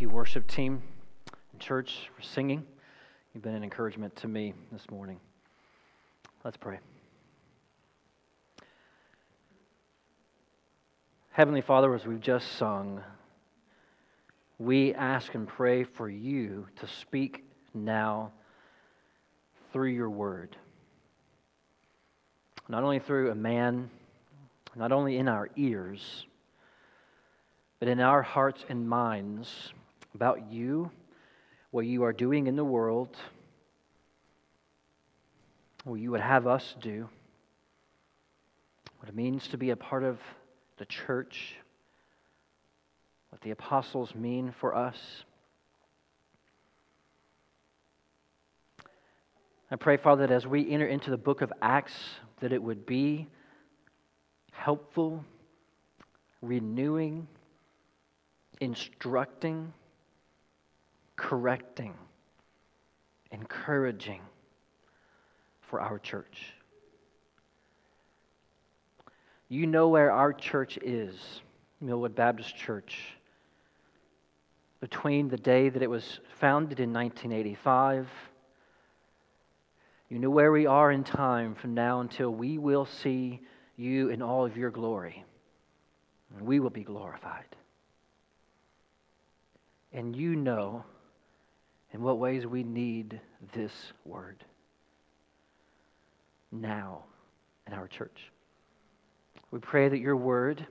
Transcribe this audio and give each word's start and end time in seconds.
You, 0.00 0.08
worship 0.08 0.46
team 0.46 0.82
church, 1.58 2.08
for 2.16 2.22
singing. 2.22 2.64
You've 3.34 3.44
been 3.44 3.54
an 3.54 3.62
encouragement 3.62 4.16
to 4.16 4.28
me 4.28 4.54
this 4.72 4.90
morning. 4.90 5.20
Let's 6.42 6.56
pray. 6.56 6.78
Heavenly 11.32 11.60
Father, 11.60 11.94
as 11.94 12.06
we've 12.06 12.18
just 12.18 12.50
sung, 12.52 13.02
we 14.58 14.94
ask 14.94 15.34
and 15.34 15.46
pray 15.46 15.84
for 15.84 16.08
you 16.08 16.66
to 16.76 16.86
speak 16.86 17.44
now 17.74 18.32
through 19.70 19.90
your 19.90 20.08
word. 20.08 20.56
Not 22.70 22.84
only 22.84 23.00
through 23.00 23.32
a 23.32 23.34
man, 23.34 23.90
not 24.74 24.92
only 24.92 25.18
in 25.18 25.28
our 25.28 25.50
ears, 25.56 26.24
but 27.80 27.88
in 27.88 28.00
our 28.00 28.22
hearts 28.22 28.64
and 28.70 28.88
minds 28.88 29.74
about 30.14 30.50
you, 30.50 30.90
what 31.70 31.86
you 31.86 32.04
are 32.04 32.12
doing 32.12 32.46
in 32.46 32.56
the 32.56 32.64
world, 32.64 33.16
what 35.84 36.00
you 36.00 36.10
would 36.10 36.20
have 36.20 36.46
us 36.46 36.74
do, 36.80 37.08
what 38.98 39.08
it 39.08 39.14
means 39.14 39.48
to 39.48 39.56
be 39.56 39.70
a 39.70 39.76
part 39.76 40.04
of 40.04 40.18
the 40.78 40.84
church, 40.84 41.54
what 43.30 43.40
the 43.42 43.50
apostles 43.50 44.14
mean 44.14 44.52
for 44.60 44.74
us. 44.74 44.98
I 49.70 49.76
pray, 49.76 49.96
Father, 49.96 50.26
that 50.26 50.34
as 50.34 50.46
we 50.46 50.68
enter 50.68 50.86
into 50.86 51.10
the 51.10 51.16
book 51.16 51.42
of 51.42 51.52
Acts, 51.62 51.94
that 52.40 52.52
it 52.52 52.60
would 52.60 52.86
be 52.86 53.28
helpful, 54.50 55.24
renewing, 56.42 57.28
instructing, 58.60 59.72
correcting, 61.20 61.92
encouraging 63.30 64.22
for 65.60 65.78
our 65.78 65.98
church. 65.98 66.54
You 69.50 69.66
know 69.66 69.88
where 69.88 70.10
our 70.10 70.32
church 70.32 70.78
is, 70.78 71.14
Millwood 71.78 72.14
Baptist 72.14 72.56
Church, 72.56 72.96
between 74.80 75.28
the 75.28 75.36
day 75.36 75.68
that 75.68 75.82
it 75.82 75.90
was 75.90 76.20
founded 76.38 76.80
in 76.80 76.90
1985. 76.90 78.08
You 80.08 80.18
know 80.18 80.30
where 80.30 80.50
we 80.50 80.64
are 80.64 80.90
in 80.90 81.04
time 81.04 81.54
from 81.54 81.74
now 81.74 82.00
until 82.00 82.30
we 82.30 82.56
will 82.56 82.86
see 82.86 83.40
you 83.76 84.08
in 84.08 84.22
all 84.22 84.46
of 84.46 84.56
your 84.56 84.70
glory. 84.70 85.22
And 86.34 86.46
we 86.46 86.60
will 86.60 86.70
be 86.70 86.82
glorified. 86.82 87.56
And 89.92 90.16
you 90.16 90.34
know 90.34 90.84
in 91.92 92.02
what 92.02 92.18
ways 92.18 92.46
we 92.46 92.62
need 92.62 93.20
this 93.52 93.72
word 94.04 94.44
now 96.52 97.04
in 97.66 97.72
our 97.72 97.88
church. 97.88 98.30
We 99.50 99.58
pray 99.58 99.88
that 99.88 99.98
your 99.98 100.16
word, 100.16 100.64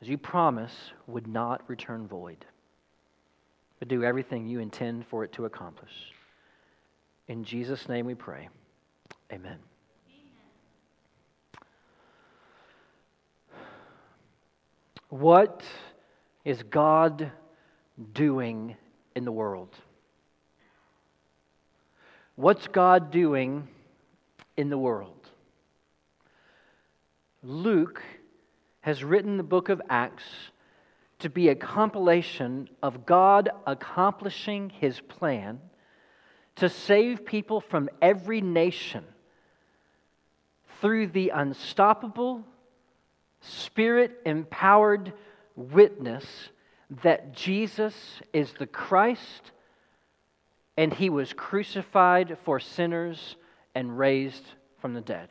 as 0.00 0.08
you 0.08 0.16
promise, 0.16 0.74
would 1.06 1.26
not 1.26 1.62
return 1.68 2.06
void, 2.06 2.44
but 3.78 3.88
do 3.88 4.04
everything 4.04 4.46
you 4.46 4.60
intend 4.60 5.06
for 5.06 5.24
it 5.24 5.32
to 5.32 5.44
accomplish. 5.44 5.92
In 7.28 7.44
Jesus' 7.44 7.88
name 7.88 8.06
we 8.06 8.14
pray. 8.14 8.48
Amen. 9.32 9.58
What 15.10 15.62
is 16.44 16.62
God 16.62 17.30
doing 18.14 18.76
in 19.16 19.24
the 19.24 19.32
world? 19.32 19.76
What's 22.40 22.68
God 22.68 23.10
doing 23.10 23.68
in 24.56 24.70
the 24.70 24.78
world? 24.78 25.28
Luke 27.42 28.02
has 28.80 29.04
written 29.04 29.36
the 29.36 29.42
book 29.42 29.68
of 29.68 29.82
Acts 29.90 30.24
to 31.18 31.28
be 31.28 31.50
a 31.50 31.54
compilation 31.54 32.70
of 32.82 33.04
God 33.04 33.50
accomplishing 33.66 34.70
his 34.70 35.00
plan 35.00 35.60
to 36.56 36.70
save 36.70 37.26
people 37.26 37.60
from 37.60 37.90
every 38.00 38.40
nation 38.40 39.04
through 40.80 41.08
the 41.08 41.28
unstoppable, 41.28 42.42
spirit 43.42 44.18
empowered 44.24 45.12
witness 45.56 46.24
that 47.02 47.34
Jesus 47.34 47.94
is 48.32 48.54
the 48.54 48.66
Christ 48.66 49.50
and 50.80 50.94
he 50.94 51.10
was 51.10 51.34
crucified 51.34 52.38
for 52.42 52.58
sinners 52.58 53.36
and 53.74 53.98
raised 53.98 54.44
from 54.80 54.94
the 54.94 55.02
dead. 55.02 55.28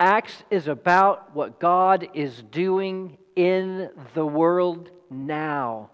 Acts 0.00 0.42
is 0.50 0.66
about 0.66 1.36
what 1.36 1.60
God 1.60 2.08
is 2.14 2.42
doing 2.50 3.16
in 3.36 3.90
the 4.14 4.26
world 4.26 4.90
now. 5.08 5.90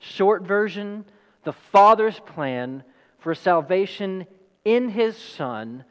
Short 0.00 0.42
version 0.42 1.06
the 1.44 1.54
Father's 1.54 2.20
plan 2.20 2.84
for 3.20 3.34
salvation 3.34 4.26
in 4.66 4.90
His 4.90 5.16
Son 5.16 5.84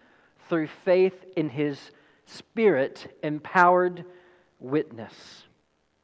through 0.49 0.67
faith 0.85 1.25
in 1.35 1.49
His 1.49 1.79
Spirit 2.27 3.17
empowered 3.23 4.05
witness. 4.59 5.15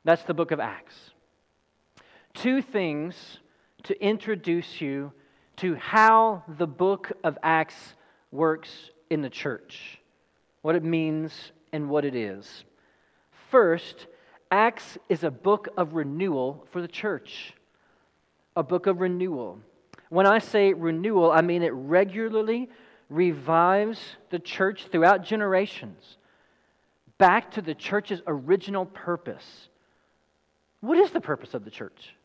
That's 0.06 0.24
the 0.24 0.34
book 0.34 0.50
of 0.50 0.60
Acts. 0.60 1.12
Two 2.34 2.64
things 2.64 3.38
to 3.84 4.04
introduce 4.04 4.82
you 4.82 5.12
to 5.58 5.76
how 5.76 6.44
the 6.58 6.68
book 6.68 7.12
of 7.24 7.38
Acts 7.44 7.96
works 8.32 8.92
in 9.10 9.22
the 9.22 9.30
church, 9.30 10.00
what 10.62 10.76
it 10.76 10.84
means 10.84 11.52
and 11.74 11.90
what 11.90 12.06
it 12.06 12.16
is. 12.16 12.66
First, 13.50 14.08
Acts 14.52 14.98
is 15.10 15.24
a 15.24 15.32
book 15.32 15.70
of 15.78 15.94
renewal 15.94 16.66
for 16.72 16.82
the 16.82 16.88
church, 16.88 17.54
a 18.56 18.64
book 18.64 18.88
of 18.88 19.00
renewal. 19.00 19.60
When 20.10 20.26
I 20.26 20.40
say 20.40 20.74
renewal, 20.74 21.32
I 21.32 21.42
mean 21.42 21.62
it 21.62 21.74
regularly 21.74 22.70
revives 23.10 24.00
the 24.30 24.40
church 24.40 24.88
throughout 24.92 25.24
generations 25.24 26.18
back 27.20 27.52
to 27.52 27.62
the 27.62 27.76
church's 27.76 28.22
original 28.26 28.86
purpose. 28.86 29.70
What 30.80 30.98
is 30.98 31.12
the 31.12 31.22
purpose 31.22 31.54
of 31.54 31.66
the 31.66 31.70
church? 31.70 32.16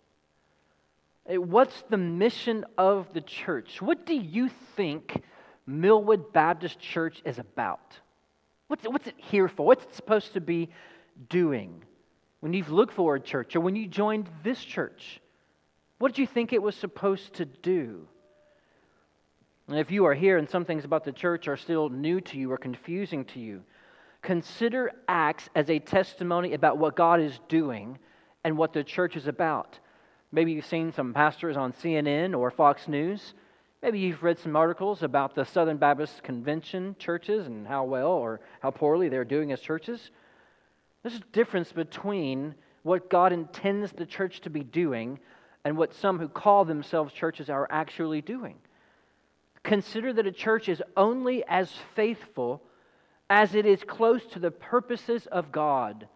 Uh, 1.29 1.41
what's 1.41 1.83
the 1.89 1.97
mission 1.97 2.65
of 2.77 3.13
the 3.15 3.21
church? 3.21 3.81
What 3.81 4.05
do 4.05 4.15
you 4.15 4.51
think 4.77 5.23
Millwood 5.67 6.33
Baptist 6.33 6.79
Church 6.79 7.23
is 7.25 7.39
about? 7.39 7.99
What's, 8.69 8.85
what's 8.85 9.07
it 9.07 9.15
here 9.17 9.49
for? 9.49 9.67
What's 9.67 9.85
it 9.85 9.95
supposed 9.95 10.35
to 10.35 10.41
be 10.41 10.71
doing? 11.29 11.83
When 12.41 12.53
you've 12.53 12.71
looked 12.71 12.93
for 12.93 13.15
a 13.15 13.21
church 13.21 13.57
or 13.57 13.61
when 13.61 13.77
you 13.77 13.87
joined 13.87 14.29
this 14.43 14.63
church, 14.63 15.21
what 15.99 16.13
did 16.13 16.19
you 16.19 16.27
think 16.27 16.53
it 16.53 16.63
was 16.63 16.77
supposed 16.77 17.35
to 17.35 17.47
do? 17.47 18.07
And 19.69 19.79
if 19.79 19.91
you 19.91 20.05
are 20.05 20.15
here 20.15 20.37
and 20.37 20.49
some 20.49 20.67
things 20.67 20.85
about 20.85 21.05
the 21.05 21.13
church 21.13 21.49
are 21.49 21.57
still 21.57 21.89
new 21.89 22.21
to 22.21 22.39
you 22.39 22.53
or 22.53 22.59
confusing 22.59 23.25
to 23.27 23.41
you, 23.41 23.63
consider 24.21 24.93
Acts 25.09 25.49
as 25.55 25.71
a 25.71 25.79
testimony 25.79 26.53
about 26.53 26.77
what 26.77 26.97
God 26.97 27.21
is 27.21 27.39
doing 27.49 27.99
and 28.43 28.59
what 28.59 28.75
the 28.75 28.85
church 28.85 29.17
is 29.17 29.27
about. 29.27 29.79
Maybe 30.35 30.51
you've 30.51 30.67
seen 30.67 30.93
some 30.93 31.15
pastors 31.15 31.57
on 31.57 31.73
CNN 31.75 32.37
or 32.37 32.51
Fox 32.51 32.89
News. 32.89 33.35
Maybe 33.81 34.01
you've 34.01 34.25
read 34.25 34.37
some 34.41 34.57
articles 34.57 35.05
about 35.05 35.37
the 35.37 35.45
Southern 35.45 35.77
Baptist 35.77 36.25
Convention 36.25 36.97
churches 36.99 37.47
and 37.47 37.65
how 37.65 37.85
well 37.85 38.09
or 38.09 38.41
how 38.59 38.73
poorly 38.73 39.09
they're 39.09 39.25
doing 39.25 39.53
as 39.53 39.61
churches. 39.61 40.11
There's 41.05 41.15
a 41.15 41.33
difference 41.33 41.71
between 41.71 42.57
what 42.83 43.09
God 43.09 43.33
intends 43.33 43.93
the 43.93 44.05
church 44.05 44.41
to 44.41 44.51
be 44.51 44.65
doing 44.65 45.21
and 45.65 45.77
what 45.77 45.95
some 45.95 46.19
who 46.19 46.29
call 46.29 46.65
themselves 46.65 47.15
churches 47.15 47.49
are 47.49 47.69
actually 47.71 48.21
doing. 48.21 48.57
Consider 49.63 50.13
that 50.15 50.27
a 50.27 50.33
church 50.33 50.69
is 50.69 50.83
only 50.97 51.45
as 51.47 51.73
faithful 51.95 52.61
as 53.31 53.55
it 53.55 53.67
is 53.67 53.85
close 53.85 54.27
to 54.33 54.41
the 54.41 54.51
purposes 54.51 55.29
of 55.31 55.53
God 55.53 56.09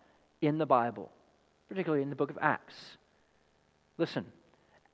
in 0.42 0.58
the 0.58 0.66
Bible, 0.66 1.12
particularly 1.68 2.02
in 2.02 2.10
the 2.10 2.16
book 2.16 2.30
of 2.30 2.38
Acts. 2.42 2.97
Listen, 3.98 4.24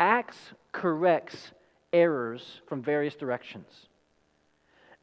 Acts 0.01 0.37
corrects 0.73 1.53
errors 1.93 2.61
from 2.67 2.83
various 2.83 3.15
directions. 3.15 3.69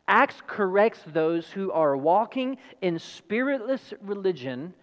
Acts 0.08 0.42
corrects 0.46 1.00
those 1.08 1.48
who 1.48 1.72
are 1.72 1.96
walking 1.96 2.58
in 2.82 3.00
spiritless 3.00 3.94
religion 4.02 4.74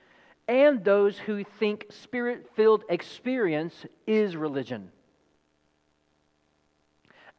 and 0.47 0.83
those 0.83 1.19
who 1.19 1.45
think 1.45 1.85
spirit 1.91 2.49
filled 2.57 2.85
experience 2.89 3.85
is 4.07 4.35
religion. 4.35 4.91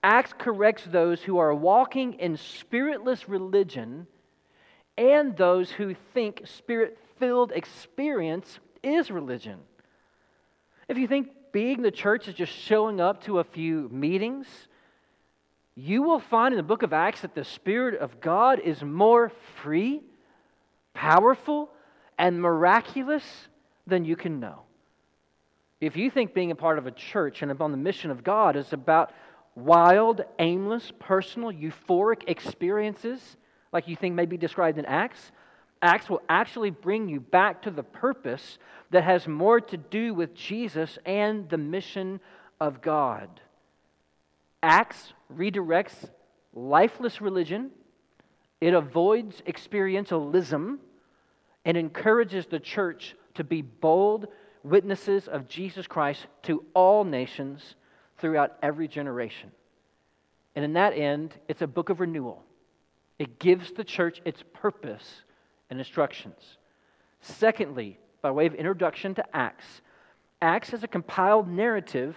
Acts 0.03 0.33
corrects 0.37 0.83
those 0.85 1.23
who 1.23 1.39
are 1.39 1.53
walking 1.53 2.13
in 2.13 2.37
spiritless 2.37 3.27
religion 3.27 4.05
and 4.97 5.35
those 5.35 5.71
who 5.71 5.95
think 6.13 6.43
spirit 6.45 6.97
filled 7.17 7.51
experience 7.53 8.59
is 8.83 9.09
religion. 9.09 9.59
If 10.87 10.97
you 10.97 11.07
think 11.07 11.29
being 11.51 11.81
the 11.81 11.91
church 11.91 12.27
is 12.27 12.35
just 12.35 12.51
showing 12.51 12.99
up 12.99 13.23
to 13.25 13.39
a 13.39 13.43
few 13.43 13.89
meetings, 13.91 14.47
you 15.75 16.03
will 16.03 16.19
find 16.19 16.53
in 16.53 16.57
the 16.57 16.63
book 16.63 16.83
of 16.83 16.93
Acts 16.93 17.21
that 17.21 17.35
the 17.35 17.43
Spirit 17.43 17.99
of 17.99 18.19
God 18.19 18.59
is 18.59 18.83
more 18.83 19.31
free, 19.61 20.01
powerful, 20.93 21.69
and 22.17 22.41
miraculous 22.41 23.23
than 23.87 24.05
you 24.05 24.15
can 24.15 24.39
know. 24.39 24.63
If 25.79 25.95
you 25.95 26.11
think 26.11 26.33
being 26.33 26.51
a 26.51 26.55
part 26.55 26.77
of 26.77 26.87
a 26.87 26.91
church 26.91 27.41
and 27.41 27.51
upon 27.51 27.71
the 27.71 27.77
mission 27.77 28.11
of 28.11 28.23
God 28.23 28.57
is 28.57 28.73
about 28.73 29.13
wild, 29.55 30.21
aimless, 30.37 30.91
personal, 30.99 31.51
euphoric 31.51 32.23
experiences, 32.27 33.37
like 33.71 33.87
you 33.87 33.95
think 33.95 34.15
may 34.15 34.25
be 34.25 34.37
described 34.37 34.77
in 34.77 34.85
Acts, 34.85 35.31
Acts 35.81 36.09
will 36.09 36.21
actually 36.27 36.71
bring 36.71 37.07
you 37.07 37.19
back 37.19 37.61
to 37.61 37.71
the 37.71 37.83
purpose 37.83 38.57
that 38.91 39.03
has 39.03 39.27
more 39.27 39.61
to 39.61 39.77
do 39.77 40.13
with 40.13 40.35
Jesus 40.35 40.97
and 41.05 41.47
the 41.49 41.57
mission 41.57 42.19
of 42.59 42.81
God. 42.81 43.29
Acts 44.61 45.13
redirects 45.33 46.09
lifeless 46.53 47.21
religion, 47.21 47.71
it 48.59 48.73
avoids 48.73 49.41
experientialism, 49.47 50.79
and 51.63 51.77
encourages 51.77 52.45
the 52.47 52.59
church 52.59 53.15
to 53.35 53.43
be 53.43 53.61
bold 53.61 54.27
witnesses 54.63 55.27
of 55.27 55.47
Jesus 55.47 55.87
Christ 55.87 56.25
to 56.43 56.65
all 56.73 57.05
nations 57.05 57.75
throughout 58.17 58.57
every 58.61 58.87
generation. 58.87 59.51
And 60.55 60.65
in 60.65 60.73
that 60.73 60.91
end, 60.97 61.35
it's 61.47 61.61
a 61.61 61.67
book 61.67 61.89
of 61.89 62.01
renewal. 62.01 62.43
It 63.17 63.39
gives 63.39 63.71
the 63.71 63.83
church 63.83 64.21
its 64.25 64.43
purpose 64.53 65.21
and 65.69 65.79
instructions. 65.79 66.57
Secondly, 67.21 67.99
by 68.21 68.31
way 68.31 68.45
of 68.45 68.55
introduction 68.55 69.15
to 69.15 69.35
Acts, 69.35 69.81
Acts 70.41 70.73
is 70.73 70.83
a 70.83 70.87
compiled 70.87 71.47
narrative 71.47 72.15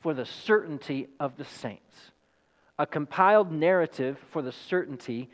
for 0.00 0.14
the 0.14 0.26
certainty 0.26 1.08
of 1.18 1.36
the 1.36 1.44
saints. 1.44 1.94
A 2.78 2.86
compiled 2.86 3.52
narrative 3.52 4.18
for 4.30 4.42
the 4.42 4.52
certainty 4.52 5.28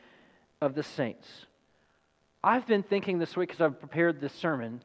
of 0.61 0.75
the 0.75 0.83
saints. 0.83 1.47
I've 2.43 2.67
been 2.67 2.83
thinking 2.83 3.19
this 3.19 3.37
week 3.37 3.53
as 3.53 3.61
I've 3.61 3.81
prepared 3.81 4.21
this 4.21 4.33
sermon, 4.33 4.83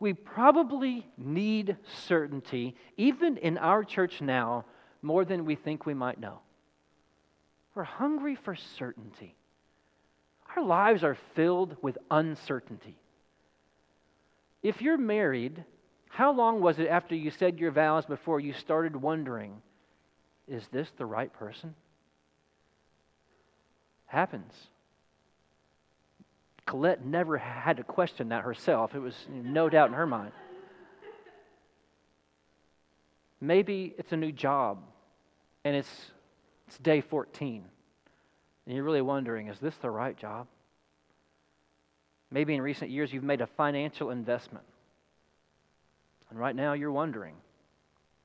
we 0.00 0.12
probably 0.12 1.06
need 1.16 1.76
certainty, 2.06 2.76
even 2.96 3.36
in 3.36 3.58
our 3.58 3.84
church 3.84 4.20
now, 4.20 4.64
more 5.02 5.24
than 5.24 5.44
we 5.44 5.54
think 5.54 5.86
we 5.86 5.94
might 5.94 6.20
know. 6.20 6.40
We're 7.74 7.84
hungry 7.84 8.34
for 8.34 8.54
certainty. 8.54 9.37
Our 10.58 10.64
lives 10.64 11.04
are 11.04 11.16
filled 11.36 11.76
with 11.82 11.98
uncertainty. 12.10 12.96
If 14.60 14.82
you're 14.82 14.98
married, 14.98 15.64
how 16.08 16.32
long 16.32 16.60
was 16.60 16.80
it 16.80 16.88
after 16.88 17.14
you 17.14 17.30
said 17.30 17.60
your 17.60 17.70
vows 17.70 18.06
before 18.06 18.40
you 18.40 18.52
started 18.52 18.96
wondering, 18.96 19.62
is 20.48 20.66
this 20.72 20.90
the 20.96 21.06
right 21.06 21.32
person? 21.32 21.76
Happens. 24.06 24.52
Colette 26.66 27.04
never 27.06 27.38
had 27.38 27.76
to 27.76 27.84
question 27.84 28.30
that 28.30 28.42
herself. 28.42 28.96
It 28.96 29.00
was 29.00 29.14
no 29.30 29.68
doubt 29.68 29.90
in 29.90 29.94
her 29.94 30.08
mind. 30.08 30.32
Maybe 33.40 33.94
it's 33.96 34.10
a 34.10 34.16
new 34.16 34.32
job 34.32 34.82
and 35.64 35.76
it's, 35.76 36.10
it's 36.66 36.78
day 36.78 37.00
14. 37.00 37.64
And 38.68 38.76
you're 38.76 38.84
really 38.84 39.00
wondering, 39.00 39.48
is 39.48 39.58
this 39.58 39.74
the 39.76 39.90
right 39.90 40.14
job? 40.14 40.46
Maybe 42.30 42.54
in 42.54 42.60
recent 42.60 42.90
years 42.90 43.10
you've 43.10 43.24
made 43.24 43.40
a 43.40 43.46
financial 43.46 44.10
investment. 44.10 44.66
And 46.28 46.38
right 46.38 46.54
now 46.54 46.74
you're 46.74 46.92
wondering, 46.92 47.34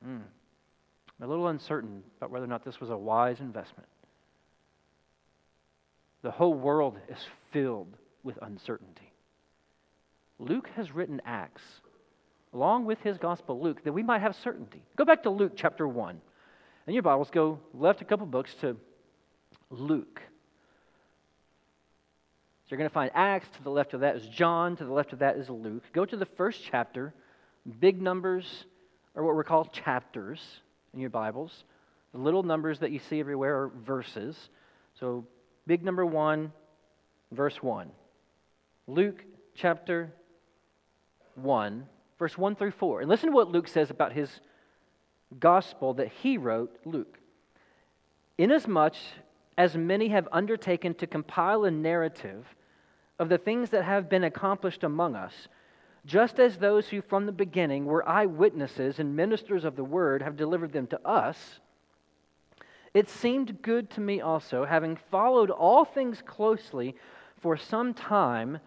hmm, 0.03 0.17
I'm 0.17 1.25
a 1.25 1.27
little 1.27 1.47
uncertain 1.47 2.03
about 2.17 2.29
whether 2.29 2.43
or 2.43 2.49
not 2.49 2.65
this 2.65 2.81
was 2.81 2.89
a 2.89 2.97
wise 2.97 3.39
investment. 3.39 3.87
The 6.23 6.31
whole 6.31 6.53
world 6.53 6.97
is 7.07 7.25
filled 7.53 7.95
with 8.21 8.37
uncertainty. 8.41 9.13
Luke 10.39 10.69
has 10.75 10.91
written 10.91 11.21
Acts, 11.25 11.63
along 12.53 12.83
with 12.83 12.99
his 12.99 13.17
gospel, 13.17 13.61
Luke, 13.61 13.81
that 13.85 13.93
we 13.93 14.03
might 14.03 14.19
have 14.19 14.35
certainty. 14.35 14.83
Go 14.97 15.05
back 15.05 15.23
to 15.23 15.29
Luke 15.29 15.53
chapter 15.55 15.87
1. 15.87 16.19
And 16.85 16.93
your 16.93 17.03
Bibles 17.03 17.29
go 17.29 17.59
left 17.73 18.01
a 18.01 18.05
couple 18.05 18.25
books 18.25 18.53
to 18.55 18.75
Luke 19.69 20.21
you're 22.69 22.77
going 22.77 22.89
to 22.89 22.94
find 22.94 23.12
Acts, 23.13 23.48
to 23.57 23.63
the 23.63 23.69
left 23.69 23.94
of 23.94 24.00
that 24.00 24.15
is 24.15 24.25
John, 24.27 24.75
to 24.77 24.86
the 24.86 24.94
left 24.94 25.13
of 25.13 25.19
that 25.19 25.38
is 25.38 25.50
Luke. 25.50 25.83
Go 25.94 26.06
to 26.06 26.18
the 26.18 26.25
first 26.25 26.62
chapter. 26.69 27.13
Big 27.80 28.01
numbers 28.01 28.65
are 29.15 29.24
what 29.24 29.36
we're 29.36 29.44
called 29.44 29.71
chapters 29.71 30.42
in 30.94 31.00
your 31.00 31.10
Bibles. 31.10 31.63
The 32.13 32.19
little 32.19 32.44
numbers 32.44 32.80
that 32.80 32.92
you 32.92 33.00
see 33.00 33.19
everywhere 33.19 33.63
are 33.63 33.71
verses. 33.86 34.38
So, 35.00 35.25
big 35.68 35.83
number 35.83 36.06
one, 36.06 36.51
verse 37.31 37.62
1. 37.62 37.92
Luke 38.88 39.24
chapter 39.56 40.13
1, 41.36 41.86
verse 42.19 42.38
1 42.38 42.56
through 42.56 42.71
4. 42.71 43.01
And 43.01 43.10
listen 43.10 43.30
to 43.30 43.36
what 43.36 43.51
Luke 43.51 43.68
says 43.68 43.89
about 43.89 44.13
his 44.13 44.30
gospel 45.39 45.95
that 45.95 46.10
he 46.21 46.38
wrote, 46.38 46.75
Luke. 46.86 47.19
Inasmuch 48.38 48.95
as 49.57 49.75
many 49.77 50.07
have 50.09 50.27
undertaken 50.31 50.94
to 50.95 51.07
compile 51.07 51.65
a 51.65 51.71
narrative 51.71 52.45
of 53.19 53.29
the 53.29 53.38
things 53.38 53.69
that 53.69 53.83
have 53.83 54.09
been 54.09 54.23
accomplished 54.23 54.83
among 54.83 55.15
us, 55.15 55.47
just 56.05 56.39
as 56.39 56.57
those 56.57 56.89
who 56.89 57.01
from 57.01 57.25
the 57.25 57.31
beginning 57.31 57.85
were 57.85 58.07
eyewitnesses 58.07 59.00
and 59.00 59.15
ministers 59.15 59.63
of 59.63 59.75
the 59.75 59.83
word 59.83 60.21
have 60.21 60.35
delivered 60.35 60.73
them 60.73 60.88
to 60.88 61.07
us, 61.07 61.59
it 62.94 63.09
seemed 63.09 63.61
good 63.61 63.89
to 63.91 64.01
me 64.01 64.21
also, 64.21 64.65
having 64.65 64.95
followed 65.09 65.50
all 65.50 65.83
things 65.85 66.21
closely 66.21 66.95
for 67.39 67.57
some 67.57 67.94
time, 67.94 68.59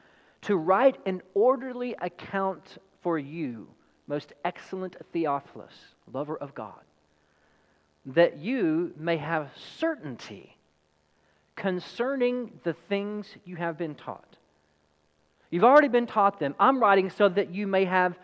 to 0.42 0.56
write 0.56 0.98
an 1.06 1.22
orderly 1.34 1.94
account 2.00 2.78
for 3.02 3.18
you, 3.18 3.68
most 4.06 4.32
excellent 4.44 4.96
Theophilus, 5.12 5.74
lover 6.12 6.36
of 6.36 6.54
God, 6.54 6.80
that 8.06 8.38
you 8.38 8.92
may 8.96 9.16
have 9.16 9.50
certainty 9.78 10.55
concerning 11.56 12.52
the 12.62 12.74
things 12.88 13.26
you 13.44 13.56
have 13.56 13.76
been 13.76 13.94
taught 13.94 14.36
You've 15.50 15.64
already 15.64 15.88
been 15.88 16.06
taught 16.06 16.38
them. 16.38 16.54
I'm 16.58 16.80
writing 16.80 17.10
so 17.10 17.28
that 17.28 17.54
you 17.54 17.66
may 17.66 17.84
have 17.84 18.18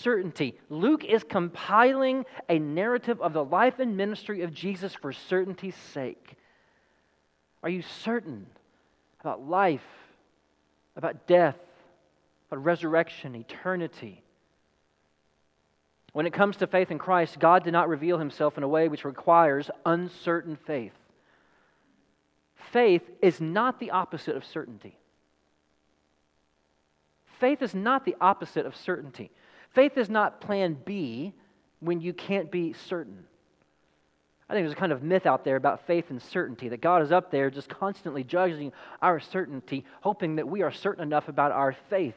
certainty. 0.00 0.58
Luke 0.70 1.04
is 1.04 1.22
compiling 1.22 2.24
a 2.48 2.58
narrative 2.58 3.20
of 3.20 3.32
the 3.32 3.44
life 3.44 3.78
and 3.78 3.96
ministry 3.96 4.42
of 4.42 4.52
Jesus 4.52 4.94
for 4.94 5.12
certainty's 5.12 5.76
sake. 5.92 6.34
Are 7.62 7.68
you 7.68 7.82
certain 7.82 8.46
about 9.20 9.48
life, 9.48 9.84
about 10.96 11.26
death, 11.26 11.56
about 12.50 12.64
resurrection, 12.64 13.34
eternity? 13.34 14.22
When 16.12 16.26
it 16.26 16.32
comes 16.32 16.56
to 16.58 16.66
faith 16.66 16.90
in 16.90 16.98
Christ, 16.98 17.38
God 17.38 17.64
did 17.64 17.72
not 17.72 17.88
reveal 17.88 18.18
himself 18.18 18.56
in 18.56 18.62
a 18.62 18.68
way 18.68 18.88
which 18.88 19.04
requires 19.04 19.70
uncertain 19.86 20.56
faith. 20.66 20.92
Faith 22.74 23.08
is 23.22 23.40
not 23.40 23.78
the 23.78 23.92
opposite 23.92 24.34
of 24.34 24.44
certainty. 24.44 24.98
Faith 27.38 27.62
is 27.62 27.72
not 27.72 28.04
the 28.04 28.16
opposite 28.20 28.66
of 28.66 28.74
certainty. 28.74 29.30
Faith 29.70 29.96
is 29.96 30.10
not 30.10 30.40
plan 30.40 30.76
B 30.84 31.32
when 31.78 32.00
you 32.00 32.12
can't 32.12 32.50
be 32.50 32.72
certain. 32.72 33.26
I 34.48 34.54
think 34.54 34.64
there's 34.64 34.72
a 34.72 34.80
kind 34.80 34.90
of 34.90 35.04
myth 35.04 35.24
out 35.24 35.44
there 35.44 35.54
about 35.54 35.86
faith 35.86 36.10
and 36.10 36.20
certainty 36.20 36.68
that 36.70 36.80
God 36.80 37.00
is 37.02 37.12
up 37.12 37.30
there 37.30 37.48
just 37.48 37.68
constantly 37.68 38.24
judging 38.24 38.72
our 39.00 39.20
certainty, 39.20 39.84
hoping 40.00 40.34
that 40.34 40.48
we 40.48 40.62
are 40.62 40.72
certain 40.72 41.04
enough 41.04 41.28
about 41.28 41.52
our 41.52 41.76
faith. 41.90 42.16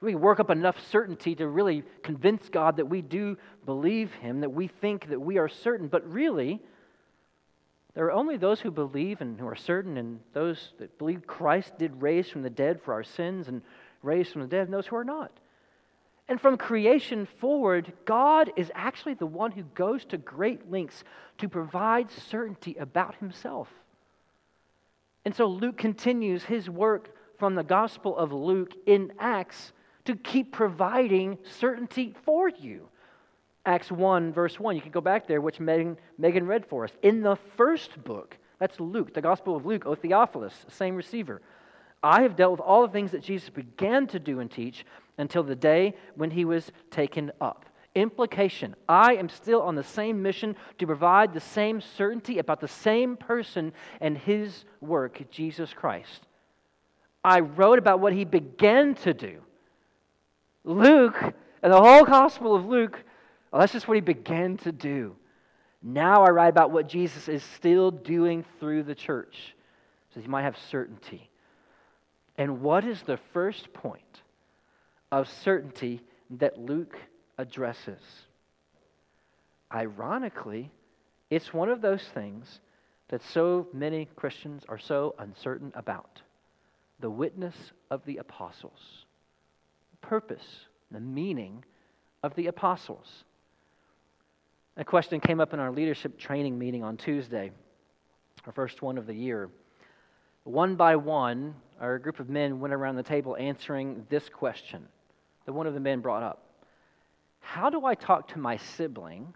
We 0.00 0.14
work 0.14 0.38
up 0.38 0.50
enough 0.50 0.76
certainty 0.88 1.34
to 1.34 1.48
really 1.48 1.82
convince 2.04 2.48
God 2.48 2.76
that 2.76 2.86
we 2.86 3.02
do 3.02 3.36
believe 3.66 4.12
Him, 4.12 4.42
that 4.42 4.52
we 4.52 4.68
think 4.68 5.08
that 5.08 5.20
we 5.20 5.38
are 5.38 5.48
certain. 5.48 5.88
But 5.88 6.08
really, 6.08 6.62
there 7.94 8.06
are 8.06 8.12
only 8.12 8.36
those 8.36 8.60
who 8.60 8.70
believe 8.70 9.20
and 9.20 9.38
who 9.38 9.46
are 9.46 9.56
certain, 9.56 9.96
and 9.96 10.20
those 10.32 10.72
that 10.78 10.98
believe 10.98 11.26
Christ 11.26 11.76
did 11.78 12.00
raise 12.00 12.28
from 12.28 12.42
the 12.42 12.50
dead 12.50 12.80
for 12.82 12.94
our 12.94 13.02
sins 13.02 13.48
and 13.48 13.62
raised 14.02 14.32
from 14.32 14.42
the 14.42 14.48
dead 14.48 14.66
and 14.66 14.72
those 14.72 14.86
who 14.86 14.96
are 14.96 15.04
not. 15.04 15.32
And 16.28 16.40
from 16.40 16.56
creation 16.56 17.26
forward, 17.40 17.92
God 18.04 18.52
is 18.56 18.70
actually 18.74 19.14
the 19.14 19.26
one 19.26 19.50
who 19.50 19.64
goes 19.74 20.04
to 20.06 20.16
great 20.16 20.70
lengths 20.70 21.02
to 21.38 21.48
provide 21.48 22.08
certainty 22.10 22.76
about 22.78 23.16
himself. 23.16 23.68
And 25.24 25.34
so 25.34 25.46
Luke 25.46 25.76
continues 25.76 26.44
his 26.44 26.70
work 26.70 27.10
from 27.38 27.56
the 27.56 27.64
Gospel 27.64 28.16
of 28.16 28.32
Luke 28.32 28.74
in 28.86 29.12
Acts 29.18 29.72
to 30.04 30.14
keep 30.14 30.52
providing 30.52 31.38
certainty 31.58 32.14
for 32.24 32.48
you. 32.48 32.88
Acts 33.66 33.92
1, 33.92 34.32
verse 34.32 34.58
1, 34.58 34.74
you 34.74 34.82
can 34.82 34.90
go 34.90 35.00
back 35.00 35.26
there, 35.26 35.40
which 35.40 35.60
Megan, 35.60 35.96
Megan 36.16 36.46
read 36.46 36.64
for 36.66 36.84
us. 36.84 36.92
In 37.02 37.20
the 37.20 37.36
first 37.56 38.02
book, 38.04 38.36
that's 38.58 38.80
Luke, 38.80 39.12
the 39.12 39.20
Gospel 39.20 39.56
of 39.56 39.66
Luke, 39.66 39.86
O 39.86 39.94
Theophilus, 39.94 40.54
same 40.68 40.96
receiver. 40.96 41.42
I 42.02 42.22
have 42.22 42.36
dealt 42.36 42.52
with 42.52 42.60
all 42.60 42.86
the 42.86 42.92
things 42.92 43.10
that 43.10 43.22
Jesus 43.22 43.50
began 43.50 44.06
to 44.08 44.18
do 44.18 44.40
and 44.40 44.50
teach 44.50 44.86
until 45.18 45.42
the 45.42 45.54
day 45.54 45.94
when 46.14 46.30
he 46.30 46.46
was 46.46 46.72
taken 46.90 47.30
up. 47.40 47.66
Implication 47.94 48.76
I 48.88 49.14
am 49.14 49.28
still 49.28 49.62
on 49.62 49.74
the 49.74 49.84
same 49.84 50.22
mission 50.22 50.56
to 50.78 50.86
provide 50.86 51.34
the 51.34 51.40
same 51.40 51.80
certainty 51.80 52.38
about 52.38 52.60
the 52.60 52.68
same 52.68 53.16
person 53.16 53.72
and 54.00 54.16
his 54.16 54.64
work, 54.80 55.22
Jesus 55.30 55.74
Christ. 55.74 56.26
I 57.22 57.40
wrote 57.40 57.78
about 57.78 58.00
what 58.00 58.14
he 58.14 58.24
began 58.24 58.94
to 58.96 59.12
do. 59.12 59.40
Luke, 60.64 61.20
and 61.62 61.72
the 61.72 61.80
whole 61.80 62.04
Gospel 62.04 62.54
of 62.54 62.64
Luke, 62.64 63.02
well, 63.50 63.60
that's 63.60 63.72
just 63.72 63.88
what 63.88 63.96
he 63.96 64.00
began 64.00 64.56
to 64.58 64.72
do. 64.72 65.16
Now 65.82 66.24
I 66.24 66.30
write 66.30 66.48
about 66.48 66.70
what 66.70 66.88
Jesus 66.88 67.28
is 67.28 67.42
still 67.42 67.90
doing 67.90 68.44
through 68.58 68.82
the 68.84 68.94
church, 68.94 69.54
so 70.12 70.20
you 70.20 70.28
might 70.28 70.42
have 70.42 70.56
certainty. 70.70 71.30
And 72.36 72.60
what 72.60 72.84
is 72.84 73.02
the 73.02 73.18
first 73.32 73.72
point 73.72 74.22
of 75.10 75.28
certainty 75.28 76.02
that 76.38 76.58
Luke 76.58 76.96
addresses? 77.38 78.00
Ironically, 79.72 80.70
it's 81.30 81.54
one 81.54 81.68
of 81.68 81.80
those 81.80 82.02
things 82.14 82.60
that 83.08 83.22
so 83.22 83.66
many 83.72 84.06
Christians 84.16 84.62
are 84.68 84.78
so 84.78 85.14
uncertain 85.18 85.72
about 85.74 86.20
the 87.00 87.10
witness 87.10 87.54
of 87.90 88.04
the 88.04 88.18
apostles, 88.18 89.04
the 89.90 90.06
purpose, 90.06 90.66
the 90.90 91.00
meaning 91.00 91.64
of 92.22 92.34
the 92.34 92.46
apostles. 92.46 93.24
A 94.80 94.84
question 94.84 95.20
came 95.20 95.40
up 95.40 95.52
in 95.52 95.60
our 95.60 95.70
leadership 95.70 96.18
training 96.18 96.58
meeting 96.58 96.82
on 96.82 96.96
Tuesday, 96.96 97.50
our 98.46 98.52
first 98.52 98.80
one 98.80 98.96
of 98.96 99.06
the 99.06 99.12
year. 99.12 99.50
One 100.44 100.74
by 100.74 100.96
one, 100.96 101.54
our 101.78 101.98
group 101.98 102.18
of 102.18 102.30
men 102.30 102.60
went 102.60 102.72
around 102.72 102.96
the 102.96 103.02
table 103.02 103.36
answering 103.36 104.06
this 104.08 104.30
question 104.30 104.88
that 105.44 105.52
one 105.52 105.66
of 105.66 105.74
the 105.74 105.80
men 105.80 106.00
brought 106.00 106.22
up 106.22 106.46
How 107.40 107.68
do 107.68 107.84
I 107.84 107.94
talk 107.94 108.28
to 108.28 108.38
my 108.38 108.56
sibling 108.56 109.34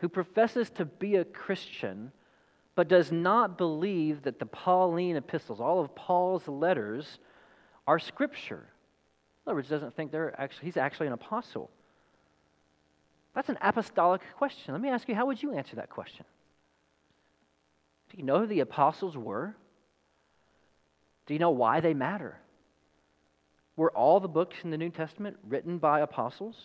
who 0.00 0.08
professes 0.10 0.68
to 0.72 0.84
be 0.84 1.16
a 1.16 1.24
Christian 1.24 2.12
but 2.74 2.88
does 2.88 3.10
not 3.10 3.56
believe 3.56 4.20
that 4.24 4.38
the 4.38 4.44
Pauline 4.44 5.16
epistles, 5.16 5.60
all 5.60 5.80
of 5.80 5.94
Paul's 5.94 6.46
letters, 6.46 7.20
are 7.86 7.98
scripture? 7.98 8.66
In 9.46 9.50
other 9.50 9.54
words, 9.54 9.70
doesn't 9.70 9.96
think 9.96 10.12
they're 10.12 10.38
actually, 10.38 10.66
he's 10.66 10.76
actually 10.76 11.06
an 11.06 11.14
apostle. 11.14 11.70
That's 13.38 13.50
an 13.50 13.58
apostolic 13.62 14.22
question. 14.36 14.74
Let 14.74 14.82
me 14.82 14.88
ask 14.88 15.08
you, 15.08 15.14
how 15.14 15.26
would 15.26 15.40
you 15.40 15.52
answer 15.52 15.76
that 15.76 15.90
question? 15.90 16.24
Do 18.10 18.18
you 18.18 18.24
know 18.24 18.40
who 18.40 18.48
the 18.48 18.58
apostles 18.58 19.16
were? 19.16 19.54
Do 21.24 21.34
you 21.34 21.38
know 21.38 21.50
why 21.50 21.78
they 21.78 21.94
matter? 21.94 22.36
Were 23.76 23.92
all 23.92 24.18
the 24.18 24.26
books 24.26 24.56
in 24.64 24.70
the 24.70 24.76
New 24.76 24.90
Testament 24.90 25.36
written 25.48 25.78
by 25.78 26.00
apostles? 26.00 26.56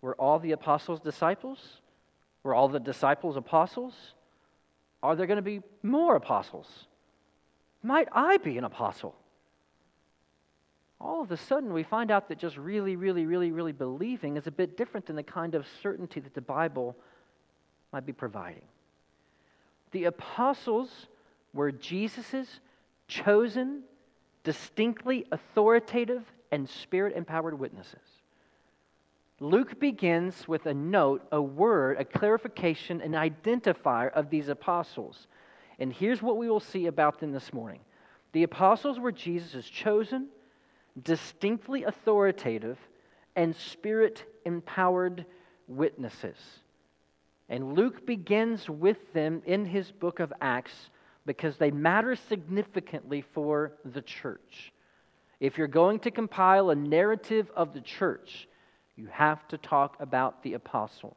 Were 0.00 0.14
all 0.14 0.38
the 0.38 0.52
apostles 0.52 0.98
disciples? 1.00 1.58
Were 2.42 2.54
all 2.54 2.68
the 2.68 2.80
disciples 2.80 3.36
apostles? 3.36 3.92
Are 5.02 5.14
there 5.14 5.26
going 5.26 5.36
to 5.36 5.42
be 5.42 5.60
more 5.82 6.16
apostles? 6.16 6.86
Might 7.82 8.08
I 8.12 8.38
be 8.38 8.56
an 8.56 8.64
apostle? 8.64 9.14
All 11.02 11.20
of 11.20 11.32
a 11.32 11.36
sudden 11.36 11.72
we 11.72 11.82
find 11.82 12.10
out 12.10 12.28
that 12.28 12.38
just 12.38 12.56
really, 12.56 12.96
really, 12.96 13.26
really, 13.26 13.50
really 13.50 13.72
believing 13.72 14.36
is 14.36 14.46
a 14.46 14.50
bit 14.50 14.76
different 14.76 15.06
than 15.06 15.16
the 15.16 15.22
kind 15.22 15.54
of 15.54 15.66
certainty 15.82 16.20
that 16.20 16.34
the 16.34 16.40
Bible 16.40 16.96
might 17.92 18.06
be 18.06 18.12
providing. 18.12 18.62
The 19.90 20.04
apostles 20.04 21.08
were 21.52 21.72
Jesus's 21.72 22.60
chosen, 23.08 23.82
distinctly 24.44 25.26
authoritative, 25.32 26.22
and 26.50 26.68
spirit 26.68 27.16
empowered 27.16 27.58
witnesses. 27.58 27.98
Luke 29.40 29.80
begins 29.80 30.46
with 30.46 30.66
a 30.66 30.74
note, 30.74 31.26
a 31.32 31.42
word, 31.42 31.96
a 31.98 32.04
clarification, 32.04 33.00
an 33.00 33.12
identifier 33.12 34.12
of 34.12 34.30
these 34.30 34.48
apostles. 34.48 35.26
And 35.80 35.92
here's 35.92 36.22
what 36.22 36.36
we 36.36 36.48
will 36.48 36.60
see 36.60 36.86
about 36.86 37.18
them 37.18 37.32
this 37.32 37.52
morning. 37.52 37.80
The 38.32 38.44
apostles 38.44 39.00
were 39.00 39.10
Jesus' 39.10 39.66
chosen, 39.66 40.28
distinctly 41.00 41.84
authoritative, 41.84 42.78
and 43.36 43.54
spirit 43.56 44.24
empowered 44.44 45.24
witnesses. 45.68 46.36
And 47.48 47.74
Luke 47.74 48.06
begins 48.06 48.68
with 48.68 49.12
them 49.12 49.42
in 49.46 49.64
his 49.64 49.90
book 49.90 50.20
of 50.20 50.32
Acts 50.40 50.90
because 51.26 51.56
they 51.56 51.70
matter 51.70 52.16
significantly 52.16 53.24
for 53.32 53.72
the 53.84 54.02
church. 54.02 54.72
If 55.40 55.58
you're 55.58 55.68
going 55.68 55.98
to 56.00 56.10
compile 56.10 56.70
a 56.70 56.74
narrative 56.74 57.50
of 57.56 57.74
the 57.74 57.80
church, 57.80 58.48
you 58.96 59.06
have 59.06 59.46
to 59.48 59.58
talk 59.58 59.96
about 60.00 60.42
the 60.42 60.54
apostles. 60.54 61.16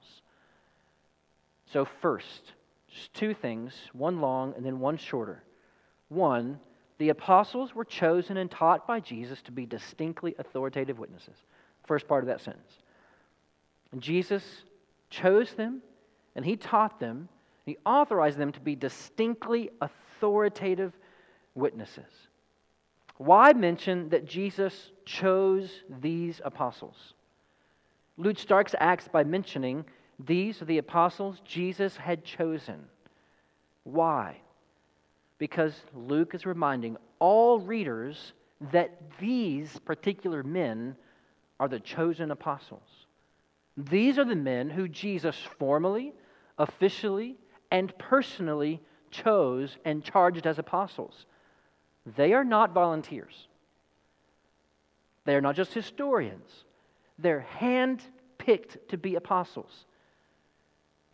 So, 1.72 1.88
first, 2.02 2.54
just 2.90 3.14
two 3.14 3.34
things 3.34 3.74
one 3.94 4.22
long 4.22 4.54
and 4.56 4.66
then 4.66 4.80
one 4.80 4.98
shorter. 4.98 5.44
One, 6.10 6.60
the 6.98 7.10
apostles 7.10 7.76
were 7.76 7.86
chosen 7.86 8.38
and 8.38 8.50
taught 8.50 8.88
by 8.88 9.00
Jesus 9.00 9.42
to 9.44 9.52
be 9.52 9.66
distinctly 9.66 10.36
authoritative 10.40 10.98
witnesses. 10.98 11.36
First 11.86 12.08
part 12.08 12.24
of 12.24 12.28
that 12.28 12.42
sentence. 12.42 12.72
And 13.92 14.02
Jesus 14.02 14.44
chose 15.10 15.54
them 15.54 15.82
and 16.36 16.46
he 16.46 16.56
taught 16.56 17.00
them, 17.00 17.30
he 17.66 17.78
authorized 17.86 18.38
them 18.38 18.52
to 18.52 18.60
be 18.60 18.76
distinctly 18.76 19.70
authoritative 19.82 20.94
witnesses. 21.54 22.12
Why 23.18 23.54
mention 23.54 24.10
that 24.10 24.26
Jesus 24.26 24.92
chose 25.06 25.70
these 26.02 26.42
apostles? 26.44 27.14
Luke 28.18 28.38
Starks 28.38 28.76
Acts 28.80 29.08
by 29.08 29.24
mentioning 29.24 29.86
these 30.20 30.62
are 30.62 30.66
the 30.66 30.78
apostles 30.78 31.42
Jesus 31.46 31.98
had 31.98 32.24
chosen. 32.24 32.86
Why? 33.84 34.38
Because 35.38 35.74
Luke 35.94 36.34
is 36.34 36.46
reminding 36.46 36.98
all 37.20 37.60
readers 37.60 38.34
that 38.72 39.02
these 39.20 39.80
particular 39.80 40.44
men 40.44 40.96
are 41.60 41.68
the 41.68 41.80
chosen 41.80 42.32
apostles. 42.32 43.06
These 43.78 44.18
are 44.18 44.26
the 44.26 44.36
men 44.36 44.70
who 44.70 44.88
Jesus 44.88 45.36
formally, 45.58 46.14
officially, 46.58 47.36
and 47.72 47.98
personally 47.98 48.82
chose 49.12 49.78
and 49.86 50.04
charged 50.04 50.48
as 50.48 50.60
apostles. 50.60 51.26
They 52.16 52.34
are 52.34 52.44
not 52.44 52.74
volunteers. 52.74 53.48
They 55.26 55.36
are 55.36 55.42
not 55.42 55.56
just 55.56 55.74
historians. 55.74 56.50
They're 57.18 57.42
hand 57.42 58.04
picked 58.38 58.90
to 58.90 58.98
be 58.98 59.16
apostles. 59.16 59.86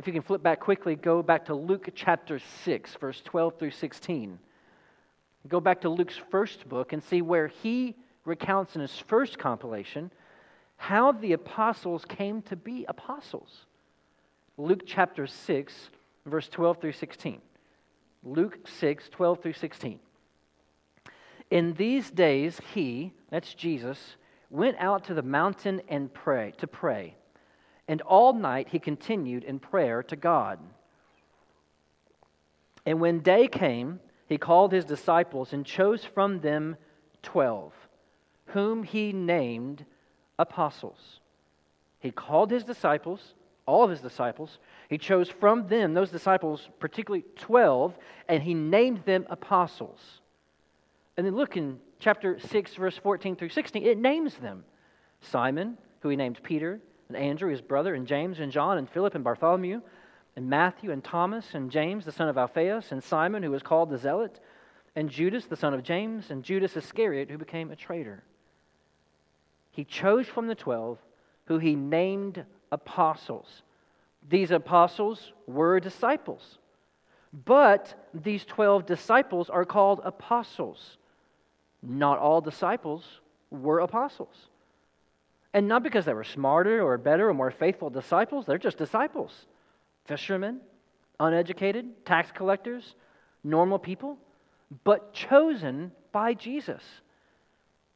If 0.02 0.08
you 0.08 0.14
can 0.14 0.24
flip 0.24 0.42
back 0.42 0.60
quickly, 0.60 0.96
go 0.96 1.22
back 1.22 1.46
to 1.46 1.54
Luke 1.54 1.88
chapter 1.94 2.40
6, 2.66 2.96
verse 2.96 3.22
12 3.24 3.60
through 3.60 3.70
16. 3.70 4.40
Go 5.48 5.60
back 5.60 5.82
to 5.82 5.90
Luke's 5.90 6.20
first 6.32 6.68
book 6.68 6.92
and 6.92 7.04
see 7.04 7.22
where 7.22 7.50
he 7.50 7.96
recounts 8.26 8.74
in 8.74 8.82
his 8.82 8.98
first 8.98 9.38
compilation 9.38 10.10
how 10.78 11.12
the 11.12 11.34
apostles 11.34 12.04
came 12.06 12.42
to 12.42 12.56
be 12.56 12.84
apostles. 12.88 13.68
Luke 14.58 14.88
chapter 14.88 15.28
6, 15.28 15.90
verse 16.26 16.50
12 16.50 16.82
through 16.82 16.94
16. 16.94 17.40
Luke 18.24 18.58
6, 18.80 19.08
12 19.08 19.40
through 19.44 19.54
16. 19.54 20.00
In 21.52 21.74
these 21.76 22.10
days, 22.10 22.60
he, 22.74 23.14
that's 23.30 23.54
Jesus, 23.54 24.16
went 24.50 24.78
out 24.80 25.04
to 25.04 25.14
the 25.14 25.22
mountain 25.22 25.80
and 25.88 26.12
pray, 26.12 26.54
to 26.58 26.66
pray 26.66 27.14
and 27.88 28.02
all 28.02 28.34
night 28.34 28.70
he 28.70 28.80
continued 28.80 29.44
in 29.44 29.60
prayer 29.60 30.04
to 30.04 30.16
God. 30.16 30.60
And 32.86 33.00
when 33.00 33.20
day 33.20 33.48
came, 33.48 34.00
he 34.28 34.38
called 34.38 34.72
his 34.72 34.86
disciples 34.86 35.54
and 35.54 35.66
chose 35.66 36.04
from 36.04 36.40
them 36.40 36.78
twelve, 37.22 37.74
whom 38.46 38.84
he 38.84 39.12
named 39.12 39.86
apostles. 40.40 41.20
He 42.00 42.12
called 42.12 42.50
his 42.50 42.64
disciples, 42.64 43.36
all 43.66 43.84
of 43.84 43.90
his 43.90 44.02
disciples. 44.02 44.58
He 44.90 44.98
chose 44.98 45.30
from 45.30 45.68
them, 45.68 45.94
those 45.94 46.10
disciples, 46.10 46.68
particularly 46.80 47.26
12, 47.36 47.96
and 48.28 48.42
he 48.42 48.54
named 48.54 49.04
them 49.06 49.26
apostles. 49.30 50.00
And 51.16 51.26
then 51.26 51.36
look 51.36 51.58
in 51.58 51.80
chapter 52.00 52.40
6, 52.40 52.76
verse 52.76 52.98
14 52.98 53.36
through 53.36 53.50
16, 53.50 53.86
it 53.86 53.98
names 53.98 54.36
them 54.36 54.64
Simon, 55.22 55.78
who 56.00 56.10
he 56.10 56.16
named 56.16 56.42
Peter, 56.42 56.82
and 57.14 57.22
Andrew, 57.22 57.52
his 57.52 57.62
brother, 57.62 57.94
and 57.94 58.08
James, 58.08 58.40
and 58.40 58.52
John, 58.52 58.78
and 58.78 58.90
Philip, 58.90 59.16
and 59.16 59.24
Bartholomew, 59.24 59.82
and 60.36 60.50
Matthew, 60.50 60.92
and 60.92 61.04
Thomas, 61.04 61.54
and 61.54 61.70
James, 61.70 62.06
the 62.06 62.12
son 62.12 62.30
of 62.30 62.38
Alphaeus, 62.38 62.92
and 62.92 63.04
Simon, 63.04 63.44
who 63.44 63.52
was 63.52 63.62
called 63.62 63.90
the 63.90 63.98
Zealot, 63.98 64.40
and 64.96 65.10
Judas, 65.10 65.46
the 65.46 65.58
son 65.58 65.74
of 65.74 65.84
James, 65.84 66.32
and 66.32 66.44
Judas 66.44 66.78
Iscariot, 66.78 67.30
who 67.30 67.38
became 67.38 67.70
a 67.70 67.76
traitor. 67.76 68.24
He 69.72 69.84
chose 69.84 70.28
from 70.28 70.48
the 70.48 70.56
twelve, 70.56 71.00
who 71.46 71.58
he 71.58 71.76
named 71.76 72.46
apostles. 72.72 73.64
These 74.30 74.52
apostles 74.52 75.34
were 75.48 75.80
disciples. 75.80 76.60
But 77.46 77.94
these 78.14 78.46
12 78.46 78.86
disciples 78.86 79.50
are 79.50 79.66
called 79.66 80.02
apostles. 80.04 80.98
Not 81.82 82.20
all 82.20 82.42
disciples 82.42 83.04
were 83.50 83.80
apostles. 83.80 84.50
And 85.54 85.68
not 85.68 85.84
because 85.84 86.06
they 86.06 86.14
were 86.14 86.24
smarter 86.24 86.82
or 86.82 86.98
better 86.98 87.30
or 87.30 87.34
more 87.34 87.52
faithful 87.52 87.90
disciples, 87.90 88.46
they're 88.46 88.58
just 88.58 88.78
disciples. 88.78 89.34
Fishermen, 90.06 90.62
uneducated, 91.20 92.06
tax 92.06 92.32
collectors, 92.32 92.96
normal 93.44 93.80
people, 93.80 94.18
but 94.84 95.14
chosen 95.14 95.92
by 96.12 96.34
Jesus. 96.34 96.82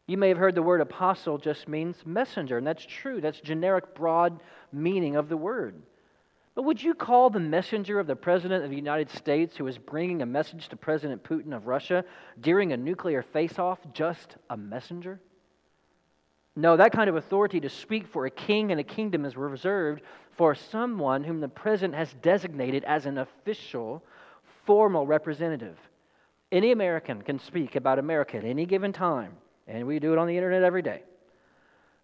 You 0.07 0.17
may 0.17 0.29
have 0.29 0.37
heard 0.37 0.55
the 0.55 0.61
word 0.61 0.81
apostle 0.81 1.37
just 1.37 1.67
means 1.67 1.95
messenger, 2.05 2.57
and 2.57 2.67
that's 2.67 2.85
true. 2.85 3.21
That's 3.21 3.39
generic, 3.39 3.95
broad 3.95 4.39
meaning 4.71 5.15
of 5.15 5.29
the 5.29 5.37
word. 5.37 5.81
But 6.53 6.63
would 6.63 6.81
you 6.81 6.93
call 6.93 7.29
the 7.29 7.39
messenger 7.39 7.99
of 7.99 8.07
the 8.07 8.15
President 8.15 8.63
of 8.63 8.69
the 8.69 8.75
United 8.75 9.09
States 9.09 9.57
who 9.57 9.67
is 9.67 9.77
bringing 9.77 10.21
a 10.21 10.25
message 10.25 10.69
to 10.69 10.77
President 10.77 11.23
Putin 11.23 11.55
of 11.55 11.67
Russia 11.67 12.05
during 12.39 12.71
a 12.71 12.77
nuclear 12.77 13.23
face 13.23 13.57
off 13.57 13.79
just 13.93 14.37
a 14.49 14.55
messenger? 14.55 15.19
No, 16.55 16.77
that 16.77 16.93
kind 16.93 17.09
of 17.09 17.17
authority 17.17 17.59
to 17.59 17.69
speak 17.69 18.07
for 18.07 18.25
a 18.25 18.31
king 18.31 18.71
and 18.71 18.79
a 18.79 18.83
kingdom 18.83 19.25
is 19.25 19.35
reserved 19.35 20.01
for 20.37 20.55
someone 20.55 21.23
whom 21.23 21.41
the 21.41 21.49
president 21.49 21.95
has 21.95 22.13
designated 22.21 22.83
as 22.85 23.05
an 23.05 23.17
official, 23.17 24.03
formal 24.65 25.05
representative. 25.05 25.77
Any 26.51 26.71
American 26.71 27.21
can 27.21 27.39
speak 27.39 27.75
about 27.75 27.99
America 27.99 28.37
at 28.37 28.45
any 28.45 28.65
given 28.65 28.93
time, 28.93 29.33
and 29.67 29.85
we 29.85 29.99
do 29.99 30.13
it 30.13 30.17
on 30.17 30.27
the 30.27 30.35
internet 30.37 30.63
every 30.63 30.81
day. 30.81 31.03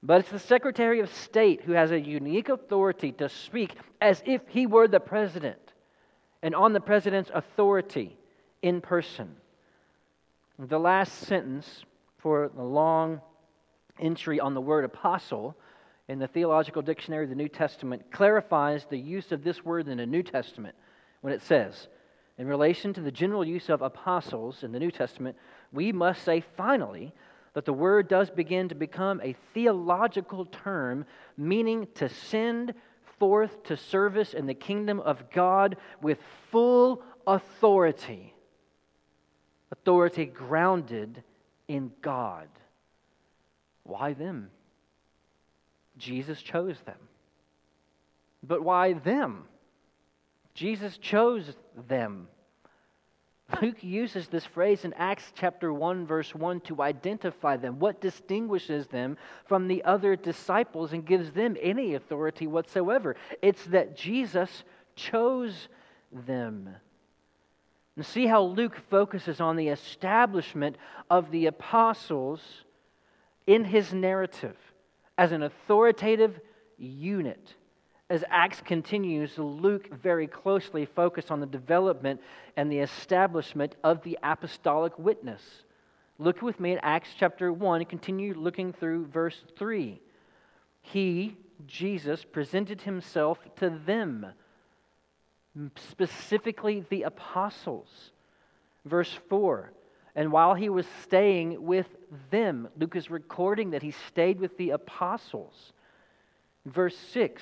But 0.03 0.22
it's 0.22 0.31
the 0.31 0.39
Secretary 0.39 1.00
of 1.00 1.13
State 1.13 1.62
who 1.62 1.74
has 1.74 1.91
a 1.91 2.00
unique 2.00 2.50
authority 2.50 3.12
to 3.13 3.29
speak 3.29 3.75
as 4.01 4.22
if 4.25 4.41
he 4.48 4.65
were 4.65 4.88
the 4.88 5.00
president 5.00 5.60
and 6.41 6.55
on 6.55 6.74
the 6.74 6.81
president's 6.81 7.29
authority 7.34 8.17
in 8.62 8.81
person. 8.81 9.36
The 10.58 10.79
last 10.79 11.13
sentence 11.20 11.84
for 12.17 12.50
the 12.55 12.63
long 12.63 13.22
entry 14.01 14.39
on 14.39 14.53
the 14.53 14.62
word 14.62 14.84
apostle 14.84 15.55
in 16.08 16.20
the 16.20 16.27
Theological 16.27 16.81
Dictionary 16.81 17.24
of 17.24 17.29
the 17.29 17.36
New 17.36 17.48
Testament 17.48 18.12
clarifies 18.12 18.86
the 18.86 18.98
use 18.98 19.31
of 19.31 19.43
this 19.43 19.63
word 19.63 19.88
in 19.88 19.98
the 19.98 20.05
New 20.05 20.24
Testament 20.24 20.75
when 21.22 21.34
it 21.34 21.41
says, 21.41 21.88
in 22.38 22.48
relation 22.48 22.93
to 22.93 23.01
the 23.01 23.12
general 23.12 23.46
use 23.46 23.70
of 23.70 23.81
apostles 23.81 24.63
in 24.63 24.72
the 24.72 24.79
New 24.79 24.91
Testament, 24.91 25.38
we 25.72 25.91
must 25.91 26.24
say 26.24 26.43
finally 26.58 27.13
that 27.53 27.65
the 27.65 27.74
word 27.74 28.08
does 28.08 28.29
begin 28.29 28.70
to 28.70 28.75
become 28.75 29.22
a 29.22 29.36
theological 29.53 30.46
term, 30.46 31.05
meaning 31.38 31.88
to 31.96 32.10
send 32.10 32.74
forth 33.20 33.63
to 33.63 33.77
service 33.77 34.34
in 34.34 34.48
the 34.48 34.53
kingdom 34.53 35.00
of 35.01 35.29
God 35.29 35.77
with 36.01 36.17
full 36.50 37.03
authority. 37.27 38.34
Authority 39.72 40.25
grounded 40.25 41.24
in 41.67 41.91
God. 42.01 42.48
Why 43.84 44.14
them? 44.14 44.50
Jesus 45.98 46.42
chose 46.42 46.78
them. 46.86 46.98
But 48.44 48.64
why 48.64 48.94
them? 48.94 49.46
Jesus 50.54 50.98
chose 50.98 51.54
them. 51.88 52.28
Luke 53.62 53.84
uses 53.84 54.28
this 54.28 54.46
phrase 54.46 54.86
in 54.86 54.94
Acts 54.94 55.32
chapter 55.36 55.74
1, 55.74 56.06
verse 56.06 56.34
1 56.34 56.62
to 56.62 56.82
identify 56.82 57.58
them, 57.58 57.80
what 57.80 58.00
distinguishes 58.00 58.88
them 58.88 59.18
from 59.46 59.68
the 59.68 59.84
other 59.84 60.16
disciples 60.16 60.94
and 60.94 61.06
gives 61.06 61.32
them 61.32 61.58
any 61.62 61.96
authority 61.96 62.48
whatsoever. 62.48 63.16
It's 63.42 63.66
that 63.66 63.98
Jesus 63.98 64.64
chose 64.96 65.68
them. 66.12 66.70
And 67.98 68.06
see 68.06 68.26
how 68.26 68.44
Luke 68.44 68.78
focuses 68.90 69.42
on 69.42 69.58
the 69.58 69.68
establishment 69.68 70.78
of 71.10 71.30
the 71.32 71.48
apostles 71.48 72.42
in 73.48 73.63
his 73.63 73.93
narrative 73.93 74.57
as 75.17 75.31
an 75.31 75.43
authoritative 75.43 76.39
unit 76.77 77.55
as 78.12 78.25
Acts 78.29 78.60
continues, 78.60 79.38
Luke 79.38 79.88
very 79.89 80.27
closely 80.27 80.86
focused 80.86 81.31
on 81.31 81.39
the 81.39 81.45
development 81.45 82.19
and 82.58 82.69
the 82.69 82.80
establishment 82.80 83.75
of 83.86 84.04
the 84.04 84.19
apostolic 84.21 84.99
witness. 84.99 85.41
Look 86.19 86.41
with 86.41 86.60
me 86.60 86.73
at 86.73 86.80
Acts 86.84 87.08
chapter 87.17 87.54
1 87.54 87.80
and 87.80 87.89
continue 87.89 88.34
looking 88.34 88.73
through 88.73 89.06
verse 89.06 89.41
3. 89.58 90.01
He, 90.82 91.38
Jesus, 91.65 92.25
presented 92.25 92.82
himself 92.82 93.39
to 93.62 93.69
them, 93.86 94.25
specifically 95.77 96.84
the 96.89 97.04
apostles. 97.04 98.12
Verse 98.84 99.17
4 99.30 99.71
And 100.15 100.32
while 100.32 100.54
he 100.54 100.69
was 100.69 100.86
staying 101.04 101.63
with 101.63 101.88
them, 102.30 102.67
Luke 102.78 102.95
is 102.95 103.10
recording 103.10 103.71
that 103.71 103.82
he 103.82 103.91
stayed 103.91 104.39
with 104.39 104.58
the 104.58 104.71
apostles. 104.71 105.74
Verse 106.65 106.97
6 107.13 107.41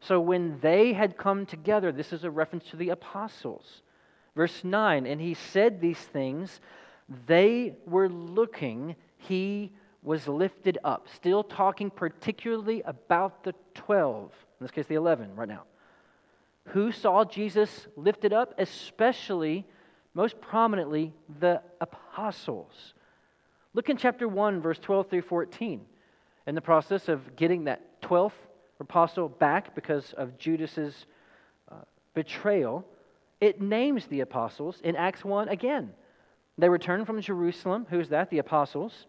so 0.00 0.18
when 0.18 0.58
they 0.60 0.92
had 0.92 1.16
come 1.16 1.46
together, 1.46 1.92
this 1.92 2.12
is 2.12 2.24
a 2.24 2.30
reference 2.30 2.64
to 2.70 2.76
the 2.76 2.88
apostles. 2.90 3.82
Verse 4.34 4.64
9, 4.64 5.06
and 5.06 5.20
he 5.20 5.34
said 5.34 5.80
these 5.80 5.98
things, 5.98 6.60
they 7.26 7.74
were 7.84 8.08
looking, 8.08 8.96
he 9.18 9.72
was 10.02 10.26
lifted 10.26 10.78
up. 10.84 11.08
Still 11.14 11.44
talking 11.44 11.90
particularly 11.90 12.82
about 12.82 13.44
the 13.44 13.54
12, 13.74 14.32
in 14.60 14.64
this 14.64 14.70
case, 14.70 14.86
the 14.86 14.94
11 14.94 15.34
right 15.36 15.48
now. 15.48 15.64
Who 16.68 16.92
saw 16.92 17.24
Jesus 17.24 17.88
lifted 17.96 18.32
up? 18.32 18.54
Especially, 18.56 19.66
most 20.14 20.40
prominently, 20.40 21.12
the 21.38 21.62
apostles. 21.80 22.94
Look 23.74 23.88
in 23.88 23.96
chapter 23.96 24.26
1, 24.26 24.60
verse 24.60 24.78
12 24.78 25.08
through 25.08 25.22
14. 25.22 25.80
In 26.46 26.54
the 26.54 26.60
process 26.60 27.08
of 27.08 27.36
getting 27.36 27.64
that 27.64 28.00
12th 28.02 28.32
apostle 28.80 29.28
back 29.28 29.74
because 29.74 30.12
of 30.14 30.36
Judas's 30.38 31.06
uh, 31.70 31.76
betrayal, 32.14 32.84
it 33.40 33.60
names 33.60 34.06
the 34.06 34.20
apostles 34.20 34.80
in 34.82 34.96
Acts 34.96 35.24
1 35.24 35.48
again. 35.48 35.92
They 36.58 36.68
returned 36.68 37.06
from 37.06 37.20
Jerusalem. 37.20 37.86
Who's 37.88 38.08
that? 38.08 38.30
The 38.30 38.38
apostles, 38.38 39.06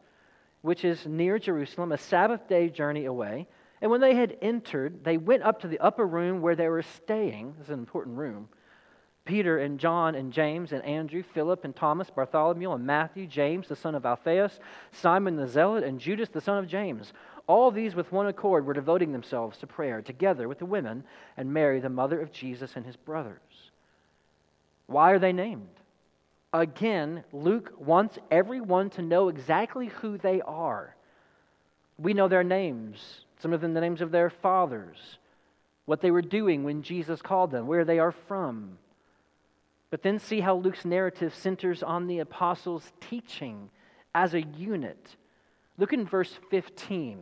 which 0.62 0.86
is 0.86 1.06
near 1.06 1.40
Jerusalem, 1.40 1.92
a 1.92 1.98
Sabbath 1.98 2.48
day 2.48 2.70
journey 2.70 3.06
away. 3.06 3.48
And 3.82 3.90
when 3.90 4.00
they 4.00 4.14
had 4.14 4.38
entered, 4.42 5.04
they 5.04 5.18
went 5.18 5.44
up 5.44 5.62
to 5.62 5.68
the 5.68 5.80
upper 5.80 6.06
room 6.06 6.42
where 6.42 6.56
they 6.56 6.70
were 6.70 6.84
staying. 6.84 7.56
This 7.58 7.66
is 7.66 7.74
an 7.74 7.80
important 7.80 8.18
room. 8.18 8.48
Peter 9.26 9.60
and 9.60 9.80
John 9.80 10.16
and 10.16 10.34
James 10.34 10.72
and 10.72 10.84
Andrew, 10.84 11.24
Philip 11.34 11.64
and 11.64 11.76
Thomas, 11.76 12.10
Bartholomew 12.10 12.72
and 12.72 12.86
Matthew, 12.86 13.28
James 13.28 13.68
the 13.68 13.76
son 13.76 13.94
of 13.94 14.06
Alphaeus, 14.06 14.60
Simon 14.92 15.36
the 15.36 15.48
Zealot, 15.48 15.84
and 15.84 16.00
Judas 16.00 16.30
the 16.30 16.42
son 16.42 16.58
of 16.58 16.68
James. 16.68 17.14
All 17.48 17.70
these 17.70 17.96
with 17.96 18.12
one 18.12 18.28
accord 18.28 18.66
were 18.66 18.74
devoting 18.74 19.12
themselves 19.12 19.58
to 19.60 19.68
prayer 19.68 20.02
together 20.02 20.48
with 20.48 20.60
the 20.60 20.66
women 20.66 21.04
and 21.38 21.54
Mary, 21.54 21.80
the 21.80 21.90
mother 21.90 22.20
of 22.20 22.32
Jesus, 22.32 22.76
and 22.76 22.86
his 22.86 22.96
brothers. 22.96 23.40
Why 24.88 25.12
are 25.12 25.20
they 25.20 25.34
named? 25.34 25.70
Again, 26.54 27.24
Luke 27.32 27.74
wants 27.78 28.18
everyone 28.30 28.90
to 28.92 29.02
know 29.02 29.30
exactly 29.30 29.88
who 29.88 30.18
they 30.18 30.42
are. 30.42 30.96
We 31.98 32.14
know 32.14 32.28
their 32.28 32.44
names, 32.44 33.26
some 33.40 33.54
of 33.54 33.62
them 33.62 33.74
the 33.74 33.82
names 33.82 34.02
of 34.02 34.12
their 34.12 34.30
fathers, 34.30 34.98
what 35.86 36.02
they 36.02 36.12
were 36.12 36.22
doing 36.22 36.64
when 36.64 36.82
Jesus 36.82 37.22
called 37.22 37.52
them, 37.52 37.68
where 37.68 37.86
they 37.86 38.00
are 38.00 38.12
from. 38.12 38.78
But 39.92 40.02
then 40.02 40.18
see 40.18 40.40
how 40.40 40.56
Luke's 40.56 40.86
narrative 40.86 41.36
centers 41.36 41.84
on 41.84 42.08
the 42.08 42.20
apostles' 42.20 42.92
teaching 43.02 43.70
as 44.16 44.34
a 44.34 44.42
unit. 44.42 45.18
Look 45.78 45.94
in 45.94 46.06
verse 46.08 46.40
15. 46.50 47.20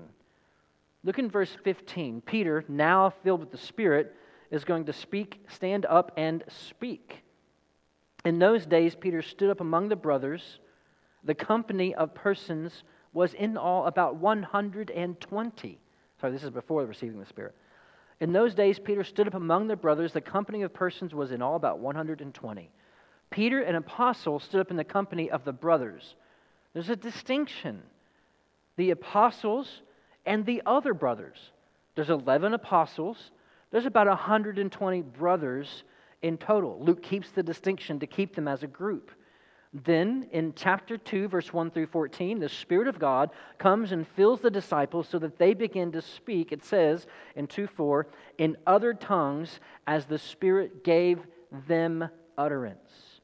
Look 1.03 1.17
in 1.17 1.29
verse 1.29 1.57
15. 1.63 2.21
Peter, 2.21 2.63
now 2.67 3.09
filled 3.23 3.39
with 3.39 3.51
the 3.51 3.57
Spirit, 3.57 4.15
is 4.51 4.63
going 4.63 4.85
to 4.85 4.93
speak, 4.93 5.43
stand 5.47 5.85
up 5.87 6.11
and 6.15 6.43
speak. 6.47 7.23
In 8.23 8.37
those 8.37 8.65
days, 8.65 8.95
Peter 8.95 9.21
stood 9.21 9.49
up 9.49 9.61
among 9.61 9.89
the 9.89 9.95
brothers. 9.95 10.59
The 11.23 11.35
company 11.35 11.95
of 11.95 12.13
persons 12.13 12.83
was 13.13 13.33
in 13.33 13.57
all 13.57 13.85
about 13.87 14.17
120. 14.17 15.79
Sorry, 16.19 16.33
this 16.33 16.43
is 16.43 16.49
before 16.49 16.85
receiving 16.85 17.19
the 17.19 17.25
Spirit. 17.25 17.55
In 18.19 18.33
those 18.33 18.53
days, 18.53 18.79
Peter 18.79 19.03
stood 19.03 19.27
up 19.27 19.33
among 19.33 19.67
the 19.67 19.75
brothers. 19.75 20.13
The 20.13 20.21
company 20.21 20.63
of 20.63 20.73
persons 20.73 21.13
was 21.13 21.31
in 21.31 21.41
all 21.41 21.55
about 21.55 21.79
120. 21.79 22.71
Peter, 23.29 23.61
an 23.61 23.75
apostle, 23.75 24.39
stood 24.39 24.61
up 24.61 24.71
in 24.71 24.77
the 24.77 24.83
company 24.83 25.29
of 25.29 25.45
the 25.45 25.53
brothers. 25.53 26.15
There's 26.73 26.89
a 26.89 26.95
distinction. 26.95 27.81
The 28.75 28.91
apostles 28.91 29.81
and 30.25 30.45
the 30.45 30.61
other 30.65 30.93
brothers. 30.93 31.37
There's 31.95 32.09
11 32.09 32.53
apostles, 32.53 33.31
there's 33.71 33.85
about 33.85 34.07
120 34.07 35.01
brothers 35.01 35.83
in 36.21 36.37
total. 36.37 36.79
Luke 36.83 37.03
keeps 37.03 37.29
the 37.31 37.43
distinction 37.43 37.99
to 37.99 38.07
keep 38.07 38.35
them 38.35 38.47
as 38.47 38.63
a 38.63 38.67
group. 38.67 39.11
Then 39.71 40.27
in 40.31 40.53
chapter 40.55 40.97
2, 40.97 41.27
verse 41.27 41.53
1 41.53 41.69
through 41.71 41.87
14, 41.87 42.39
the 42.39 42.49
Spirit 42.49 42.87
of 42.87 42.97
God 42.97 43.29
comes 43.59 43.91
and 43.91 44.07
fills 44.07 44.41
the 44.41 44.49
disciples 44.49 45.07
so 45.07 45.19
that 45.19 45.37
they 45.37 45.53
begin 45.53 45.91
to 45.91 46.01
speak. 46.01 46.51
It 46.51 46.65
says 46.65 47.05
in 47.35 47.45
2 47.45 47.67
4, 47.67 48.07
in 48.39 48.57
other 48.65 48.93
tongues 48.93 49.59
as 49.85 50.05
the 50.05 50.17
Spirit 50.17 50.83
gave 50.83 51.19
them 51.67 52.09
utterance. 52.37 53.19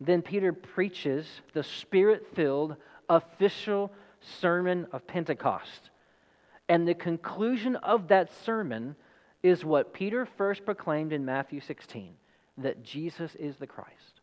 Then 0.00 0.20
Peter 0.20 0.52
preaches 0.52 1.26
the 1.52 1.62
Spirit 1.62 2.26
filled 2.34 2.76
official 3.08 3.92
sermon 4.20 4.86
of 4.92 5.06
Pentecost. 5.06 5.90
And 6.68 6.86
the 6.86 6.94
conclusion 6.94 7.76
of 7.76 8.08
that 8.08 8.32
sermon 8.44 8.96
is 9.44 9.64
what 9.64 9.94
Peter 9.94 10.26
first 10.26 10.64
proclaimed 10.64 11.12
in 11.12 11.24
Matthew 11.24 11.60
16 11.60 12.14
that 12.58 12.82
Jesus 12.82 13.34
is 13.36 13.56
the 13.56 13.66
Christ. 13.66 14.15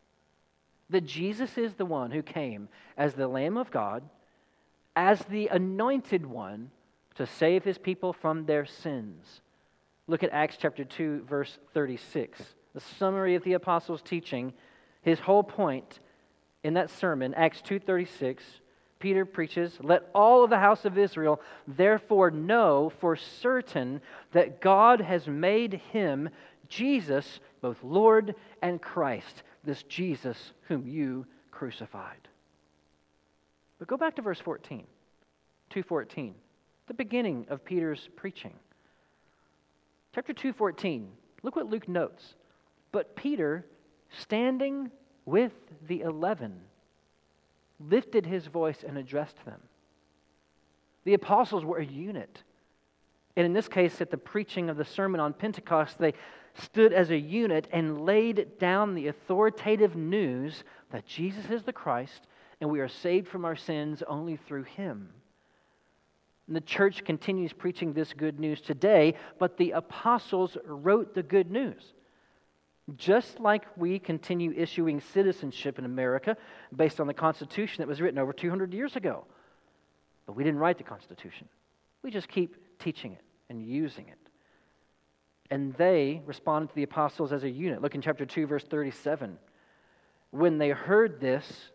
That 0.90 1.06
Jesus 1.06 1.56
is 1.58 1.74
the 1.74 1.86
one 1.86 2.10
who 2.10 2.22
came 2.22 2.68
as 2.96 3.14
the 3.14 3.28
Lamb 3.28 3.56
of 3.56 3.70
God, 3.70 4.02
as 4.94 5.20
the 5.24 5.48
anointed 5.48 6.24
one 6.26 6.70
to 7.16 7.26
save 7.26 7.64
his 7.64 7.78
people 7.78 8.12
from 8.12 8.44
their 8.44 8.66
sins. 8.66 9.40
Look 10.06 10.22
at 10.22 10.30
Acts 10.32 10.56
chapter 10.58 10.84
2, 10.84 11.24
verse 11.28 11.58
36. 11.72 12.42
The 12.74 12.80
summary 12.80 13.34
of 13.34 13.44
the 13.44 13.54
apostles' 13.54 14.02
teaching, 14.02 14.52
his 15.02 15.20
whole 15.20 15.42
point 15.42 16.00
in 16.62 16.74
that 16.74 16.90
sermon, 16.90 17.34
Acts 17.34 17.62
2:36, 17.62 18.42
Peter 18.98 19.24
preaches, 19.24 19.78
Let 19.82 20.08
all 20.14 20.42
of 20.42 20.50
the 20.50 20.58
house 20.58 20.84
of 20.84 20.98
Israel 20.98 21.40
therefore 21.68 22.30
know 22.30 22.90
for 23.00 23.16
certain 23.16 24.00
that 24.32 24.60
God 24.60 25.00
has 25.00 25.28
made 25.28 25.74
him, 25.92 26.30
Jesus, 26.68 27.40
both 27.60 27.82
Lord 27.84 28.34
and 28.62 28.80
Christ, 28.80 29.42
this 29.64 29.82
Jesus 29.84 30.52
whom 30.68 30.86
you 30.86 31.26
crucified. 31.50 32.28
But 33.78 33.88
go 33.88 33.96
back 33.96 34.16
to 34.16 34.22
verse 34.22 34.40
14, 34.40 34.84
214, 35.70 36.34
the 36.86 36.94
beginning 36.94 37.46
of 37.48 37.64
Peter's 37.64 38.08
preaching. 38.16 38.54
Chapter 40.14 40.32
214, 40.32 41.10
look 41.42 41.56
what 41.56 41.70
Luke 41.70 41.88
notes. 41.88 42.34
But 42.92 43.16
Peter, 43.16 43.64
standing 44.20 44.90
with 45.24 45.52
the 45.88 46.02
eleven, 46.02 46.60
lifted 47.80 48.24
his 48.26 48.46
voice 48.46 48.84
and 48.86 48.96
addressed 48.96 49.44
them. 49.44 49.60
The 51.04 51.14
apostles 51.14 51.64
were 51.64 51.78
a 51.78 51.84
unit. 51.84 52.42
And 53.36 53.44
in 53.44 53.52
this 53.52 53.68
case, 53.68 54.00
at 54.00 54.10
the 54.10 54.16
preaching 54.16 54.70
of 54.70 54.76
the 54.76 54.84
sermon 54.84 55.20
on 55.20 55.32
Pentecost, 55.32 55.98
they 55.98 56.14
stood 56.54 56.92
as 56.92 57.10
a 57.10 57.18
unit 57.18 57.68
and 57.72 58.04
laid 58.04 58.58
down 58.58 58.94
the 58.94 59.08
authoritative 59.08 59.96
news 59.96 60.64
that 60.90 61.06
Jesus 61.06 61.50
is 61.50 61.62
the 61.62 61.72
Christ 61.72 62.26
and 62.60 62.70
we 62.70 62.80
are 62.80 62.88
saved 62.88 63.28
from 63.28 63.44
our 63.44 63.56
sins 63.56 64.02
only 64.06 64.36
through 64.36 64.62
him. 64.62 65.10
And 66.46 66.54
the 66.54 66.60
church 66.60 67.04
continues 67.04 67.52
preaching 67.52 67.92
this 67.92 68.12
good 68.12 68.38
news 68.38 68.60
today, 68.60 69.14
but 69.38 69.56
the 69.56 69.72
apostles 69.72 70.56
wrote 70.64 71.14
the 71.14 71.22
good 71.22 71.50
news. 71.50 71.92
Just 72.96 73.40
like 73.40 73.64
we 73.76 73.98
continue 73.98 74.52
issuing 74.54 75.00
citizenship 75.00 75.78
in 75.78 75.86
America 75.86 76.36
based 76.74 77.00
on 77.00 77.06
the 77.06 77.14
Constitution 77.14 77.80
that 77.80 77.88
was 77.88 78.00
written 78.00 78.18
over 78.18 78.32
200 78.32 78.74
years 78.74 78.94
ago. 78.94 79.24
But 80.26 80.36
we 80.36 80.44
didn't 80.44 80.60
write 80.60 80.76
the 80.76 80.84
Constitution. 80.84 81.48
We 82.02 82.10
just 82.10 82.28
keep 82.28 82.56
teaching 82.78 83.12
it 83.12 83.22
and 83.48 83.62
using 83.62 84.08
it. 84.08 84.18
And 85.50 85.74
they 85.74 86.22
responded 86.26 86.68
to 86.70 86.74
the 86.74 86.82
apostles 86.82 87.32
as 87.32 87.44
a 87.44 87.50
unit. 87.50 87.82
Look 87.82 87.94
in 87.94 88.00
chapter 88.00 88.24
2, 88.24 88.46
verse 88.46 88.64
37. 88.64 89.38
When 90.30 90.58
they 90.58 90.70
heard 90.70 91.20
this, 91.20 91.70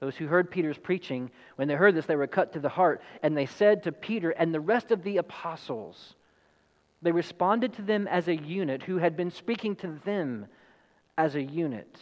those 0.00 0.16
who 0.16 0.26
heard 0.26 0.50
Peter's 0.50 0.78
preaching, 0.78 1.30
when 1.56 1.68
they 1.68 1.74
heard 1.74 1.94
this, 1.94 2.06
they 2.06 2.16
were 2.16 2.26
cut 2.26 2.52
to 2.52 2.60
the 2.60 2.68
heart. 2.68 3.02
And 3.22 3.36
they 3.36 3.46
said 3.46 3.82
to 3.82 3.92
Peter 3.92 4.30
and 4.30 4.54
the 4.54 4.60
rest 4.60 4.92
of 4.92 5.02
the 5.02 5.16
apostles, 5.16 6.14
they 7.02 7.12
responded 7.12 7.72
to 7.74 7.82
them 7.82 8.06
as 8.08 8.28
a 8.28 8.36
unit 8.36 8.82
who 8.82 8.98
had 8.98 9.16
been 9.16 9.30
speaking 9.30 9.76
to 9.76 9.98
them 10.04 10.46
as 11.16 11.34
a 11.34 11.42
unit. 11.42 11.98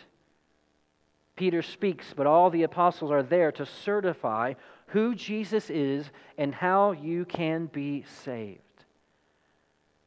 Peter 1.37 1.61
speaks, 1.62 2.14
but 2.16 2.26
all 2.26 2.48
the 2.50 2.62
apostles 2.62 3.11
are 3.11 3.22
there 3.22 3.52
to 3.52 3.66
certify 3.66 4.55
who 4.88 5.14
Jesus 5.14 5.68
is 5.68 6.11
and 6.38 6.55
how 6.55 6.92
you 6.92 7.24
can 7.26 7.66
be 7.66 8.05
saved. 8.24 8.61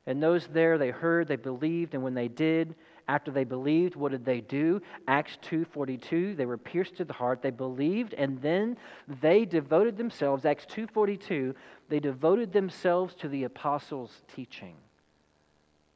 And 0.06 0.24
those 0.24 0.48
there, 0.48 0.78
they 0.78 0.90
heard, 0.90 1.28
they 1.28 1.36
believed, 1.36 1.94
and 1.94 2.04
when 2.04 2.14
they 2.14 2.28
did, 2.28 2.76
after 3.08 3.32
they 3.32 3.44
believed, 3.44 3.96
what 3.96 4.12
did 4.12 4.26
they 4.26 4.42
do? 4.42 4.82
Acts 5.08 5.38
2:42, 5.44 6.36
they 6.36 6.46
were 6.46 6.58
pierced 6.58 6.96
to 6.98 7.06
the 7.06 7.14
heart, 7.14 7.42
they 7.42 7.52
believed, 7.52 8.14
and 8.14 8.42
then 8.42 8.78
they 9.22 9.46
devoted 9.46 9.98
themselves, 9.98 10.46
Acts 10.46 10.66
2:42, 10.66 11.54
they 11.90 12.00
devoted 12.00 12.54
themselves 12.54 13.16
to 13.16 13.28
the 13.28 13.44
apostles' 13.44 14.22
teaching 14.34 14.76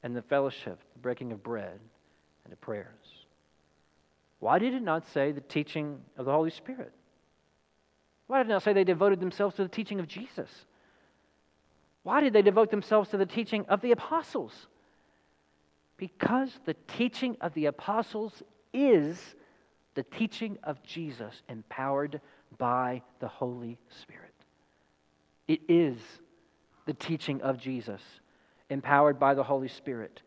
and 0.03 0.15
the 0.15 0.21
fellowship, 0.21 0.79
the 0.93 0.99
breaking 0.99 1.31
of 1.31 1.41
bread, 1.41 1.79
and 2.43 2.51
the 2.51 2.57
prayers. 2.57 3.25
Why 4.39 4.59
did 4.59 4.73
it 4.73 4.81
not 4.81 5.07
say 5.07 5.31
the 5.31 5.41
teaching 5.41 6.01
of 6.17 6.25
the 6.25 6.31
Holy 6.31 6.49
Spirit? 6.49 6.91
Why 8.27 8.39
did 8.39 8.47
it 8.47 8.53
not 8.53 8.63
say 8.63 8.73
they 8.73 8.83
devoted 8.83 9.19
themselves 9.19 9.55
to 9.55 9.63
the 9.63 9.69
teaching 9.69 9.99
of 9.99 10.07
Jesus? 10.07 10.65
Why 12.03 12.21
did 12.21 12.33
they 12.33 12.41
devote 12.41 12.69
themselves 12.69 13.09
to 13.09 13.17
the 13.17 13.25
teaching 13.25 13.65
of 13.69 13.81
the 13.81 13.91
apostles? 13.91 14.67
Because 15.97 16.51
the 16.65 16.75
teaching 16.87 17.37
of 17.41 17.53
the 17.53 17.67
apostles 17.67 18.43
is 18.73 19.35
the 19.95 20.03
teaching 20.03 20.57
of 20.63 20.83
Jesus 20.83 21.41
empowered 21.47 22.19
by 22.57 23.01
the 23.19 23.27
Holy 23.27 23.77
Spirit. 24.01 24.33
It 25.47 25.61
is 25.67 25.97
the 26.85 26.93
teaching 26.93 27.41
of 27.41 27.57
Jesus, 27.57 28.01
empowered 28.69 29.19
by 29.19 29.33
the 29.33 29.43
Holy 29.43 29.67
Spirit. 29.67 30.21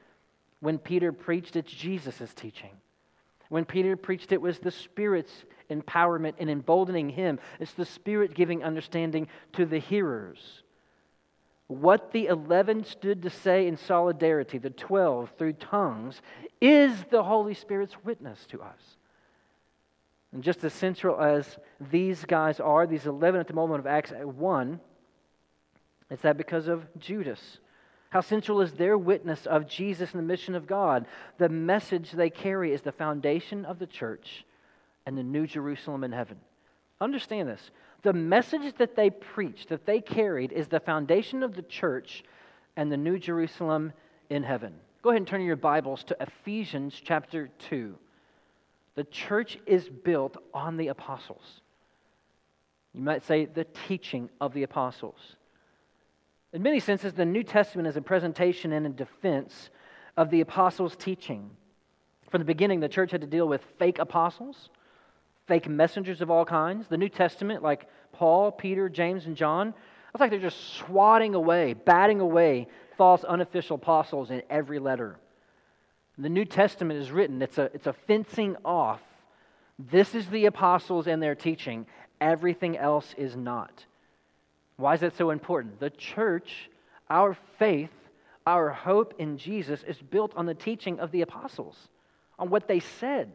When 0.60 0.78
Peter 0.78 1.12
preached, 1.12 1.56
it's 1.56 1.72
Jesus' 1.72 2.32
teaching. 2.34 2.70
When 3.48 3.64
Peter 3.64 3.96
preached, 3.96 4.32
it 4.32 4.40
was 4.40 4.58
the 4.58 4.70
Spirit's 4.70 5.44
empowerment 5.70 6.34
and 6.38 6.48
emboldening 6.48 7.10
him. 7.10 7.38
It's 7.60 7.74
the 7.74 7.84
Spirit 7.84 8.34
giving 8.34 8.64
understanding 8.64 9.28
to 9.52 9.66
the 9.66 9.78
hearers. 9.78 10.62
What 11.68 12.12
the 12.12 12.26
11 12.26 12.84
stood 12.84 13.22
to 13.22 13.30
say 13.30 13.66
in 13.66 13.76
solidarity, 13.76 14.58
the 14.58 14.70
12 14.70 15.32
through 15.36 15.54
tongues, 15.54 16.20
is 16.60 16.92
the 17.10 17.22
Holy 17.22 17.54
Spirit's 17.54 17.96
witness 18.04 18.46
to 18.50 18.62
us. 18.62 18.96
And 20.32 20.44
just 20.44 20.62
as 20.64 20.72
central 20.72 21.20
as 21.20 21.58
these 21.90 22.24
guys 22.24 22.60
are, 22.60 22.86
these 22.86 23.06
11 23.06 23.40
at 23.40 23.48
the 23.48 23.54
moment 23.54 23.80
of 23.80 23.86
Acts 23.86 24.12
1, 24.12 24.80
it's 26.10 26.22
that 26.22 26.36
because 26.36 26.68
of 26.68 26.86
Judas. 26.98 27.58
How 28.10 28.20
central 28.20 28.60
is 28.60 28.72
their 28.72 28.96
witness 28.96 29.46
of 29.46 29.68
Jesus 29.68 30.12
and 30.12 30.22
the 30.22 30.26
mission 30.26 30.54
of 30.54 30.66
God? 30.66 31.06
The 31.38 31.48
message 31.48 32.12
they 32.12 32.30
carry 32.30 32.72
is 32.72 32.82
the 32.82 32.92
foundation 32.92 33.64
of 33.64 33.78
the 33.78 33.86
church 33.86 34.44
and 35.04 35.18
the 35.18 35.22
new 35.22 35.46
Jerusalem 35.46 36.04
in 36.04 36.12
heaven. 36.12 36.38
Understand 37.00 37.48
this. 37.48 37.70
The 38.06 38.12
message 38.12 38.76
that 38.76 38.94
they 38.94 39.10
preached, 39.10 39.70
that 39.70 39.84
they 39.84 40.00
carried, 40.00 40.52
is 40.52 40.68
the 40.68 40.78
foundation 40.78 41.42
of 41.42 41.56
the 41.56 41.62
church 41.62 42.22
and 42.76 42.92
the 42.92 42.96
new 42.96 43.18
Jerusalem 43.18 43.92
in 44.30 44.44
heaven. 44.44 44.74
Go 45.02 45.10
ahead 45.10 45.22
and 45.22 45.26
turn 45.26 45.42
your 45.42 45.56
Bibles 45.56 46.04
to 46.04 46.16
Ephesians 46.20 46.94
chapter 47.02 47.48
2. 47.68 47.96
The 48.94 49.02
church 49.02 49.58
is 49.66 49.88
built 49.88 50.36
on 50.54 50.76
the 50.76 50.86
apostles. 50.86 51.42
You 52.94 53.02
might 53.02 53.24
say 53.24 53.46
the 53.46 53.66
teaching 53.88 54.30
of 54.40 54.54
the 54.54 54.62
apostles. 54.62 55.34
In 56.52 56.62
many 56.62 56.78
senses, 56.78 57.12
the 57.12 57.24
New 57.24 57.42
Testament 57.42 57.88
is 57.88 57.96
a 57.96 58.02
presentation 58.02 58.70
and 58.70 58.86
a 58.86 58.90
defense 58.90 59.70
of 60.16 60.30
the 60.30 60.42
apostles' 60.42 60.94
teaching. 60.94 61.50
From 62.30 62.40
the 62.40 62.44
beginning, 62.44 62.78
the 62.78 62.88
church 62.88 63.10
had 63.10 63.22
to 63.22 63.26
deal 63.26 63.48
with 63.48 63.64
fake 63.80 63.98
apostles, 63.98 64.68
fake 65.46 65.68
messengers 65.68 66.20
of 66.20 66.30
all 66.30 66.44
kinds. 66.44 66.86
The 66.88 66.96
New 66.96 67.08
Testament, 67.08 67.62
like 67.62 67.88
Paul, 68.12 68.52
Peter, 68.52 68.88
James, 68.88 69.26
and 69.26 69.36
John, 69.36 69.74
it's 70.12 70.20
like 70.20 70.30
they're 70.30 70.40
just 70.40 70.74
swatting 70.74 71.34
away, 71.34 71.74
batting 71.74 72.20
away 72.20 72.68
false 72.96 73.22
unofficial 73.24 73.76
apostles 73.76 74.30
in 74.30 74.42
every 74.48 74.78
letter. 74.78 75.16
The 76.18 76.28
New 76.30 76.46
Testament 76.46 76.98
is 76.98 77.10
written, 77.10 77.42
it's 77.42 77.58
a, 77.58 77.64
it's 77.74 77.86
a 77.86 77.92
fencing 77.92 78.56
off. 78.64 79.00
This 79.78 80.14
is 80.14 80.26
the 80.28 80.46
apostles 80.46 81.06
and 81.06 81.22
their 81.22 81.34
teaching, 81.34 81.86
everything 82.20 82.78
else 82.78 83.14
is 83.18 83.36
not. 83.36 83.84
Why 84.76 84.94
is 84.94 85.00
that 85.00 85.16
so 85.16 85.30
important? 85.30 85.78
The 85.78 85.90
church, 85.90 86.70
our 87.10 87.36
faith, 87.58 87.90
our 88.46 88.70
hope 88.70 89.14
in 89.18 89.36
Jesus 89.36 89.82
is 89.82 89.98
built 89.98 90.32
on 90.36 90.46
the 90.46 90.54
teaching 90.54 90.98
of 90.98 91.10
the 91.12 91.20
apostles, 91.20 91.76
on 92.38 92.48
what 92.48 92.68
they 92.68 92.80
said. 92.80 93.32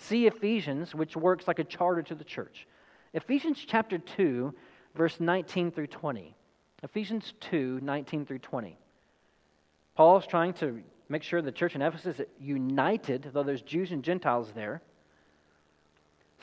See 0.00 0.26
Ephesians, 0.26 0.94
which 0.94 1.16
works 1.16 1.48
like 1.48 1.58
a 1.58 1.64
charter 1.64 2.02
to 2.02 2.14
the 2.14 2.24
church. 2.24 2.66
Ephesians 3.12 3.64
chapter 3.66 3.98
2, 3.98 4.54
verse 4.94 5.18
19 5.18 5.70
through 5.70 5.86
20. 5.86 6.34
Ephesians 6.82 7.34
2, 7.40 7.80
19 7.82 8.26
through 8.26 8.38
20. 8.38 8.78
Paul 9.94 10.18
is 10.18 10.26
trying 10.26 10.52
to 10.54 10.82
make 11.08 11.22
sure 11.22 11.42
the 11.42 11.52
church 11.52 11.74
in 11.74 11.82
Ephesus 11.82 12.20
is 12.20 12.26
united, 12.38 13.30
though 13.32 13.42
there's 13.42 13.62
Jews 13.62 13.90
and 13.92 14.02
Gentiles 14.02 14.52
there. 14.54 14.82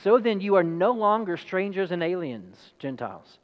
So 0.03 0.19
then, 0.19 0.41
you 0.41 0.55
are 0.55 0.63
no 0.63 0.91
longer 0.91 1.37
strangers 1.37 1.91
and 1.91 2.03
aliens, 2.03 2.57
Gentiles 2.79 3.39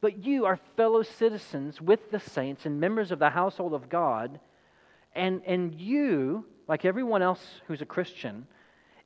but 0.00 0.24
you 0.24 0.44
are 0.44 0.58
fellow 0.76 1.02
citizens 1.02 1.80
with 1.80 2.10
the 2.10 2.20
saints 2.20 2.66
and 2.66 2.80
members 2.80 3.10
of 3.10 3.18
the 3.18 3.30
household 3.30 3.74
of 3.74 3.88
God. 3.88 4.38
And, 5.14 5.42
and 5.44 5.74
you, 5.74 6.44
like 6.68 6.84
everyone 6.84 7.22
else 7.22 7.44
who's 7.66 7.82
a 7.82 7.86
Christian, 7.86 8.46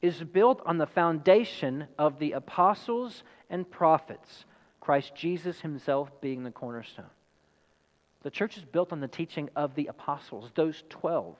is 0.02 0.22
built 0.22 0.60
on 0.66 0.78
the 0.78 0.86
foundation 0.86 1.86
of 1.96 2.18
the 2.18 2.32
apostles 2.32 3.22
and 3.48 3.70
prophets, 3.70 4.44
Christ 4.80 5.14
Jesus 5.14 5.60
himself 5.60 6.20
being 6.20 6.42
the 6.42 6.50
cornerstone. 6.50 7.06
The 8.22 8.30
church 8.30 8.56
is 8.56 8.64
built 8.64 8.92
on 8.92 9.00
the 9.00 9.08
teaching 9.08 9.48
of 9.54 9.74
the 9.74 9.86
apostles, 9.86 10.50
those 10.54 10.82
12. 10.90 11.36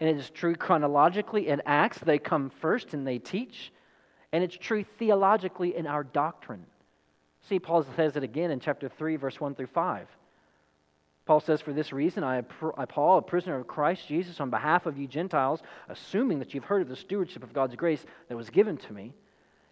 And 0.00 0.08
it 0.08 0.16
is 0.16 0.30
true 0.30 0.54
chronologically 0.54 1.48
in 1.48 1.62
Acts, 1.66 1.98
they 1.98 2.18
come 2.18 2.50
first 2.60 2.94
and 2.94 3.06
they 3.06 3.18
teach. 3.18 3.72
And 4.32 4.42
it's 4.42 4.56
true 4.56 4.84
theologically 4.98 5.76
in 5.76 5.86
our 5.86 6.02
doctrine. 6.02 6.66
See, 7.48 7.58
Paul 7.58 7.84
says 7.96 8.16
it 8.16 8.22
again 8.22 8.50
in 8.50 8.58
chapter 8.58 8.88
3, 8.88 9.16
verse 9.16 9.40
1 9.40 9.54
through 9.54 9.68
5. 9.68 10.08
Paul 11.26 11.40
says, 11.40 11.60
For 11.60 11.72
this 11.72 11.92
reason, 11.92 12.22
I, 12.22 12.42
Paul, 12.42 13.18
a 13.18 13.22
prisoner 13.22 13.56
of 13.56 13.66
Christ 13.66 14.08
Jesus, 14.08 14.40
on 14.40 14.50
behalf 14.50 14.86
of 14.86 14.98
you 14.98 15.06
Gentiles, 15.06 15.62
assuming 15.88 16.38
that 16.38 16.52
you've 16.52 16.64
heard 16.64 16.82
of 16.82 16.88
the 16.88 16.96
stewardship 16.96 17.42
of 17.42 17.54
God's 17.54 17.76
grace 17.76 18.04
that 18.28 18.36
was 18.36 18.50
given 18.50 18.76
to 18.76 18.92
me, 18.92 19.14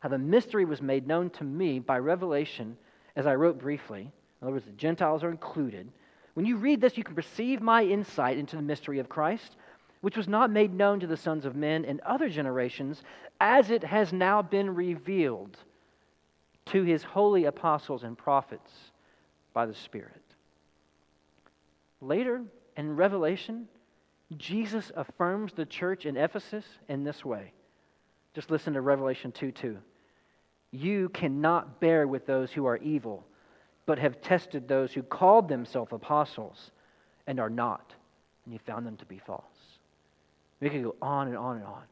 how 0.00 0.08
the 0.08 0.18
mystery 0.18 0.64
was 0.64 0.80
made 0.80 1.06
known 1.06 1.30
to 1.30 1.44
me 1.44 1.78
by 1.78 1.98
revelation, 1.98 2.76
as 3.16 3.26
I 3.26 3.34
wrote 3.34 3.58
briefly. 3.58 4.10
In 4.40 4.46
other 4.46 4.52
words, 4.52 4.64
the 4.64 4.72
Gentiles 4.72 5.22
are 5.22 5.30
included. 5.30 5.88
When 6.34 6.46
you 6.46 6.56
read 6.56 6.80
this, 6.80 6.96
you 6.96 7.04
can 7.04 7.14
perceive 7.14 7.60
my 7.60 7.84
insight 7.84 8.38
into 8.38 8.56
the 8.56 8.62
mystery 8.62 8.98
of 8.98 9.08
Christ 9.08 9.56
which 10.02 10.16
was 10.16 10.28
not 10.28 10.50
made 10.50 10.74
known 10.74 11.00
to 11.00 11.06
the 11.06 11.16
sons 11.16 11.44
of 11.46 11.56
men 11.56 11.84
in 11.84 12.00
other 12.04 12.28
generations, 12.28 13.02
as 13.40 13.70
it 13.70 13.82
has 13.82 14.12
now 14.12 14.42
been 14.42 14.74
revealed 14.74 15.56
to 16.66 16.82
his 16.82 17.02
holy 17.02 17.44
apostles 17.44 18.02
and 18.02 18.18
prophets 18.18 18.70
by 19.54 19.64
the 19.64 19.74
Spirit. 19.74 20.21
Later 22.02 22.42
in 22.76 22.96
Revelation, 22.96 23.68
Jesus 24.36 24.90
affirms 24.96 25.52
the 25.52 25.64
church 25.64 26.04
in 26.04 26.16
Ephesus 26.16 26.64
in 26.88 27.04
this 27.04 27.24
way. 27.24 27.52
Just 28.34 28.50
listen 28.50 28.74
to 28.74 28.80
Revelation 28.80 29.30
2 29.30 29.52
2. 29.52 29.78
You 30.72 31.08
cannot 31.10 31.80
bear 31.80 32.08
with 32.08 32.26
those 32.26 32.50
who 32.50 32.66
are 32.66 32.78
evil, 32.78 33.24
but 33.86 34.00
have 34.00 34.20
tested 34.20 34.66
those 34.66 34.92
who 34.92 35.02
called 35.02 35.48
themselves 35.48 35.92
apostles 35.92 36.72
and 37.28 37.38
are 37.38 37.50
not, 37.50 37.94
and 38.44 38.52
you 38.52 38.58
found 38.66 38.84
them 38.84 38.96
to 38.96 39.06
be 39.06 39.20
false. 39.24 39.44
We 40.60 40.70
could 40.70 40.82
go 40.82 40.96
on 41.00 41.28
and 41.28 41.36
on 41.36 41.58
and 41.58 41.66
on. 41.66 41.82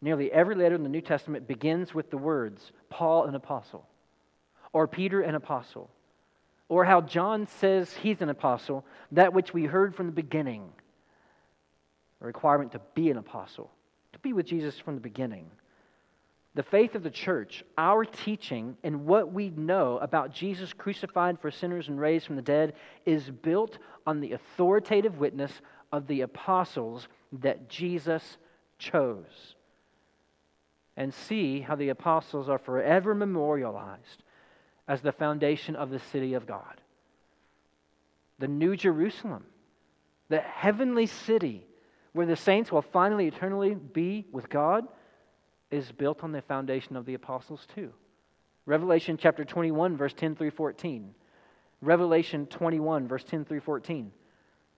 Nearly 0.00 0.32
every 0.32 0.56
letter 0.56 0.74
in 0.74 0.82
the 0.82 0.88
New 0.88 1.00
Testament 1.00 1.46
begins 1.46 1.94
with 1.94 2.10
the 2.10 2.18
words 2.18 2.72
Paul, 2.90 3.26
an 3.26 3.36
apostle, 3.36 3.86
or 4.72 4.88
Peter, 4.88 5.20
an 5.20 5.36
apostle, 5.36 5.90
or 6.72 6.86
how 6.86 7.02
John 7.02 7.46
says 7.46 7.92
he's 7.92 8.22
an 8.22 8.30
apostle, 8.30 8.86
that 9.10 9.34
which 9.34 9.52
we 9.52 9.64
heard 9.64 9.94
from 9.94 10.06
the 10.06 10.12
beginning. 10.12 10.70
A 12.22 12.24
requirement 12.24 12.72
to 12.72 12.80
be 12.94 13.10
an 13.10 13.18
apostle, 13.18 13.70
to 14.14 14.18
be 14.20 14.32
with 14.32 14.46
Jesus 14.46 14.78
from 14.78 14.94
the 14.94 15.00
beginning. 15.02 15.50
The 16.54 16.62
faith 16.62 16.94
of 16.94 17.02
the 17.02 17.10
church, 17.10 17.62
our 17.76 18.06
teaching, 18.06 18.78
and 18.82 19.04
what 19.04 19.34
we 19.34 19.50
know 19.50 19.98
about 19.98 20.32
Jesus 20.32 20.72
crucified 20.72 21.38
for 21.40 21.50
sinners 21.50 21.88
and 21.88 22.00
raised 22.00 22.26
from 22.26 22.36
the 22.36 22.40
dead 22.42 22.72
is 23.04 23.28
built 23.28 23.76
on 24.06 24.20
the 24.20 24.32
authoritative 24.32 25.18
witness 25.18 25.52
of 25.92 26.06
the 26.06 26.22
apostles 26.22 27.06
that 27.40 27.68
Jesus 27.68 28.38
chose. 28.78 29.56
And 30.96 31.12
see 31.12 31.60
how 31.60 31.76
the 31.76 31.90
apostles 31.90 32.48
are 32.48 32.56
forever 32.56 33.14
memorialized 33.14 34.21
as 34.92 35.00
the 35.00 35.10
foundation 35.10 35.74
of 35.74 35.88
the 35.88 35.98
city 35.98 36.34
of 36.34 36.46
God. 36.46 36.78
The 38.38 38.46
New 38.46 38.76
Jerusalem, 38.76 39.42
the 40.28 40.40
heavenly 40.40 41.06
city 41.06 41.64
where 42.12 42.26
the 42.26 42.36
saints 42.36 42.70
will 42.70 42.82
finally 42.82 43.26
eternally 43.26 43.74
be 43.74 44.26
with 44.32 44.50
God, 44.50 44.86
is 45.70 45.90
built 45.90 46.22
on 46.22 46.32
the 46.32 46.42
foundation 46.42 46.94
of 46.94 47.06
the 47.06 47.14
apostles 47.14 47.66
too. 47.74 47.90
Revelation 48.66 49.16
chapter 49.16 49.46
21, 49.46 49.96
verse 49.96 50.12
10 50.12 50.36
through 50.36 50.50
14. 50.50 51.14
Revelation 51.80 52.44
21, 52.44 53.08
verse 53.08 53.24
10 53.24 53.46
through 53.46 53.60
14. 53.60 54.12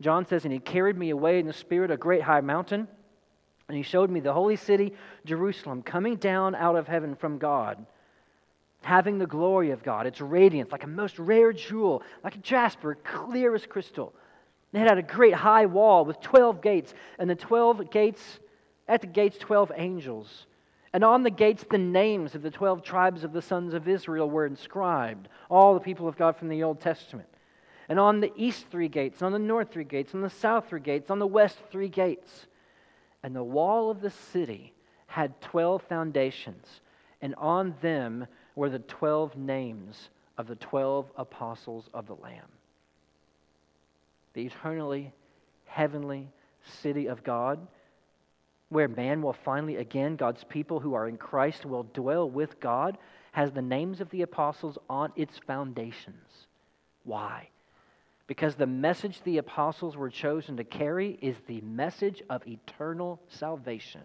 John 0.00 0.26
says, 0.26 0.44
And 0.44 0.52
he 0.52 0.60
carried 0.60 0.96
me 0.96 1.10
away 1.10 1.40
in 1.40 1.46
the 1.48 1.52
Spirit 1.52 1.90
a 1.90 1.96
great 1.96 2.22
high 2.22 2.40
mountain, 2.40 2.86
and 3.66 3.76
he 3.76 3.82
showed 3.82 4.10
me 4.10 4.20
the 4.20 4.32
holy 4.32 4.54
city, 4.54 4.92
Jerusalem, 5.24 5.82
coming 5.82 6.14
down 6.14 6.54
out 6.54 6.76
of 6.76 6.86
heaven 6.86 7.16
from 7.16 7.38
God, 7.38 7.84
having 8.84 9.18
the 9.18 9.26
glory 9.26 9.70
of 9.70 9.82
God, 9.82 10.06
its 10.06 10.20
radiance 10.20 10.72
like 10.72 10.84
a 10.84 10.88
most 10.88 11.18
rare 11.18 11.52
jewel, 11.52 12.02
like 12.22 12.36
a 12.36 12.38
jasper, 12.38 12.96
clear 13.02 13.54
as 13.54 13.66
crystal. 13.66 14.14
And 14.72 14.82
it 14.82 14.88
had 14.88 14.98
a 14.98 15.02
great 15.02 15.34
high 15.34 15.66
wall 15.66 16.04
with 16.04 16.20
12 16.20 16.60
gates, 16.60 16.94
and 17.18 17.28
the 17.28 17.34
12 17.34 17.90
gates, 17.90 18.22
at 18.86 19.00
the 19.00 19.06
gates, 19.06 19.38
12 19.38 19.72
angels. 19.76 20.46
And 20.92 21.02
on 21.02 21.22
the 21.22 21.30
gates, 21.30 21.64
the 21.68 21.78
names 21.78 22.34
of 22.34 22.42
the 22.42 22.50
12 22.50 22.82
tribes 22.82 23.24
of 23.24 23.32
the 23.32 23.42
sons 23.42 23.74
of 23.74 23.88
Israel 23.88 24.28
were 24.28 24.46
inscribed, 24.46 25.28
all 25.48 25.74
the 25.74 25.80
people 25.80 26.06
of 26.06 26.16
God 26.16 26.36
from 26.36 26.48
the 26.48 26.62
Old 26.62 26.80
Testament 26.80 27.28
and 27.88 28.00
on 28.00 28.20
the 28.20 28.32
east 28.36 28.66
three 28.70 28.88
gates, 28.88 29.22
on 29.22 29.32
the 29.32 29.38
north 29.38 29.70
three 29.70 29.84
gates, 29.84 30.14
on 30.14 30.22
the 30.22 30.30
south 30.30 30.68
three 30.68 30.80
gates, 30.80 31.10
on 31.10 31.18
the 31.18 31.26
west 31.26 31.58
three 31.70 31.88
gates. 31.88 32.46
And 33.22 33.34
the 33.34 33.44
wall 33.44 33.90
of 33.90 34.00
the 34.00 34.10
city 34.10 34.72
had 35.06 35.40
12 35.40 35.82
foundations, 35.82 36.66
and 37.20 37.34
on 37.36 37.74
them 37.80 38.26
were 38.54 38.70
the 38.70 38.78
12 38.78 39.36
names 39.36 40.10
of 40.38 40.46
the 40.46 40.56
12 40.56 41.10
apostles 41.16 41.88
of 41.94 42.06
the 42.06 42.14
Lamb. 42.14 42.48
The 44.34 44.46
eternally 44.46 45.12
heavenly 45.66 46.28
city 46.82 47.06
of 47.06 47.22
God, 47.22 47.66
where 48.68 48.88
man 48.88 49.22
will 49.22 49.32
finally, 49.32 49.76
again, 49.76 50.16
God's 50.16 50.44
people 50.44 50.80
who 50.80 50.94
are 50.94 51.08
in 51.08 51.16
Christ 51.16 51.64
will 51.64 51.84
dwell 51.94 52.28
with 52.28 52.58
God, 52.60 52.98
has 53.32 53.52
the 53.52 53.62
names 53.62 54.00
of 54.00 54.10
the 54.10 54.22
apostles 54.22 54.78
on 54.88 55.12
its 55.16 55.38
foundations. 55.46 56.46
Why? 57.04 57.48
Because 58.26 58.54
the 58.54 58.66
message 58.66 59.20
the 59.22 59.38
apostles 59.38 59.96
were 59.96 60.10
chosen 60.10 60.56
to 60.56 60.64
carry 60.64 61.18
is 61.20 61.36
the 61.46 61.60
message 61.60 62.22
of 62.30 62.46
eternal 62.46 63.20
salvation. 63.28 64.02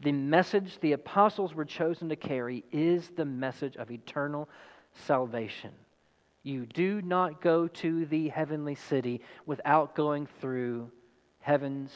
The 0.00 0.12
message 0.12 0.78
the 0.80 0.92
apostles 0.92 1.54
were 1.54 1.64
chosen 1.64 2.08
to 2.08 2.16
carry 2.16 2.64
is 2.70 3.10
the 3.16 3.24
message 3.24 3.76
of 3.76 3.90
eternal 3.90 4.48
salvation. 4.94 5.72
You 6.44 6.66
do 6.66 7.02
not 7.02 7.40
go 7.40 7.66
to 7.68 8.06
the 8.06 8.28
heavenly 8.28 8.76
city 8.76 9.20
without 9.44 9.96
going 9.96 10.28
through 10.40 10.90
heaven's 11.40 11.92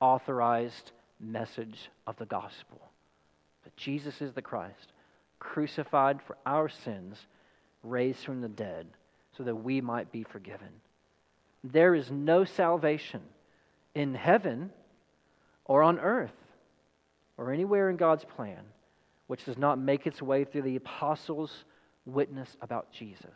authorized 0.00 0.92
message 1.20 1.90
of 2.06 2.16
the 2.16 2.26
gospel 2.26 2.80
that 3.64 3.76
Jesus 3.76 4.20
is 4.20 4.32
the 4.32 4.42
Christ, 4.42 4.92
crucified 5.38 6.20
for 6.22 6.36
our 6.46 6.68
sins, 6.68 7.18
raised 7.82 8.24
from 8.24 8.40
the 8.40 8.48
dead 8.48 8.86
so 9.36 9.42
that 9.44 9.54
we 9.54 9.80
might 9.80 10.10
be 10.10 10.24
forgiven. 10.24 10.68
There 11.62 11.94
is 11.94 12.10
no 12.10 12.44
salvation 12.44 13.20
in 13.94 14.14
heaven 14.14 14.72
or 15.64 15.82
on 15.82 16.00
earth 16.00 16.32
or 17.36 17.52
anywhere 17.52 17.90
in 17.90 17.96
God's 17.96 18.24
plan 18.24 18.64
which 19.32 19.46
does 19.46 19.56
not 19.56 19.78
make 19.78 20.06
its 20.06 20.20
way 20.20 20.44
through 20.44 20.60
the 20.60 20.76
apostles' 20.76 21.64
witness 22.04 22.54
about 22.60 22.92
Jesus. 22.92 23.30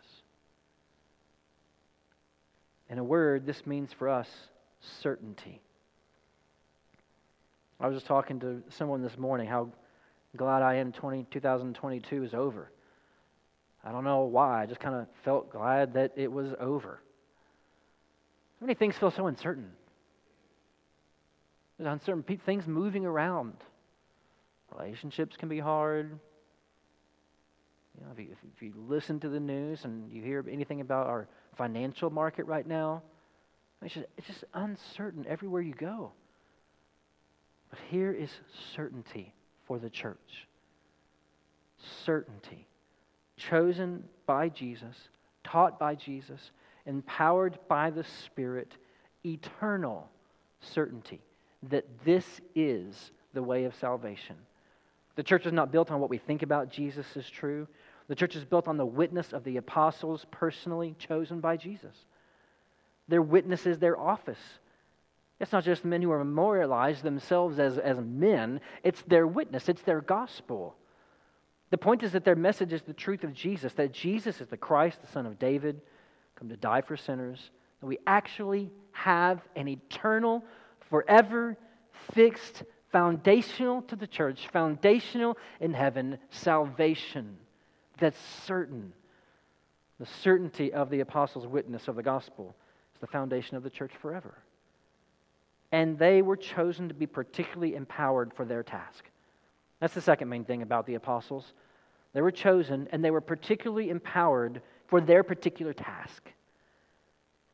In 2.91 2.99
a 2.99 3.03
word, 3.03 3.47
this 3.47 3.67
means 3.67 3.95
for 3.95 4.11
us 4.11 4.29
certainty. 5.01 5.63
I 7.81 7.87
was 7.87 7.97
just 7.97 8.07
talking 8.07 8.39
to 8.41 8.63
someone 8.69 9.01
this 9.01 9.17
morning 9.17 9.49
how 9.49 9.71
glad 10.37 10.61
I 10.61 10.75
am 10.75 10.93
20, 10.93 11.27
2022 11.31 12.25
is 12.25 12.35
over. 12.35 12.71
I 13.83 13.91
don't 13.91 14.05
know 14.05 14.25
why. 14.25 14.63
I 14.63 14.67
just 14.67 14.81
kind 14.81 14.97
of 14.97 15.07
felt 15.25 15.51
glad 15.51 15.95
that 15.95 16.13
it 16.17 16.31
was 16.31 16.53
over. 16.61 17.01
How 18.61 18.67
many 18.67 18.75
things 18.75 18.99
feel 18.99 19.11
so 19.11 19.29
uncertain. 19.29 19.71
There's 21.79 21.91
uncertain 21.91 22.23
things 22.45 22.67
moving 22.67 23.07
around. 23.07 23.55
Relationships 24.79 25.37
can 25.37 25.49
be 25.49 25.59
hard. 25.59 26.19
You 27.99 28.05
know, 28.05 28.13
if 28.13 28.19
you, 28.19 28.37
if 28.55 28.63
you 28.63 28.73
listen 28.89 29.21
to 29.21 29.29
the 29.29 29.41
news 29.41 29.85
and 29.85 30.11
you 30.11 30.23
hear 30.23 30.45
anything 30.51 30.81
about 30.81 31.07
our 31.07 31.29
financial 31.57 32.11
market 32.11 32.47
right 32.47 32.67
now, 32.67 33.03
it's 33.83 33.95
just, 33.95 34.07
it's 34.19 34.27
just 34.27 34.45
uncertain 34.55 35.25
everywhere 35.29 35.63
you 35.63 35.75
go. 35.75 36.13
But 37.71 37.79
here 37.91 38.13
is 38.13 38.31
certainty 38.75 39.33
for 39.67 39.79
the 39.79 39.91
church. 39.91 40.47
Certainty 42.05 42.67
chosen 43.37 44.05
by 44.27 44.49
Jesus, 44.49 44.97
taught 45.45 45.79
by 45.79 45.95
Jesus, 45.95 46.51
empowered 46.87 47.59
by 47.69 47.91
the 47.91 48.05
Spirit, 48.05 48.73
eternal 49.25 50.11
certainty 50.61 51.21
that 51.63 51.85
this 52.05 52.41
is 52.55 53.11
the 53.35 53.43
way 53.43 53.65
of 53.65 53.75
salvation. 53.75 54.37
The 55.17 55.23
church 55.23 55.47
is 55.47 55.53
not 55.53 55.73
built 55.73 55.91
on 55.91 56.01
what 56.01 56.11
we 56.11 56.19
think 56.19 56.43
about 56.43 56.71
Jesus 56.71 57.07
is 57.17 57.29
true. 57.29 57.67
The 58.09 58.15
church 58.15 58.37
is 58.37 58.45
built 58.45 58.69
on 58.69 58.77
the 58.77 58.87
witness 58.87 59.33
of 59.33 59.45
the 59.45 59.57
apostles 59.57 60.25
personally 60.31 60.95
chosen 60.99 61.41
by 61.41 61.57
Jesus. 61.57 61.97
Their 63.09 63.23
witness 63.23 63.67
is 63.67 63.79
their 63.79 63.99
office. 63.99 64.39
It's 65.41 65.53
not 65.53 65.65
just 65.65 65.85
men 65.85 66.03
who 66.03 66.13
are 66.13 66.25
memorialized 66.25 67.03
themselves 67.03 67.59
as, 67.59 67.79
as 67.79 67.99
men, 67.99 68.61
it's 68.83 69.03
their 69.03 69.27
witness, 69.27 69.69
it's 69.69 69.83
their 69.83 70.01
gospel. 70.01 70.77
The 71.71 71.79
point 71.79 72.03
is 72.03 72.13
that 72.13 72.25
their 72.25 72.37
message 72.37 72.73
is 72.73 72.83
the 72.83 72.95
truth 72.95 73.25
of 73.25 73.33
Jesus, 73.33 73.73
that 73.75 73.93
Jesus 73.93 74.41
is 74.41 74.49
the 74.49 74.57
Christ, 74.57 75.01
the 75.03 75.09
Son 75.09 75.27
of 75.27 75.39
David, 75.39 75.81
come 76.37 76.49
to 76.49 76.57
die 76.57 76.81
for 76.81 76.97
sinners, 76.97 77.51
that 77.81 77.87
we 77.87 77.99
actually 78.07 78.71
have 78.93 79.43
an 79.57 79.69
eternal, 79.69 80.45
forever 80.89 81.57
fixed, 82.13 82.63
foundational 82.97 83.83
to 83.83 83.95
the 83.95 84.07
church, 84.07 84.49
foundational 84.55 85.37
in 85.61 85.75
heaven 85.75 86.17
salvation 86.31 87.37
that's 87.99 88.17
certain. 88.47 88.91
The 90.01 90.07
certainty 90.07 90.73
of 90.73 90.89
the 90.89 91.01
apostles' 91.01 91.47
witness 91.47 91.89
of 91.89 91.97
the 91.97 92.03
gospel 92.03 92.57
is 92.95 93.01
the 93.03 93.07
foundation 93.07 93.59
of 93.59 93.63
the 93.63 93.69
church 93.69 93.93
forever. 94.01 94.39
And 95.73 95.99
they 95.99 96.23
were 96.23 96.39
chosen 96.39 96.89
to 96.89 96.95
be 96.95 97.07
particularly 97.07 97.75
empowered 97.75 98.33
for 98.33 98.47
their 98.47 98.63
task. 98.63 99.05
That's 99.79 99.93
the 99.93 100.01
second 100.01 100.31
main 100.31 100.47
thing 100.47 100.63
about 100.63 100.87
the 100.87 100.95
apostles. 100.95 101.53
They 102.15 102.23
were 102.23 102.31
chosen 102.31 102.89
and 102.93 103.05
they 103.05 103.11
were 103.11 103.21
particularly 103.21 103.91
empowered 103.91 104.63
for 104.87 105.03
their 105.03 105.23
particular 105.23 105.75
task. 105.75 106.31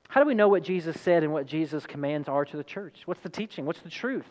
How 0.08 0.20
do 0.20 0.28
we 0.28 0.34
know 0.34 0.48
what 0.48 0.62
Jesus 0.62 1.00
said 1.00 1.24
and 1.24 1.32
what 1.32 1.46
Jesus' 1.46 1.84
commands 1.84 2.28
are 2.28 2.44
to 2.44 2.56
the 2.56 2.62
church? 2.62 3.00
What's 3.06 3.22
the 3.22 3.28
teaching? 3.28 3.66
What's 3.66 3.80
the 3.80 3.90
truth? 3.90 4.30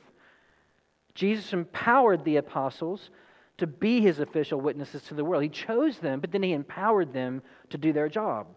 Jesus 1.14 1.54
empowered 1.54 2.24
the 2.24 2.38
apostles 2.38 3.10
to 3.58 3.68
be 3.68 4.02
his 4.02 4.20
official 4.20 4.60
witnesses 4.60 5.04
to 5.04 5.14
the 5.14 5.24
world. 5.24 5.44
He 5.44 5.50
chose 5.50 6.00
them, 6.00 6.20
but 6.20 6.32
then 6.32 6.44
he 6.44 6.54
empowered 6.54 7.14
them 7.14 7.42
to 7.70 7.78
do 7.78 7.94
their 7.94 8.10
job. 8.10 8.48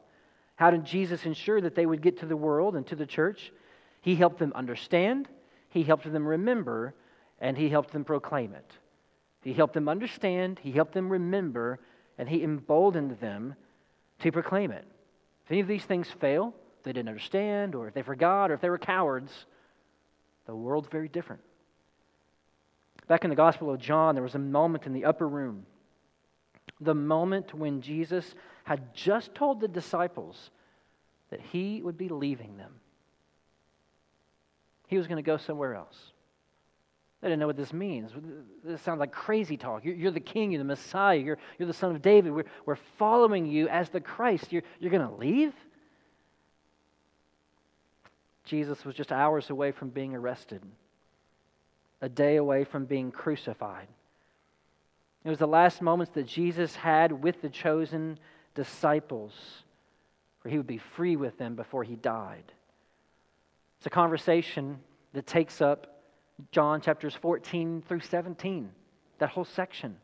How 0.57 0.71
did 0.71 0.85
Jesus 0.85 1.27
ensure 1.27 1.61
that 1.61 1.75
they 1.75 1.87
would 1.87 2.01
get 2.01 2.21
to 2.21 2.27
the 2.27 2.37
world 2.37 2.77
and 2.77 2.87
to 2.87 2.97
the 2.97 3.07
church? 3.07 3.53
He 4.01 4.15
helped 4.15 4.39
them 4.39 4.53
understand, 4.55 5.29
he 5.69 5.83
helped 5.83 6.11
them 6.11 6.27
remember, 6.27 6.95
and 7.41 7.57
he 7.57 7.69
helped 7.69 7.93
them 7.93 8.05
proclaim 8.05 8.55
it. 8.55 8.71
He 9.43 9.53
helped 9.53 9.75
them 9.75 9.89
understand, 9.89 10.61
he 10.63 10.71
helped 10.71 10.95
them 10.95 11.11
remember, 11.11 11.81
and 12.17 12.29
he 12.29 12.43
emboldened 12.43 13.19
them 13.21 13.55
to 14.21 14.33
proclaim 14.33 14.71
it. 14.71 14.87
If 15.45 15.51
any 15.51 15.61
of 15.61 15.69
these 15.69 15.85
things 15.85 16.09
fail—if 16.21 16.85
they 16.85 16.93
didn't 16.93 17.09
understand, 17.09 17.75
or 17.75 17.89
if 17.89 17.95
they 17.95 18.03
forgot, 18.03 18.51
or 18.51 18.55
if 18.55 18.61
they 18.61 18.71
were 18.71 18.79
cowards, 18.79 19.33
the 20.47 20.55
world's 20.55 20.89
very 20.89 21.09
different. 21.09 21.43
Back 23.07 23.25
in 23.25 23.31
the 23.31 23.37
Gospel 23.37 23.71
of 23.71 23.81
John, 23.81 24.15
there 24.15 24.23
was 24.23 24.35
a 24.35 24.39
moment 24.39 24.87
in 24.87 24.93
the 24.93 25.05
upper 25.05 25.29
room. 25.29 25.67
The 26.81 26.95
moment 26.95 27.55
when 27.55 27.81
Jesus 27.81 28.35
had 28.65 28.95
just 28.95 29.35
told 29.35 29.61
the 29.61 29.69
disciples 29.69 30.51
that 31.31 31.41
he 31.41 31.83
would 31.83 31.99
be 31.99 32.09
leaving 32.09 32.57
them. 32.57 32.73
He 34.87 34.97
was 34.97 35.07
going 35.07 35.17
to 35.17 35.23
go 35.23 35.37
somewhere 35.37 35.75
else. 35.75 36.13
They 37.21 37.29
didn't 37.29 37.41
know 37.41 37.47
what 37.47 37.57
this 37.57 37.73
means. 37.73 38.11
This 38.63 38.83
sounds 38.83 39.01
like 39.01 39.11
crazy 39.11 39.57
talk. 39.57 39.85
You're, 39.85 39.95
you're 39.95 40.11
the 40.11 40.21
king, 40.21 40.53
you're 40.53 40.59
the 40.59 40.65
Messiah, 40.65 41.17
you're, 41.17 41.39
you're 41.59 41.67
the 41.67 41.73
son 41.73 41.95
of 41.95 42.03
David. 42.03 42.33
We're, 42.33 42.45
we're 42.67 42.79
following 42.99 43.47
you 43.47 43.67
as 43.69 43.89
the 43.89 44.01
Christ. 44.01 44.53
You're, 44.53 44.63
you're 44.79 44.91
going 44.91 45.09
to 45.09 45.15
leave? 45.15 45.55
Jesus 48.45 48.85
was 48.85 48.95
just 48.95 49.11
hours 49.11 49.49
away 49.49 49.73
from 49.73 49.89
being 49.89 50.15
arrested, 50.15 50.63
a 52.05 52.09
day 52.11 52.37
away 52.37 52.65
from 52.65 52.85
being 52.85 53.11
crucified. 53.11 53.89
It 55.25 55.31
was 55.31 55.39
the 55.39 55.49
last 55.49 55.81
moments 55.81 56.13
that 56.13 56.27
Jesus 56.27 56.77
had 56.77 57.11
with 57.11 57.41
the 57.41 57.49
chosen 57.49 58.19
disciples, 58.55 59.33
where 60.43 60.53
he 60.53 60.59
would 60.59 60.67
be 60.67 60.77
free 60.77 61.17
with 61.17 61.39
them 61.39 61.57
before 61.57 61.83
he 61.83 61.97
died. 61.97 62.45
It's 63.79 63.87
a 63.87 63.91
conversation 63.91 64.81
that 65.15 65.27
takes 65.27 65.63
up 65.63 66.03
John 66.53 66.83
chapters 66.83 67.15
14 67.15 67.83
through 67.89 68.01
17, 68.01 68.71
that 69.19 69.31
whole 69.31 69.47
section. 69.47 69.97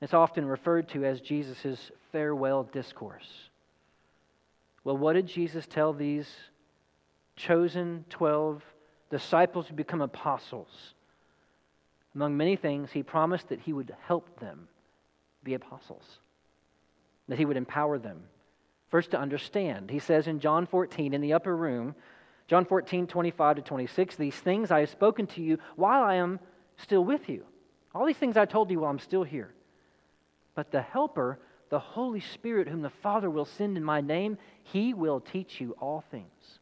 It's 0.00 0.14
often 0.14 0.46
referred 0.46 0.88
to 0.90 1.04
as 1.04 1.20
Jesus' 1.20 1.90
farewell 2.12 2.62
discourse. 2.62 3.28
Well, 4.84 4.96
what 4.96 5.12
did 5.12 5.26
Jesus 5.26 5.66
tell 5.66 5.92
these 5.92 6.30
chosen 7.36 8.06
12 8.08 8.62
disciples 9.12 9.68
who 9.68 9.74
become 9.74 10.00
apostles. 10.00 10.94
Among 12.14 12.36
many 12.36 12.56
things, 12.56 12.90
he 12.90 13.02
promised 13.02 13.50
that 13.50 13.60
he 13.60 13.72
would 13.72 13.94
help 14.06 14.40
them 14.40 14.66
be 15.44 15.54
apostles, 15.54 16.18
that 17.28 17.38
he 17.38 17.44
would 17.44 17.58
empower 17.58 17.98
them. 17.98 18.24
First, 18.88 19.10
to 19.12 19.20
understand. 19.20 19.90
He 19.90 19.98
says 19.98 20.26
in 20.26 20.40
John 20.40 20.66
14, 20.66 21.12
in 21.12 21.20
the 21.20 21.34
upper 21.34 21.54
room, 21.54 21.94
John 22.48 22.64
14, 22.64 23.06
25 23.06 23.56
to 23.56 23.62
26, 23.62 24.16
these 24.16 24.34
things 24.34 24.70
I 24.70 24.80
have 24.80 24.90
spoken 24.90 25.26
to 25.28 25.42
you 25.42 25.58
while 25.76 26.02
I 26.02 26.14
am 26.14 26.40
still 26.78 27.04
with 27.04 27.28
you. 27.28 27.44
All 27.94 28.06
these 28.06 28.16
things 28.16 28.38
I 28.38 28.46
told 28.46 28.70
you 28.70 28.80
while 28.80 28.90
I'm 28.90 28.98
still 28.98 29.24
here. 29.24 29.52
But 30.54 30.70
the 30.70 30.82
Helper, 30.82 31.38
the 31.68 31.78
Holy 31.78 32.20
Spirit, 32.20 32.68
whom 32.68 32.80
the 32.80 32.90
Father 32.90 33.28
will 33.28 33.44
send 33.44 33.76
in 33.76 33.84
my 33.84 34.00
name, 34.00 34.38
he 34.62 34.94
will 34.94 35.20
teach 35.20 35.60
you 35.60 35.76
all 35.80 36.02
things 36.10 36.58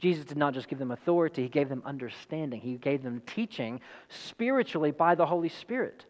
Jesus 0.00 0.24
did 0.24 0.38
not 0.38 0.54
just 0.54 0.68
give 0.68 0.78
them 0.78 0.90
authority, 0.90 1.42
he 1.42 1.48
gave 1.48 1.68
them 1.68 1.82
understanding. 1.84 2.60
He 2.60 2.76
gave 2.76 3.02
them 3.02 3.22
teaching 3.26 3.80
spiritually 4.08 4.90
by 4.90 5.14
the 5.14 5.26
Holy 5.26 5.50
Spirit. 5.50 6.06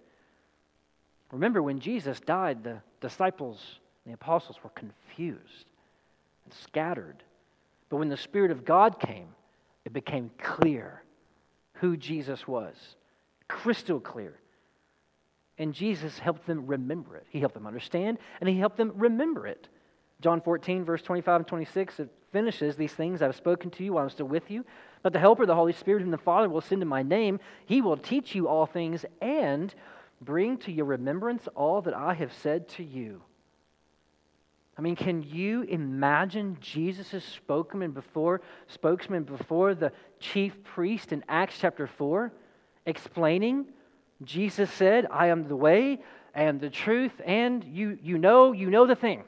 Remember, 1.32 1.62
when 1.62 1.80
Jesus 1.80 2.20
died, 2.20 2.64
the 2.64 2.80
disciples 3.00 3.80
the 4.06 4.12
apostles 4.12 4.58
were 4.64 4.70
confused 4.70 5.66
and 6.44 6.54
scattered. 6.64 7.22
But 7.88 7.98
when 7.98 8.08
the 8.08 8.16
Spirit 8.16 8.50
of 8.50 8.64
God 8.64 8.98
came, 8.98 9.28
it 9.84 9.92
became 9.92 10.30
clear 10.38 11.02
who 11.74 11.96
Jesus 11.96 12.46
was, 12.46 12.74
crystal 13.48 14.00
clear. 14.00 14.38
And 15.58 15.74
Jesus 15.74 16.18
helped 16.18 16.46
them 16.46 16.66
remember 16.66 17.16
it. 17.16 17.26
He 17.30 17.40
helped 17.40 17.54
them 17.54 17.66
understand, 17.66 18.18
and 18.40 18.48
He 18.48 18.58
helped 18.58 18.76
them 18.76 18.92
remember 18.96 19.46
it. 19.46 19.68
John 20.20 20.40
14, 20.40 20.84
verse 20.84 21.02
25 21.02 21.40
and 21.40 21.46
26, 21.46 22.00
it 22.00 22.10
finishes 22.32 22.76
these 22.76 22.92
things 22.92 23.22
I've 23.22 23.36
spoken 23.36 23.70
to 23.70 23.84
you 23.84 23.94
while 23.94 24.04
I'm 24.04 24.10
still 24.10 24.28
with 24.28 24.50
you. 24.50 24.64
But 25.02 25.12
the 25.12 25.18
Helper, 25.18 25.46
the 25.46 25.54
Holy 25.54 25.72
Spirit, 25.72 26.02
whom 26.02 26.10
the 26.10 26.18
Father 26.18 26.48
will 26.48 26.60
send 26.60 26.82
in 26.82 26.88
my 26.88 27.02
name, 27.02 27.40
he 27.64 27.80
will 27.80 27.96
teach 27.96 28.34
you 28.34 28.46
all 28.46 28.66
things 28.66 29.04
and 29.22 29.74
bring 30.20 30.58
to 30.58 30.72
your 30.72 30.84
remembrance 30.84 31.48
all 31.54 31.80
that 31.82 31.94
I 31.94 32.14
have 32.14 32.32
said 32.34 32.68
to 32.70 32.84
you. 32.84 33.22
I 34.76 34.82
mean, 34.82 34.96
can 34.96 35.22
you 35.22 35.62
imagine 35.62 36.56
Jesus' 36.60 37.24
spokesman 37.24 37.90
before, 37.90 38.40
spokesman 38.66 39.24
before 39.24 39.74
the 39.74 39.92
chief 40.20 40.62
priest 40.64 41.12
in 41.12 41.24
Acts 41.28 41.56
chapter 41.58 41.86
4 41.86 42.32
explaining? 42.86 43.66
Jesus 44.22 44.70
said, 44.70 45.06
I 45.10 45.28
am 45.28 45.48
the 45.48 45.56
way 45.56 46.00
and 46.34 46.60
the 46.60 46.70
truth, 46.70 47.12
and 47.24 47.64
you, 47.64 47.98
you 48.02 48.18
know, 48.18 48.52
you 48.52 48.70
know 48.70 48.86
the 48.86 48.94
thing. 48.94 49.24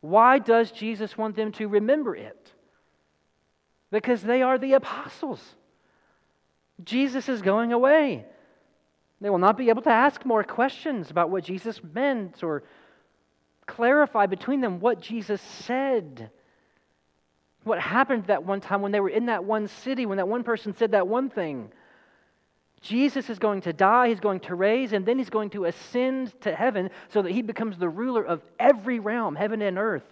Why 0.00 0.38
does 0.38 0.70
Jesus 0.70 1.16
want 1.16 1.36
them 1.36 1.52
to 1.52 1.68
remember 1.68 2.14
it? 2.14 2.52
Because 3.90 4.22
they 4.22 4.42
are 4.42 4.58
the 4.58 4.74
apostles. 4.74 5.42
Jesus 6.84 7.28
is 7.28 7.42
going 7.42 7.72
away. 7.72 8.26
They 9.20 9.30
will 9.30 9.38
not 9.38 9.56
be 9.56 9.70
able 9.70 9.82
to 9.82 9.90
ask 9.90 10.24
more 10.24 10.44
questions 10.44 11.10
about 11.10 11.30
what 11.30 11.44
Jesus 11.44 11.80
meant 11.82 12.42
or 12.42 12.64
clarify 13.66 14.26
between 14.26 14.60
them 14.60 14.80
what 14.80 15.00
Jesus 15.00 15.40
said. 15.40 16.30
What 17.64 17.80
happened 17.80 18.26
that 18.26 18.44
one 18.44 18.60
time 18.60 18.82
when 18.82 18.92
they 18.92 19.00
were 19.00 19.08
in 19.08 19.26
that 19.26 19.44
one 19.44 19.68
city, 19.68 20.06
when 20.06 20.18
that 20.18 20.28
one 20.28 20.44
person 20.44 20.74
said 20.76 20.92
that 20.92 21.08
one 21.08 21.30
thing. 21.30 21.72
Jesus 22.86 23.28
is 23.28 23.38
going 23.38 23.62
to 23.62 23.72
die, 23.72 24.08
he's 24.08 24.20
going 24.20 24.40
to 24.40 24.54
raise, 24.54 24.92
and 24.92 25.04
then 25.04 25.18
he's 25.18 25.30
going 25.30 25.50
to 25.50 25.64
ascend 25.64 26.38
to 26.42 26.54
heaven 26.54 26.90
so 27.08 27.22
that 27.22 27.32
he 27.32 27.42
becomes 27.42 27.78
the 27.78 27.88
ruler 27.88 28.24
of 28.24 28.42
every 28.60 29.00
realm, 29.00 29.34
heaven 29.34 29.60
and 29.60 29.76
earth. 29.76 30.04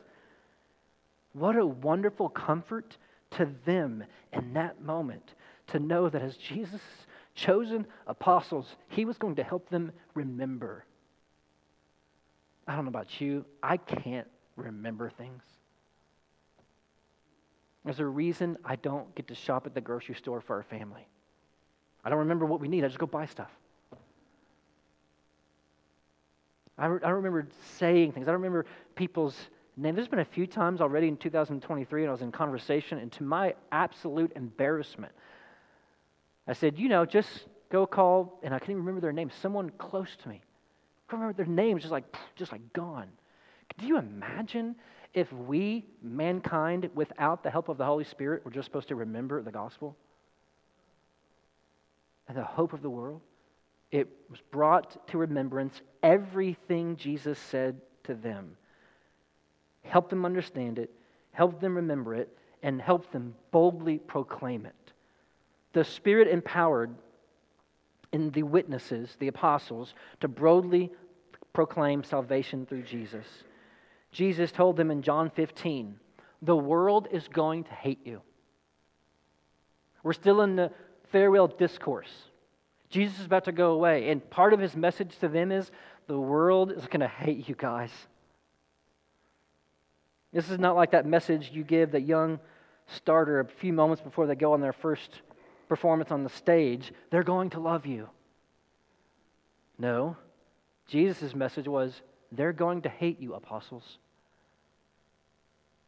What 1.32 1.56
a 1.56 1.64
wonderful 1.64 2.28
comfort 2.28 2.96
to 3.32 3.48
them 3.64 4.04
in 4.32 4.54
that 4.54 4.80
moment 4.82 5.34
to 5.68 5.78
know 5.78 6.08
that 6.08 6.22
as 6.22 6.36
Jesus' 6.36 6.80
chosen 7.34 7.86
apostles, 8.06 8.66
he 8.88 9.04
was 9.04 9.18
going 9.18 9.36
to 9.36 9.44
help 9.44 9.68
them 9.68 9.92
remember. 10.14 10.84
I 12.66 12.74
don't 12.74 12.84
know 12.84 12.90
about 12.90 13.20
you, 13.20 13.44
I 13.62 13.76
can't 13.76 14.28
remember 14.56 15.10
things. 15.10 15.42
There's 17.84 18.00
a 18.00 18.06
reason 18.06 18.56
I 18.64 18.76
don't 18.76 19.14
get 19.14 19.28
to 19.28 19.34
shop 19.34 19.66
at 19.66 19.74
the 19.74 19.80
grocery 19.80 20.14
store 20.14 20.40
for 20.40 20.56
our 20.56 20.62
family. 20.62 21.06
I 22.04 22.10
don't 22.10 22.18
remember 22.20 22.44
what 22.44 22.60
we 22.60 22.68
need. 22.68 22.84
I 22.84 22.88
just 22.88 22.98
go 22.98 23.06
buy 23.06 23.26
stuff. 23.26 23.50
I, 26.76 26.86
re- 26.86 27.00
I 27.04 27.10
remember 27.10 27.46
saying 27.78 28.12
things. 28.12 28.28
I 28.28 28.32
don't 28.32 28.42
remember 28.42 28.66
people's 28.94 29.36
names. 29.76 29.96
There's 29.96 30.08
been 30.08 30.18
a 30.18 30.24
few 30.24 30.46
times 30.46 30.80
already 30.80 31.08
in 31.08 31.16
2023, 31.16 32.02
and 32.02 32.08
I 32.08 32.12
was 32.12 32.22
in 32.22 32.32
conversation, 32.32 32.98
and 32.98 33.10
to 33.12 33.22
my 33.22 33.54
absolute 33.72 34.32
embarrassment, 34.36 35.12
I 36.46 36.52
said, 36.52 36.78
you 36.78 36.88
know, 36.88 37.06
just 37.06 37.46
go 37.70 37.86
call, 37.86 38.38
and 38.42 38.52
I 38.52 38.58
can't 38.58 38.70
even 38.70 38.82
remember 38.82 39.00
their 39.00 39.12
name, 39.12 39.30
someone 39.40 39.70
close 39.78 40.14
to 40.22 40.28
me. 40.28 40.36
I 40.36 41.10
can't 41.10 41.22
remember 41.22 41.36
their 41.36 41.46
names, 41.46 41.82
just 41.82 41.92
like, 41.92 42.04
just 42.36 42.52
like 42.52 42.72
gone. 42.72 43.08
Do 43.78 43.86
you 43.86 43.98
imagine 43.98 44.76
if 45.14 45.32
we, 45.32 45.86
mankind, 46.02 46.90
without 46.94 47.42
the 47.42 47.50
help 47.50 47.68
of 47.68 47.78
the 47.78 47.84
Holy 47.84 48.04
Spirit, 48.04 48.44
were 48.44 48.50
just 48.50 48.66
supposed 48.66 48.88
to 48.88 48.94
remember 48.96 49.42
the 49.42 49.52
gospel? 49.52 49.96
And 52.28 52.36
the 52.36 52.44
hope 52.44 52.72
of 52.72 52.82
the 52.82 52.90
world. 52.90 53.20
It 53.90 54.08
was 54.30 54.40
brought 54.50 55.06
to 55.08 55.18
remembrance 55.18 55.80
everything 56.02 56.96
Jesus 56.96 57.38
said 57.38 57.80
to 58.04 58.14
them. 58.14 58.56
Help 59.82 60.08
them 60.10 60.24
understand 60.24 60.78
it, 60.78 60.90
help 61.32 61.60
them 61.60 61.76
remember 61.76 62.14
it, 62.14 62.36
and 62.62 62.80
help 62.80 63.10
them 63.12 63.34
boldly 63.50 63.98
proclaim 63.98 64.66
it. 64.66 64.92
The 65.74 65.84
Spirit 65.84 66.28
empowered 66.28 66.94
in 68.12 68.30
the 68.30 68.42
witnesses, 68.42 69.16
the 69.18 69.28
apostles, 69.28 69.92
to 70.20 70.28
boldly 70.28 70.90
proclaim 71.52 72.02
salvation 72.02 72.64
through 72.64 72.82
Jesus. 72.82 73.26
Jesus 74.12 74.52
told 74.52 74.76
them 74.76 74.90
in 74.90 75.02
John 75.02 75.30
15, 75.30 75.98
The 76.42 76.56
world 76.56 77.08
is 77.10 77.28
going 77.28 77.64
to 77.64 77.72
hate 77.72 78.06
you. 78.06 78.22
We're 80.02 80.12
still 80.12 80.42
in 80.42 80.56
the 80.56 80.70
farewell 81.14 81.46
discourse. 81.46 82.10
Jesus 82.90 83.20
is 83.20 83.26
about 83.26 83.44
to 83.44 83.52
go 83.52 83.70
away, 83.70 84.10
and 84.10 84.28
part 84.30 84.52
of 84.52 84.58
his 84.58 84.74
message 84.74 85.16
to 85.20 85.28
them 85.28 85.52
is 85.52 85.70
the 86.08 86.18
world 86.18 86.72
is 86.72 86.88
going 86.88 87.02
to 87.02 87.06
hate 87.06 87.48
you 87.48 87.54
guys. 87.54 87.92
This 90.32 90.50
is 90.50 90.58
not 90.58 90.74
like 90.74 90.90
that 90.90 91.06
message 91.06 91.52
you 91.52 91.62
give 91.62 91.92
that 91.92 92.00
young 92.00 92.40
starter 92.88 93.38
a 93.38 93.44
few 93.44 93.72
moments 93.72 94.02
before 94.02 94.26
they 94.26 94.34
go 94.34 94.54
on 94.54 94.60
their 94.60 94.72
first 94.72 95.22
performance 95.68 96.10
on 96.10 96.24
the 96.24 96.30
stage. 96.30 96.92
They're 97.10 97.22
going 97.22 97.50
to 97.50 97.60
love 97.60 97.86
you. 97.86 98.08
No. 99.78 100.16
Jesus' 100.88 101.32
message 101.32 101.68
was 101.68 102.02
they're 102.32 102.52
going 102.52 102.82
to 102.82 102.88
hate 102.88 103.20
you, 103.20 103.34
apostles. 103.34 103.98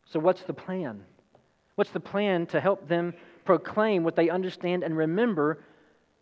So, 0.04 0.20
what's 0.20 0.42
the 0.42 0.54
plan? 0.54 1.02
What's 1.74 1.90
the 1.90 1.98
plan 1.98 2.46
to 2.46 2.60
help 2.60 2.86
them 2.86 3.12
proclaim 3.46 4.04
what 4.04 4.16
they 4.16 4.28
understand 4.28 4.82
and 4.82 4.96
remember? 4.96 5.64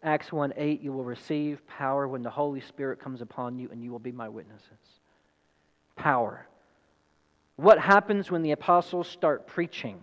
Acts 0.03 0.31
1 0.31 0.53
8, 0.57 0.83
you 0.83 0.93
will 0.93 1.05
receive 1.05 1.67
power 1.67 2.07
when 2.07 2.23
the 2.23 2.31
Holy 2.31 2.61
Spirit 2.61 3.01
comes 3.01 3.23
upon 3.23 3.59
you, 3.59 3.71
and 3.73 3.83
you 3.83 3.91
will 3.91 3.99
be 3.99 4.13
my 4.13 4.29
witnesses. 4.29 4.69
Power. 5.97 6.47
What 7.57 7.79
happens 7.79 8.31
when 8.31 8.43
the 8.43 8.53
apostles 8.53 9.09
start 9.09 9.47
preaching? 9.47 10.03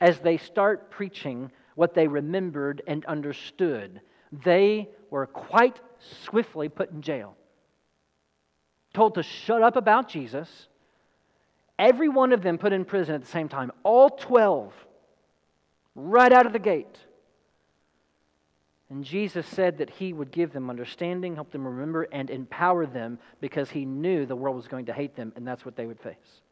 As 0.00 0.18
they 0.20 0.36
start 0.36 0.90
preaching 0.90 1.50
what 1.74 1.94
they 1.94 2.06
remembered 2.06 2.82
and 2.86 3.04
understood, 3.06 4.00
they 4.44 4.88
were 5.10 5.26
quite 5.26 5.80
swiftly 6.24 6.68
put 6.68 6.90
in 6.90 7.02
jail. 7.02 7.34
Told 8.92 9.14
to 9.14 9.22
shut 9.22 9.62
up 9.62 9.76
about 9.76 10.08
Jesus. 10.08 10.68
Every 11.78 12.08
one 12.08 12.32
of 12.32 12.42
them 12.42 12.58
put 12.58 12.72
in 12.72 12.84
prison 12.84 13.14
at 13.14 13.22
the 13.22 13.30
same 13.30 13.48
time. 13.48 13.70
All 13.84 14.10
12, 14.10 14.72
right 15.94 16.32
out 16.32 16.46
of 16.46 16.52
the 16.52 16.58
gate. 16.58 16.98
And 18.90 19.04
Jesus 19.04 19.46
said 19.46 19.78
that 19.78 19.90
he 19.90 20.12
would 20.12 20.30
give 20.30 20.52
them 20.52 20.70
understanding, 20.70 21.34
help 21.34 21.50
them 21.50 21.66
remember, 21.66 22.04
and 22.04 22.30
empower 22.30 22.86
them 22.86 23.18
because 23.40 23.70
he 23.70 23.84
knew 23.84 24.24
the 24.24 24.36
world 24.36 24.56
was 24.56 24.68
going 24.68 24.86
to 24.86 24.94
hate 24.94 25.14
them, 25.14 25.32
and 25.36 25.46
that's 25.46 25.64
what 25.64 25.76
they 25.76 25.86
would 25.86 26.00
face. 26.00 26.42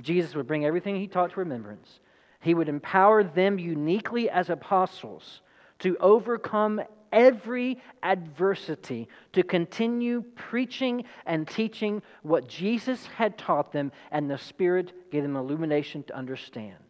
Jesus 0.00 0.34
would 0.34 0.48
bring 0.48 0.64
everything 0.64 0.96
he 0.96 1.06
taught 1.06 1.30
to 1.30 1.40
remembrance. 1.40 2.00
He 2.40 2.54
would 2.54 2.68
empower 2.68 3.22
them 3.22 3.58
uniquely 3.58 4.28
as 4.28 4.50
apostles 4.50 5.42
to 5.78 5.96
overcome 5.98 6.80
every 7.12 7.80
adversity, 8.02 9.08
to 9.32 9.44
continue 9.44 10.24
preaching 10.34 11.04
and 11.26 11.46
teaching 11.46 12.02
what 12.22 12.48
Jesus 12.48 13.06
had 13.06 13.38
taught 13.38 13.72
them, 13.72 13.92
and 14.10 14.28
the 14.28 14.38
Spirit 14.38 15.10
gave 15.12 15.22
them 15.22 15.36
illumination 15.36 16.02
to 16.04 16.16
understand. 16.16 16.83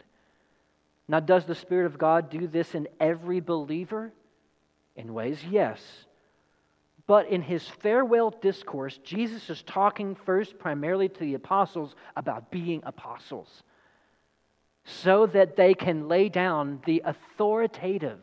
Now, 1.07 1.21
does 1.21 1.45
the 1.45 1.55
Spirit 1.55 1.87
of 1.87 1.99
God 1.99 2.31
do 2.31 2.47
this 2.47 2.75
in 2.75 2.89
every 2.99 3.41
believer? 3.41 4.13
In 4.97 5.13
ways, 5.13 5.39
yes. 5.49 5.81
But 7.07 7.29
in 7.29 7.43
his 7.43 7.69
farewell 7.69 8.31
discourse, 8.31 8.99
Jesus 9.05 9.51
is 9.51 9.63
talking 9.63 10.15
first 10.15 10.59
primarily 10.59 11.09
to 11.09 11.21
the 11.21 11.35
apostles 11.35 11.95
about 12.17 12.51
being 12.51 12.83
apostles 12.87 13.63
so 14.85 15.27
that 15.27 15.57
they 15.57 15.75
can 15.75 16.09
lay 16.09 16.29
down 16.29 16.81
the 16.87 17.03
authoritative 17.05 18.23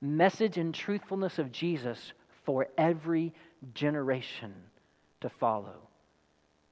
message 0.00 0.58
and 0.58 0.74
truthfulness 0.74 1.38
of 1.38 1.52
Jesus 1.52 2.12
for 2.44 2.68
every 2.76 3.32
generation 3.74 4.52
to 5.20 5.28
follow. 5.28 5.88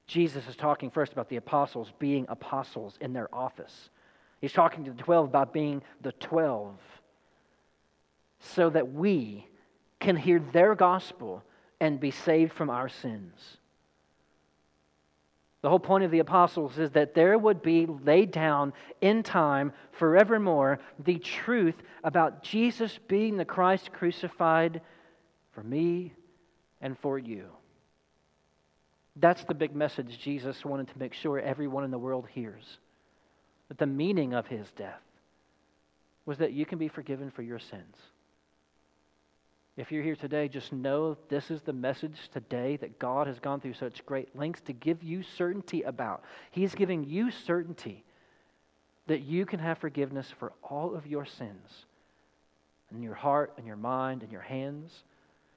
Jesus 0.07 0.45
is 0.47 0.57
talking 0.57 0.91
first 0.91 1.13
about 1.13 1.29
the 1.29 1.37
apostles 1.37 1.91
being 1.99 2.25
apostles 2.27 2.97
in 2.99 3.13
their 3.13 3.33
office. 3.33 3.89
He's 4.41 4.53
talking 4.53 4.83
to 4.85 4.91
the 4.91 5.01
12 5.01 5.25
about 5.25 5.53
being 5.53 5.83
the 6.01 6.11
12 6.13 6.75
so 8.39 8.69
that 8.71 8.91
we 8.91 9.47
can 9.99 10.15
hear 10.15 10.39
their 10.51 10.73
gospel 10.73 11.43
and 11.79 11.99
be 11.99 12.11
saved 12.11 12.51
from 12.53 12.69
our 12.69 12.89
sins. 12.89 13.57
The 15.61 15.69
whole 15.69 15.79
point 15.79 16.03
of 16.03 16.09
the 16.09 16.19
apostles 16.19 16.79
is 16.79 16.89
that 16.91 17.13
there 17.13 17.37
would 17.37 17.61
be 17.61 17.85
laid 17.85 18.31
down 18.31 18.73
in 18.99 19.21
time 19.21 19.73
forevermore 19.91 20.79
the 20.97 21.19
truth 21.19 21.75
about 22.03 22.41
Jesus 22.41 22.99
being 23.07 23.37
the 23.37 23.45
Christ 23.45 23.93
crucified 23.93 24.81
for 25.51 25.61
me 25.61 26.13
and 26.81 26.97
for 26.97 27.19
you. 27.19 27.45
That's 29.17 29.43
the 29.43 29.53
big 29.53 29.75
message 29.75 30.17
Jesus 30.19 30.65
wanted 30.65 30.87
to 30.87 30.97
make 30.97 31.13
sure 31.13 31.39
everyone 31.39 31.83
in 31.83 31.91
the 31.91 31.99
world 31.99 32.27
hears. 32.33 32.79
That 33.71 33.77
the 33.77 33.87
meaning 33.87 34.33
of 34.33 34.47
his 34.47 34.69
death 34.71 34.99
was 36.25 36.39
that 36.39 36.51
you 36.51 36.65
can 36.65 36.77
be 36.77 36.89
forgiven 36.89 37.31
for 37.31 37.41
your 37.41 37.57
sins. 37.57 37.95
If 39.77 39.93
you're 39.93 40.03
here 40.03 40.17
today, 40.17 40.49
just 40.49 40.73
know 40.73 41.15
this 41.29 41.49
is 41.49 41.61
the 41.61 41.71
message 41.71 42.17
today 42.33 42.75
that 42.81 42.99
God 42.99 43.27
has 43.27 43.39
gone 43.39 43.61
through 43.61 43.75
such 43.75 44.05
great 44.05 44.35
lengths 44.35 44.59
to 44.63 44.73
give 44.73 45.01
you 45.01 45.23
certainty 45.23 45.83
about. 45.83 46.25
He's 46.51 46.75
giving 46.75 47.05
you 47.05 47.31
certainty 47.31 48.03
that 49.07 49.21
you 49.21 49.45
can 49.45 49.61
have 49.61 49.77
forgiveness 49.77 50.29
for 50.37 50.51
all 50.61 50.93
of 50.93 51.07
your 51.07 51.23
sins 51.23 51.85
in 52.93 53.01
your 53.01 53.15
heart 53.15 53.53
and 53.57 53.65
your 53.65 53.77
mind 53.77 54.21
and 54.21 54.33
your 54.33 54.41
hands 54.41 55.05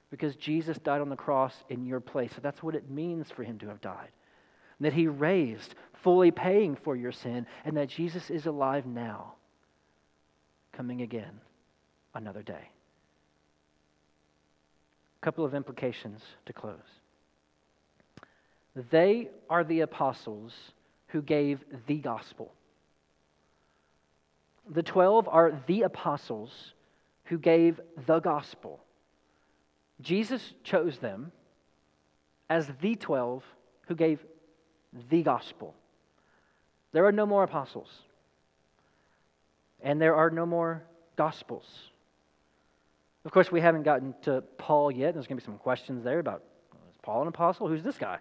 because 0.09 0.37
Jesus 0.37 0.77
died 0.77 1.01
on 1.01 1.09
the 1.09 1.17
cross 1.17 1.65
in 1.67 1.85
your 1.85 1.99
place. 1.99 2.31
So 2.33 2.39
that's 2.41 2.63
what 2.63 2.75
it 2.75 2.89
means 2.89 3.29
for 3.29 3.43
him 3.43 3.59
to 3.59 3.67
have 3.67 3.81
died. 3.81 4.11
That 4.79 4.93
he 4.93 5.07
raised, 5.07 5.75
fully 6.03 6.31
paying 6.31 6.75
for 6.75 6.95
your 6.95 7.11
sin, 7.11 7.47
and 7.63 7.77
that 7.77 7.89
Jesus 7.89 8.29
is 8.29 8.45
alive 8.45 8.85
now, 8.85 9.35
coming 10.73 11.01
again 11.01 11.39
another 12.13 12.41
day 12.41 12.69
A 15.21 15.25
couple 15.25 15.45
of 15.45 15.53
implications 15.53 16.21
to 16.45 16.53
close. 16.53 16.79
They 18.91 19.29
are 19.49 19.63
the 19.63 19.81
apostles 19.81 20.53
who 21.07 21.21
gave 21.21 21.63
the 21.87 21.97
gospel. 21.97 22.53
The 24.69 24.83
12 24.83 25.29
are 25.29 25.61
the 25.67 25.83
apostles 25.83 26.73
who 27.25 27.37
gave 27.37 27.79
the 28.05 28.19
gospel. 28.19 28.79
Jesus 30.01 30.53
chose 30.63 30.97
them 30.97 31.31
as 32.49 32.69
the 32.81 32.95
12 32.95 33.43
who 33.87 33.95
gave 33.95 34.19
the 35.09 35.23
gospel. 35.23 35.73
There 36.91 37.05
are 37.05 37.11
no 37.11 37.25
more 37.25 37.43
apostles, 37.43 37.89
and 39.81 40.01
there 40.01 40.15
are 40.15 40.29
no 40.29 40.45
more 40.45 40.83
gospels. 41.15 41.65
Of 43.25 43.31
course, 43.31 43.51
we 43.51 43.59
haven't 43.59 43.83
gotten 43.83 44.13
to 44.23 44.41
Paul 44.57 44.91
yet. 44.91 45.13
There's 45.13 45.27
going 45.27 45.37
to 45.37 45.43
be 45.43 45.45
some 45.45 45.57
questions 45.57 46.03
there 46.03 46.19
about 46.19 46.43
is 46.73 46.97
Paul 47.01 47.23
an 47.23 47.27
apostle? 47.27 47.67
Who's 47.67 47.83
this 47.83 47.97
guy? 47.97 48.19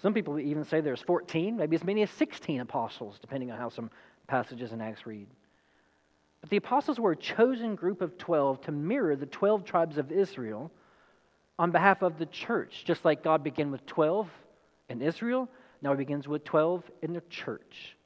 Some 0.00 0.14
people 0.14 0.38
even 0.40 0.64
say 0.64 0.80
there's 0.80 1.02
14, 1.02 1.56
maybe 1.56 1.76
as 1.76 1.84
many 1.84 2.02
as 2.02 2.10
16 2.10 2.60
apostles, 2.60 3.18
depending 3.20 3.52
on 3.52 3.58
how 3.58 3.68
some 3.68 3.90
passages 4.26 4.72
in 4.72 4.80
Acts 4.80 5.06
read. 5.06 5.28
But 6.40 6.50
the 6.50 6.56
apostles 6.56 6.98
were 6.98 7.12
a 7.12 7.16
chosen 7.16 7.76
group 7.76 8.00
of 8.00 8.18
12 8.18 8.62
to 8.62 8.72
mirror 8.72 9.14
the 9.14 9.26
12 9.26 9.64
tribes 9.64 9.98
of 9.98 10.10
Israel 10.10 10.72
on 11.58 11.70
behalf 11.70 12.02
of 12.02 12.18
the 12.18 12.26
church. 12.26 12.84
Just 12.84 13.04
like 13.04 13.22
God 13.22 13.44
began 13.44 13.70
with 13.70 13.86
12 13.86 14.28
in 14.92 15.02
Israel, 15.02 15.48
now 15.80 15.90
he 15.90 15.96
begins 15.96 16.28
with 16.28 16.44
12 16.44 16.88
in 17.02 17.12
the 17.12 17.22
church. 17.28 17.96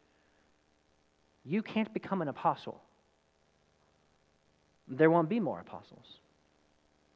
You 1.45 1.63
can't 1.63 1.93
become 1.93 2.23
an 2.23 2.29
apostle 2.29 2.81
there 4.89 5.11
won't 5.11 5.29
be 5.29 5.41
more 5.41 5.61
apostles. 5.61 6.07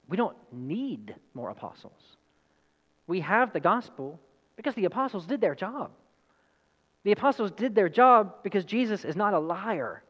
We 0.08 0.16
don't 0.16 0.36
need 0.52 1.14
more 1.34 1.50
apostles. 1.50 2.16
We 3.06 3.20
have 3.20 3.52
the 3.52 3.60
gospel 3.60 4.20
because 4.56 4.74
the 4.74 4.84
apostles 4.84 5.26
did 5.26 5.40
their 5.40 5.54
job. 5.54 5.90
The 7.04 7.12
apostles 7.12 7.52
did 7.52 7.74
their 7.74 7.88
job 7.88 8.42
because 8.42 8.64
Jesus 8.64 9.04
is 9.04 9.16
not 9.16 9.34
a 9.34 9.38
liar. 9.38 10.02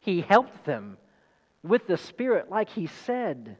He 0.00 0.20
helped 0.20 0.64
them 0.64 0.98
with 1.62 1.86
the 1.86 1.96
Spirit, 1.96 2.50
like 2.50 2.68
he 2.68 2.86
said. 2.86 3.56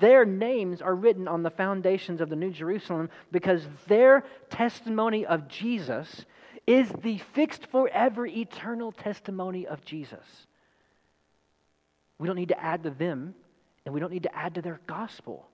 Their 0.00 0.24
names 0.24 0.80
are 0.80 0.94
written 0.94 1.26
on 1.26 1.42
the 1.42 1.50
foundations 1.50 2.20
of 2.20 2.28
the 2.30 2.36
New 2.36 2.50
Jerusalem 2.50 3.10
because 3.32 3.66
their 3.88 4.24
testimony 4.48 5.26
of 5.26 5.48
Jesus 5.48 6.24
is 6.66 6.88
the 7.02 7.18
fixed 7.34 7.66
forever 7.66 8.26
eternal 8.26 8.92
testimony 8.92 9.66
of 9.66 9.84
Jesus. 9.84 10.24
We 12.18 12.26
don't 12.26 12.36
need 12.36 12.48
to 12.50 12.62
add 12.62 12.84
to 12.84 12.90
them, 12.90 13.34
and 13.84 13.92
we 13.92 14.00
don't 14.00 14.12
need 14.12 14.22
to 14.22 14.34
add 14.34 14.54
to 14.54 14.62
their 14.62 14.80
gospel 14.86 15.48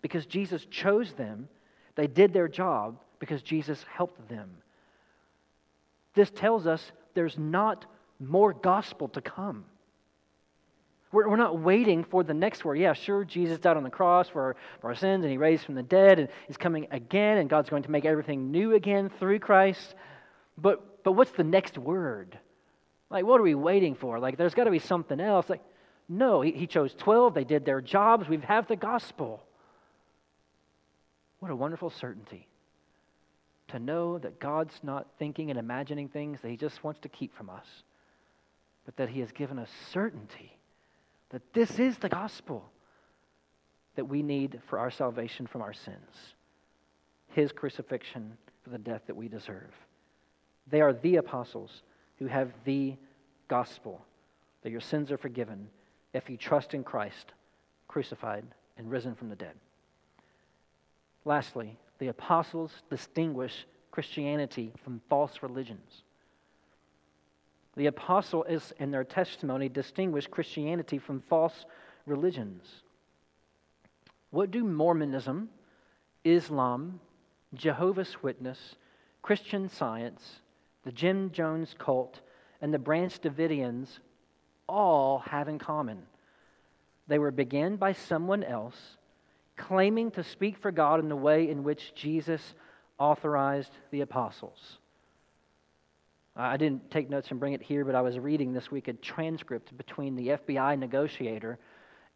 because 0.00 0.24
Jesus 0.26 0.64
chose 0.66 1.12
them 1.14 1.48
They 1.96 2.06
did 2.06 2.32
their 2.32 2.46
job 2.46 2.98
because 3.18 3.42
Jesus 3.42 3.84
helped 3.90 4.28
them. 4.28 4.50
This 6.14 6.30
tells 6.30 6.66
us 6.66 6.92
there's 7.14 7.38
not 7.38 7.86
more 8.20 8.52
gospel 8.52 9.08
to 9.08 9.20
come. 9.20 9.64
We're, 11.12 11.28
we're 11.28 11.36
not 11.36 11.58
waiting 11.58 12.04
for 12.04 12.24
the 12.24 12.34
next 12.34 12.64
word. 12.64 12.78
Yeah, 12.78 12.92
sure, 12.92 13.24
Jesus 13.24 13.58
died 13.58 13.76
on 13.76 13.84
the 13.84 13.90
cross 13.90 14.28
for 14.28 14.42
our, 14.42 14.56
for 14.80 14.88
our 14.88 14.94
sins 14.94 15.24
and 15.24 15.30
he 15.30 15.38
raised 15.38 15.64
from 15.64 15.74
the 15.74 15.82
dead 15.82 16.18
and 16.18 16.28
he's 16.46 16.56
coming 16.56 16.88
again 16.90 17.38
and 17.38 17.48
God's 17.48 17.70
going 17.70 17.84
to 17.84 17.90
make 17.90 18.04
everything 18.04 18.50
new 18.50 18.74
again 18.74 19.10
through 19.18 19.38
Christ. 19.38 19.94
But, 20.58 21.04
but 21.04 21.12
what's 21.12 21.30
the 21.32 21.44
next 21.44 21.78
word? 21.78 22.38
Like, 23.08 23.24
what 23.24 23.40
are 23.40 23.44
we 23.44 23.54
waiting 23.54 23.94
for? 23.94 24.18
Like, 24.18 24.36
there's 24.36 24.54
got 24.54 24.64
to 24.64 24.70
be 24.70 24.80
something 24.80 25.20
else. 25.20 25.48
Like, 25.48 25.62
no, 26.08 26.40
he, 26.40 26.52
he 26.52 26.66
chose 26.66 26.92
12. 26.94 27.34
They 27.34 27.44
did 27.44 27.64
their 27.64 27.80
jobs. 27.80 28.28
We 28.28 28.38
have 28.38 28.66
the 28.66 28.76
gospel. 28.76 29.42
What 31.38 31.50
a 31.50 31.56
wonderful 31.56 31.90
certainty 31.90 32.48
to 33.68 33.78
know 33.78 34.18
that 34.18 34.38
God's 34.40 34.78
not 34.82 35.06
thinking 35.18 35.50
and 35.50 35.58
imagining 35.58 36.08
things 36.08 36.40
that 36.40 36.48
he 36.48 36.56
just 36.56 36.82
wants 36.82 37.00
to 37.00 37.08
keep 37.08 37.36
from 37.36 37.50
us, 37.50 37.66
but 38.84 38.96
that 38.96 39.08
he 39.08 39.20
has 39.20 39.32
given 39.32 39.58
us 39.58 39.68
certainty 39.92 40.55
that 41.30 41.42
this 41.52 41.78
is 41.78 41.98
the 41.98 42.08
gospel 42.08 42.70
that 43.96 44.04
we 44.08 44.22
need 44.22 44.60
for 44.68 44.78
our 44.78 44.90
salvation 44.90 45.46
from 45.46 45.62
our 45.62 45.72
sins. 45.72 46.34
His 47.28 47.52
crucifixion 47.52 48.36
for 48.62 48.70
the 48.70 48.78
death 48.78 49.02
that 49.06 49.16
we 49.16 49.28
deserve. 49.28 49.72
They 50.68 50.80
are 50.80 50.92
the 50.92 51.16
apostles 51.16 51.82
who 52.18 52.26
have 52.26 52.52
the 52.64 52.96
gospel 53.48 54.04
that 54.62 54.70
your 54.70 54.80
sins 54.80 55.12
are 55.12 55.18
forgiven 55.18 55.68
if 56.12 56.28
you 56.30 56.36
trust 56.36 56.74
in 56.74 56.82
Christ, 56.82 57.32
crucified 57.88 58.44
and 58.78 58.90
risen 58.90 59.14
from 59.14 59.28
the 59.28 59.36
dead. 59.36 59.54
Lastly, 61.24 61.78
the 61.98 62.08
apostles 62.08 62.72
distinguish 62.90 63.66
Christianity 63.90 64.72
from 64.82 65.00
false 65.08 65.42
religions. 65.42 66.02
The 67.76 67.86
apostles, 67.86 68.72
in 68.78 68.90
their 68.90 69.04
testimony, 69.04 69.68
distinguish 69.68 70.26
Christianity 70.26 70.98
from 70.98 71.20
false 71.20 71.66
religions. 72.06 72.64
What 74.30 74.50
do 74.50 74.64
Mormonism, 74.64 75.50
Islam, 76.24 77.00
Jehovah's 77.54 78.22
Witness, 78.22 78.76
Christian 79.22 79.68
Science, 79.68 80.40
the 80.84 80.92
Jim 80.92 81.30
Jones 81.30 81.74
cult, 81.78 82.20
and 82.60 82.72
the 82.72 82.78
Branch 82.78 83.18
Davidians 83.20 83.98
all 84.68 85.18
have 85.18 85.48
in 85.48 85.58
common? 85.58 86.02
They 87.08 87.18
were 87.18 87.30
begun 87.30 87.76
by 87.76 87.92
someone 87.92 88.42
else 88.42 88.96
claiming 89.56 90.10
to 90.12 90.22
speak 90.22 90.56
for 90.56 90.70
God 90.70 91.00
in 91.00 91.08
the 91.08 91.16
way 91.16 91.48
in 91.48 91.62
which 91.62 91.94
Jesus 91.94 92.54
authorized 92.98 93.72
the 93.90 94.00
apostles. 94.00 94.78
I 96.36 96.56
didn't 96.58 96.90
take 96.90 97.08
notes 97.08 97.30
and 97.30 97.40
bring 97.40 97.54
it 97.54 97.62
here, 97.62 97.84
but 97.84 97.94
I 97.94 98.02
was 98.02 98.18
reading 98.18 98.52
this 98.52 98.70
week 98.70 98.88
a 98.88 98.92
transcript 98.92 99.76
between 99.76 100.16
the 100.16 100.28
FBI 100.28 100.78
negotiator 100.78 101.58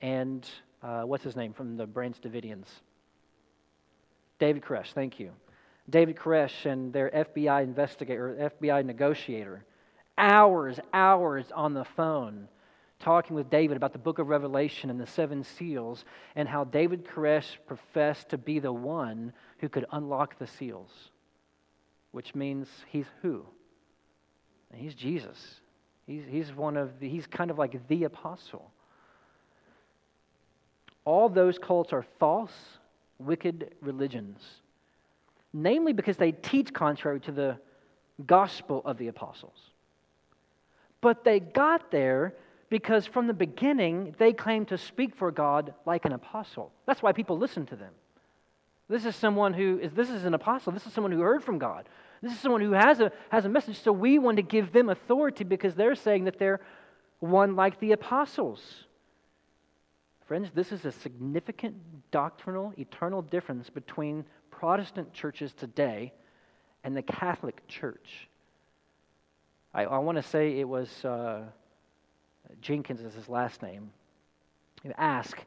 and 0.02 0.48
uh, 0.82 1.02
what's 1.02 1.24
his 1.24 1.36
name 1.36 1.52
from 1.52 1.76
the 1.76 1.86
Branch 1.86 2.16
Davidians? 2.20 2.66
David 4.38 4.62
Koresh, 4.62 4.92
thank 4.92 5.18
you. 5.18 5.30
David 5.88 6.16
Koresh 6.16 6.66
and 6.70 6.92
their 6.92 7.10
FBI 7.10 7.62
investigator, 7.62 8.52
FBI 8.60 8.84
negotiator, 8.84 9.64
hours, 10.18 10.78
hours 10.92 11.46
on 11.54 11.74
the 11.74 11.84
phone 11.84 12.48
talking 13.00 13.34
with 13.34 13.50
David 13.50 13.76
about 13.76 13.92
the 13.92 13.98
book 13.98 14.18
of 14.18 14.28
Revelation 14.28 14.90
and 14.90 15.00
the 15.00 15.06
seven 15.06 15.42
seals, 15.42 16.04
and 16.36 16.46
how 16.46 16.64
David 16.64 17.04
Koresh 17.06 17.56
professed 17.66 18.28
to 18.28 18.38
be 18.38 18.58
the 18.58 18.72
one 18.72 19.32
who 19.58 19.68
could 19.68 19.86
unlock 19.90 20.38
the 20.38 20.46
seals, 20.46 20.90
which 22.12 22.34
means 22.34 22.68
he's 22.88 23.06
who? 23.22 23.46
He's 24.74 24.94
Jesus. 24.94 25.38
He's, 26.06 26.22
he's 26.28 26.52
one 26.52 26.76
of 26.76 26.98
the, 27.00 27.08
he's 27.08 27.26
kind 27.26 27.50
of 27.50 27.58
like 27.58 27.86
the 27.88 28.04
apostle. 28.04 28.70
All 31.04 31.28
those 31.28 31.58
cults 31.58 31.92
are 31.92 32.04
false, 32.18 32.52
wicked 33.18 33.74
religions, 33.80 34.40
namely 35.52 35.92
because 35.92 36.16
they 36.16 36.32
teach 36.32 36.72
contrary 36.72 37.20
to 37.20 37.32
the 37.32 37.58
gospel 38.26 38.82
of 38.84 38.98
the 38.98 39.08
apostles. 39.08 39.56
But 41.00 41.24
they 41.24 41.40
got 41.40 41.90
there 41.90 42.34
because 42.68 43.06
from 43.06 43.26
the 43.26 43.34
beginning 43.34 44.14
they 44.18 44.32
claimed 44.32 44.68
to 44.68 44.78
speak 44.78 45.16
for 45.16 45.30
God 45.30 45.74
like 45.86 46.04
an 46.04 46.12
apostle. 46.12 46.72
That's 46.86 47.02
why 47.02 47.12
people 47.12 47.38
listen 47.38 47.66
to 47.66 47.76
them. 47.76 47.92
This 48.88 49.04
is 49.04 49.16
someone 49.16 49.54
who 49.54 49.78
is 49.80 49.92
this 49.92 50.10
is 50.10 50.24
an 50.24 50.34
apostle. 50.34 50.72
This 50.72 50.86
is 50.86 50.92
someone 50.92 51.12
who 51.12 51.20
heard 51.20 51.44
from 51.44 51.58
God. 51.58 51.88
This 52.22 52.32
is 52.32 52.40
someone 52.40 52.60
who 52.60 52.72
has 52.72 53.00
a, 53.00 53.12
has 53.30 53.44
a 53.44 53.48
message, 53.48 53.80
so 53.80 53.92
we 53.92 54.18
want 54.18 54.36
to 54.36 54.42
give 54.42 54.72
them 54.72 54.88
authority 54.90 55.44
because 55.44 55.74
they're 55.74 55.94
saying 55.94 56.24
that 56.24 56.38
they're 56.38 56.60
one 57.18 57.56
like 57.56 57.80
the 57.80 57.92
apostles. 57.92 58.84
Friends, 60.26 60.50
this 60.54 60.70
is 60.70 60.84
a 60.84 60.92
significant 60.92 61.76
doctrinal, 62.10 62.72
eternal 62.78 63.22
difference 63.22 63.70
between 63.70 64.24
Protestant 64.50 65.12
churches 65.12 65.52
today 65.52 66.12
and 66.84 66.96
the 66.96 67.02
Catholic 67.02 67.66
Church. 67.68 68.28
I, 69.72 69.84
I 69.84 69.98
want 69.98 70.16
to 70.16 70.22
say 70.22 70.58
it 70.58 70.68
was 70.68 71.04
uh, 71.04 71.42
Jenkins 72.60 73.00
is 73.00 73.14
his 73.14 73.28
last 73.28 73.62
name. 73.62 73.90
Ask 74.96 75.38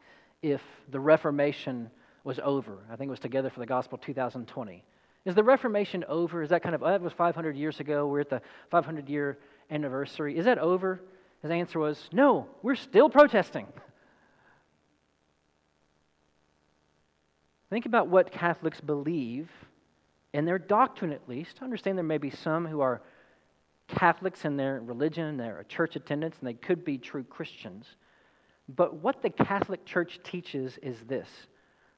if 0.42 0.62
the 0.92 1.00
Reformation 1.00 1.90
was 2.24 2.40
over. 2.44 2.78
I 2.92 2.96
think 2.96 3.10
it 3.10 3.12
was 3.12 3.20
Together 3.20 3.50
for 3.50 3.60
the 3.60 3.66
Gospel 3.66 3.98
2020. 3.98 4.84
Is 5.26 5.36
the 5.36 5.44
Reformation 5.44 6.04
over? 6.08 6.44
Is 6.44 6.50
that 6.50 6.64
kind 6.64 6.76
of, 6.76 6.84
oh, 6.84 6.88
that 6.88 7.02
was 7.02 7.14
500 7.14 7.56
years 7.56 7.80
ago. 7.80 8.08
We're 8.08 8.22
at 8.22 8.30
the 8.30 8.42
500 8.72 9.08
year 9.08 9.38
anniversary. 9.72 10.38
Is 10.38 10.46
that 10.46 10.58
over? 10.58 11.02
His 11.42 11.52
answer 11.52 11.80
was, 11.80 12.10
no, 12.12 12.48
we're 12.62 12.76
still 12.76 13.10
protesting. 13.10 13.68
Think 17.70 17.86
about 17.86 18.08
what 18.08 18.32
Catholics 18.32 18.80
believe 18.82 19.50
in 20.34 20.46
their 20.46 20.60
doctrine, 20.60 21.12
at 21.12 21.28
least. 21.28 21.60
Understand 21.62 21.98
there 21.98 22.04
may 22.04 22.18
be 22.18 22.30
some 22.30 22.66
who 22.66 22.82
are 22.82 23.02
Catholics 23.88 24.46
in 24.46 24.58
their 24.58 24.82
religion, 24.82 25.38
their 25.38 25.66
church 25.68 25.96
attendance, 25.96 26.36
and 26.40 26.48
they 26.48 26.54
could 26.54 26.86
be 26.86 26.98
true 26.98 27.24
Christians. 27.24 27.86
But 28.70 28.96
what 28.96 29.22
the 29.22 29.30
Catholic 29.30 29.86
Church 29.86 30.20
teaches 30.24 30.78
is 30.82 30.98
this 31.08 31.28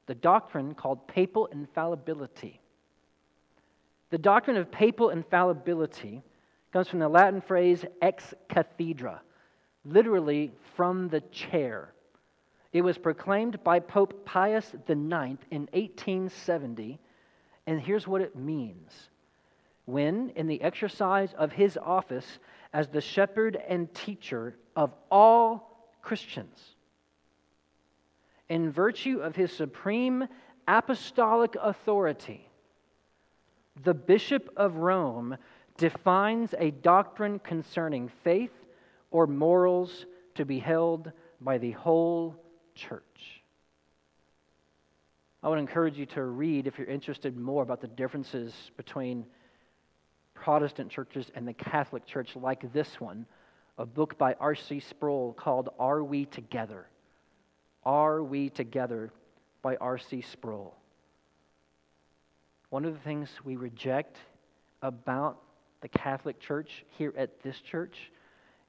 the 0.07 0.15
doctrine 0.15 0.75
called 0.75 1.07
papal 1.07 1.47
infallibility. 1.47 2.61
The 4.15 4.19
doctrine 4.19 4.55
of 4.55 4.71
papal 4.71 5.09
infallibility 5.09 6.23
comes 6.71 6.87
from 6.87 6.99
the 6.99 7.09
Latin 7.09 7.41
phrase 7.41 7.83
ex 8.01 8.33
cathedra, 8.47 9.21
literally 9.83 10.53
from 10.77 11.09
the 11.09 11.19
chair. 11.33 11.93
It 12.71 12.81
was 12.81 12.97
proclaimed 12.97 13.61
by 13.61 13.81
Pope 13.81 14.23
Pius 14.23 14.73
IX 14.73 15.35
in 15.51 15.67
1870, 15.73 16.97
and 17.67 17.81
here's 17.81 18.07
what 18.07 18.21
it 18.21 18.37
means. 18.37 19.09
When, 19.83 20.29
in 20.37 20.47
the 20.47 20.61
exercise 20.61 21.33
of 21.33 21.51
his 21.51 21.75
office 21.75 22.39
as 22.71 22.87
the 22.87 23.01
shepherd 23.01 23.61
and 23.67 23.93
teacher 23.93 24.55
of 24.77 24.93
all 25.11 25.89
Christians, 26.01 26.77
in 28.47 28.71
virtue 28.71 29.19
of 29.19 29.35
his 29.35 29.51
supreme 29.51 30.25
apostolic 30.69 31.57
authority, 31.61 32.44
the 33.83 33.93
Bishop 33.93 34.49
of 34.55 34.75
Rome 34.75 35.37
defines 35.77 36.53
a 36.57 36.71
doctrine 36.71 37.39
concerning 37.39 38.09
faith 38.23 38.53
or 39.11 39.27
morals 39.27 40.05
to 40.35 40.45
be 40.45 40.59
held 40.59 41.11
by 41.41 41.57
the 41.57 41.71
whole 41.71 42.35
church. 42.73 43.41
I 45.43 45.49
would 45.49 45.59
encourage 45.59 45.97
you 45.97 46.05
to 46.07 46.23
read, 46.23 46.65
if 46.65 46.77
you're 46.77 46.87
interested 46.87 47.37
more 47.37 47.61
about 47.61 47.81
the 47.81 47.87
differences 47.87 48.53
between 48.77 49.25
Protestant 50.33 50.89
churches 50.89 51.31
and 51.35 51.47
the 51.47 51.53
Catholic 51.53 52.05
Church, 52.05 52.35
like 52.35 52.73
this 52.73 52.99
one, 52.99 53.25
a 53.77 53.85
book 53.85 54.17
by 54.17 54.33
R.C. 54.39 54.79
Sproul 54.79 55.33
called 55.33 55.69
Are 55.77 56.03
We 56.03 56.25
Together? 56.25 56.87
Are 57.83 58.23
We 58.23 58.49
Together 58.49 59.11
by 59.61 59.75
R.C. 59.75 60.21
Sproul. 60.21 60.75
One 62.75 62.83
of 62.83 62.93
the 62.93 62.99
things 62.99 63.29
we 63.45 63.55
reject 63.55 64.17
about 64.81 65.41
the 65.79 65.87
Catholic 65.87 66.41
Church 66.41 66.83
here 66.97 67.13
at 67.17 67.41
this 67.41 67.61
church 67.61 68.11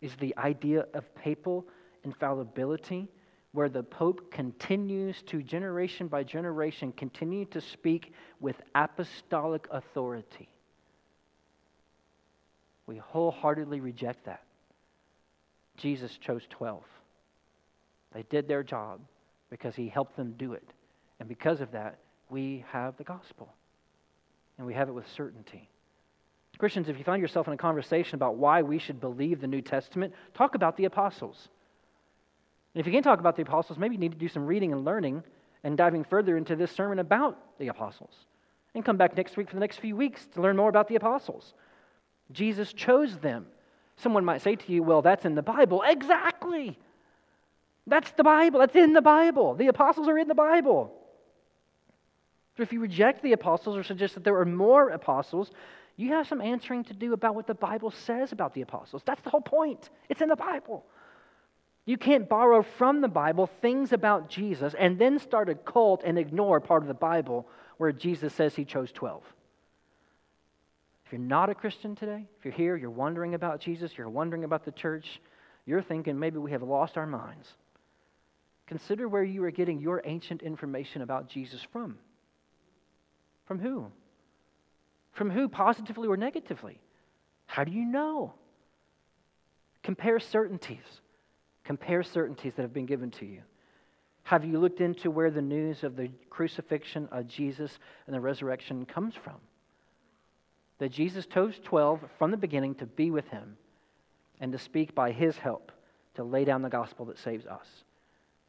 is 0.01 0.15
the 0.21 0.33
idea 0.39 0.87
of 0.95 1.13
papal 1.17 1.67
infallibility, 2.05 3.09
where 3.51 3.69
the 3.69 3.83
Pope 3.83 4.31
continues 4.31 5.23
to, 5.23 5.43
generation 5.43 6.07
by 6.07 6.23
generation, 6.23 6.93
continue 6.93 7.47
to 7.47 7.61
speak 7.61 8.13
with 8.39 8.55
apostolic 8.77 9.67
authority. 9.73 10.49
We 12.87 12.99
wholeheartedly 12.99 13.81
reject 13.81 14.27
that. 14.27 14.45
Jesus 15.79 16.17
chose 16.19 16.43
12. 16.51 16.85
They 18.13 18.23
did 18.31 18.47
their 18.47 18.63
job 18.63 19.01
because 19.51 19.75
he 19.75 19.89
helped 19.89 20.17
them 20.17 20.37
do 20.39 20.53
it. 20.53 20.73
And 21.19 21.29
because 21.29 21.61
of 21.61 21.73
that, 21.73 21.99
we 22.31 22.65
have 22.71 22.97
the 22.99 23.03
gospel. 23.03 23.53
And 24.59 24.67
we 24.67 24.75
have 24.75 24.89
it 24.89 24.93
with 24.93 25.09
certainty. 25.11 25.69
Christians, 26.59 26.89
if 26.89 26.97
you 26.97 27.05
find 27.05 27.21
yourself 27.21 27.47
in 27.47 27.53
a 27.53 27.59
conversation 27.59 28.15
about 28.15 28.37
why 28.37 28.63
we 28.63 28.79
should 28.79 29.01
believe 29.01 29.41
the 29.41 29.47
New 29.47 29.61
Testament, 29.61 30.15
talk 30.33 30.55
about 30.55 30.77
the 30.77 30.87
apostles. 30.87 31.49
And 32.75 32.81
if 32.81 32.87
you 32.87 32.93
can't 32.93 33.05
talk 33.05 33.21
about 33.21 33.37
the 33.37 33.43
apostles, 33.43 33.79
maybe 33.79 33.95
you 33.95 34.01
need 34.01 34.13
to 34.13 34.19
do 34.19 34.29
some 34.29 34.47
reading 34.47 34.73
and 34.73 34.85
learning 34.85 35.23
and 35.65 35.77
diving 35.77 36.05
further 36.05 36.37
into 36.37 36.57
this 36.57 36.71
sermon 36.71 36.99
about 36.99 37.39
the 37.59 37.69
apostles. 37.69 38.13
And 38.75 38.85
come 38.85 38.97
back 38.97 39.17
next 39.17 39.37
week 39.37 39.49
for 39.49 39.57
the 39.57 39.61
next 39.61 39.79
few 39.79 39.97
weeks 39.97 40.27
to 40.35 40.41
learn 40.41 40.57
more 40.57 40.69
about 40.69 40.89
the 40.89 40.97
apostles. 40.97 41.55
Jesus 42.33 42.73
chose 42.73 43.17
them. 43.19 43.47
Someone 43.97 44.25
might 44.25 44.43
say 44.43 44.57
to 44.57 44.73
you, 44.73 44.83
well, 44.83 45.03
that's 45.03 45.25
in 45.25 45.35
the 45.35 45.43
Bible. 45.43 45.83
Exactly. 45.87 46.79
That's 47.87 48.11
the 48.13 48.25
Bible. 48.25 48.61
That's 48.61 48.77
in 48.77 48.93
the 48.93 49.03
Bible. 49.03 49.55
The 49.55 49.69
apostles 49.69 50.09
are 50.09 50.19
in 50.19 50.29
the 50.29 50.35
Bible. 50.35 50.93
But 52.57 52.63
if 52.63 52.73
you 52.73 52.81
reject 52.81 53.23
the 53.23 53.33
apostles 53.33 53.77
or 53.77 53.83
suggest 53.83 54.15
that 54.15 54.25
there 54.25 54.39
are 54.39 54.47
more 54.47 54.91
apostles, 54.91 55.51
you 55.97 56.11
have 56.11 56.27
some 56.27 56.41
answering 56.41 56.85
to 56.85 56.95
do 56.95 57.13
about 57.13 57.35
what 57.35 57.47
the 57.47 57.55
Bible 57.55 57.91
says 57.91 58.33
about 58.33 58.55
the 58.55 58.63
apostles. 58.63 59.03
That's 59.05 59.21
the 59.23 59.31
whole 59.31 59.41
point. 59.41 59.91
It's 60.09 60.23
in 60.23 60.29
the 60.29 60.37
Bible. 60.37 60.85
You 61.85 61.97
can't 61.97 62.29
borrow 62.29 62.63
from 62.63 63.01
the 63.01 63.09
Bible 63.09 63.49
things 63.63 63.93
about 63.93 64.29
Jesus 64.29 64.75
and 64.79 64.99
then 64.99 65.19
start 65.19 65.49
a 65.49 65.55
cult 65.55 66.03
and 66.05 66.19
ignore 66.19 66.61
part 66.61 66.83
of 66.83 66.89
the 66.89 66.95
Bible 66.95 67.47
where 67.77 67.93
Jesus 67.93 68.35
says 68.35 68.55
he 68.57 68.65
chose 68.65 68.91
12. 68.93 69.23
If 71.05 71.13
you're 71.13 71.21
not 71.21 71.51
a 71.51 71.55
Christian 71.55 71.95
today, 71.95 72.27
if 72.39 72.45
you're 72.45 72.53
here, 72.53 72.77
you're 72.77 72.91
wondering 72.91 73.35
about 73.35 73.61
Jesus, 73.61 73.97
you're 73.97 74.09
wondering 74.09 74.43
about 74.43 74.65
the 74.65 74.73
church, 74.73 75.21
you're 75.65 75.83
thinking 75.83 76.19
maybe 76.19 76.39
we 76.39 76.51
have 76.51 76.63
lost 76.63 76.97
our 76.97 77.07
minds. 77.07 77.49
Consider 78.67 79.09
where 79.09 79.23
you 79.23 79.45
are 79.45 79.53
getting 79.53 79.79
your 79.79 80.03
ancient 80.05 80.43
information 80.43 81.03
about 81.03 81.29
Jesus 81.29 81.65
from. 81.73 81.99
From 83.47 83.59
who? 83.59 83.86
From 85.12 85.30
who, 85.30 85.49
positively 85.49 86.09
or 86.09 86.16
negatively? 86.16 86.78
How 87.47 87.64
do 87.64 87.72
you 87.72 87.84
know? 87.84 88.34
Compare 89.82 90.18
certainties. 90.20 91.01
Compare 91.64 92.03
certainties 92.03 92.53
that 92.57 92.62
have 92.62 92.74
been 92.74 92.86
given 92.86 93.11
to 93.12 93.24
you. 93.24 93.42
Have 94.24 94.44
you 94.44 94.59
looked 94.59 94.80
into 94.80 95.11
where 95.11 95.30
the 95.30 95.40
news 95.40 95.84
of 95.84 95.97
the 95.97 96.11
crucifixion 96.30 97.09
of 97.12 97.28
Jesus 97.28 97.78
and 98.07 98.14
the 98.14 98.20
resurrection 98.20 98.84
comes 98.84 99.14
from? 99.14 99.36
That 100.78 100.90
Jesus 100.90 101.26
chose 101.26 101.55
12 101.62 102.01
from 102.18 102.32
the 102.32 102.36
beginning 102.36 102.74
to 102.76 102.86
be 102.86 103.11
with 103.11 103.28
him 103.28 103.57
and 104.40 104.53
to 104.53 104.59
speak 104.59 104.94
by 104.94 105.12
his 105.12 105.36
help 105.38 105.70
to 106.16 106.24
lay 106.24 106.44
down 106.44 106.62
the 106.62 106.68
gospel 106.68 107.07
that 107.07 107.18
saves 107.18 107.47
us. 107.47 107.66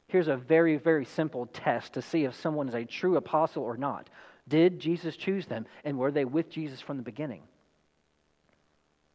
Here's 0.08 0.28
a 0.28 0.38
very, 0.38 0.78
very 0.78 1.06
simple 1.06 1.46
test 1.48 1.94
to 1.94 2.02
see 2.02 2.24
if 2.24 2.34
someone 2.36 2.70
is 2.70 2.76
a 2.76 2.86
true 2.86 3.18
apostle 3.18 3.64
or 3.64 3.78
not. 3.78 4.10
Did 4.48 4.80
Jesus 4.80 5.18
choose 5.18 5.46
them? 5.46 5.66
And 5.84 5.98
were 5.98 6.12
they 6.12 6.26
with 6.26 6.50
Jesus 6.50 6.80
from 6.80 6.98
the 6.98 7.04
beginning? 7.04 7.44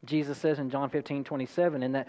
Jesus 0.05 0.37
says 0.37 0.59
in 0.59 0.69
John 0.69 0.89
15, 0.89 1.23
27, 1.23 1.83
in 1.83 1.93
that 1.93 2.07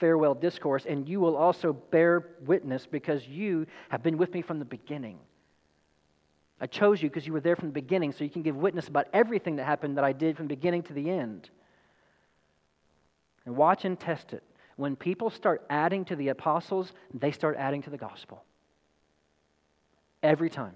farewell 0.00 0.34
discourse, 0.34 0.84
and 0.86 1.08
you 1.08 1.20
will 1.20 1.36
also 1.36 1.72
bear 1.72 2.30
witness 2.44 2.86
because 2.86 3.26
you 3.26 3.66
have 3.88 4.02
been 4.02 4.18
with 4.18 4.32
me 4.32 4.42
from 4.42 4.58
the 4.58 4.64
beginning. 4.64 5.18
I 6.60 6.66
chose 6.66 7.02
you 7.02 7.08
because 7.08 7.26
you 7.26 7.32
were 7.32 7.40
there 7.40 7.56
from 7.56 7.68
the 7.68 7.74
beginning, 7.74 8.12
so 8.12 8.24
you 8.24 8.30
can 8.30 8.42
give 8.42 8.56
witness 8.56 8.88
about 8.88 9.08
everything 9.12 9.56
that 9.56 9.64
happened 9.64 9.98
that 9.98 10.04
I 10.04 10.12
did 10.12 10.36
from 10.36 10.46
beginning 10.46 10.82
to 10.84 10.94
the 10.94 11.10
end. 11.10 11.50
And 13.44 13.56
watch 13.56 13.84
and 13.84 14.00
test 14.00 14.32
it. 14.32 14.42
When 14.76 14.96
people 14.96 15.30
start 15.30 15.64
adding 15.70 16.04
to 16.06 16.16
the 16.16 16.28
apostles, 16.28 16.92
they 17.14 17.30
start 17.30 17.56
adding 17.58 17.82
to 17.82 17.90
the 17.90 17.98
gospel. 17.98 18.44
Every 20.22 20.50
time. 20.50 20.74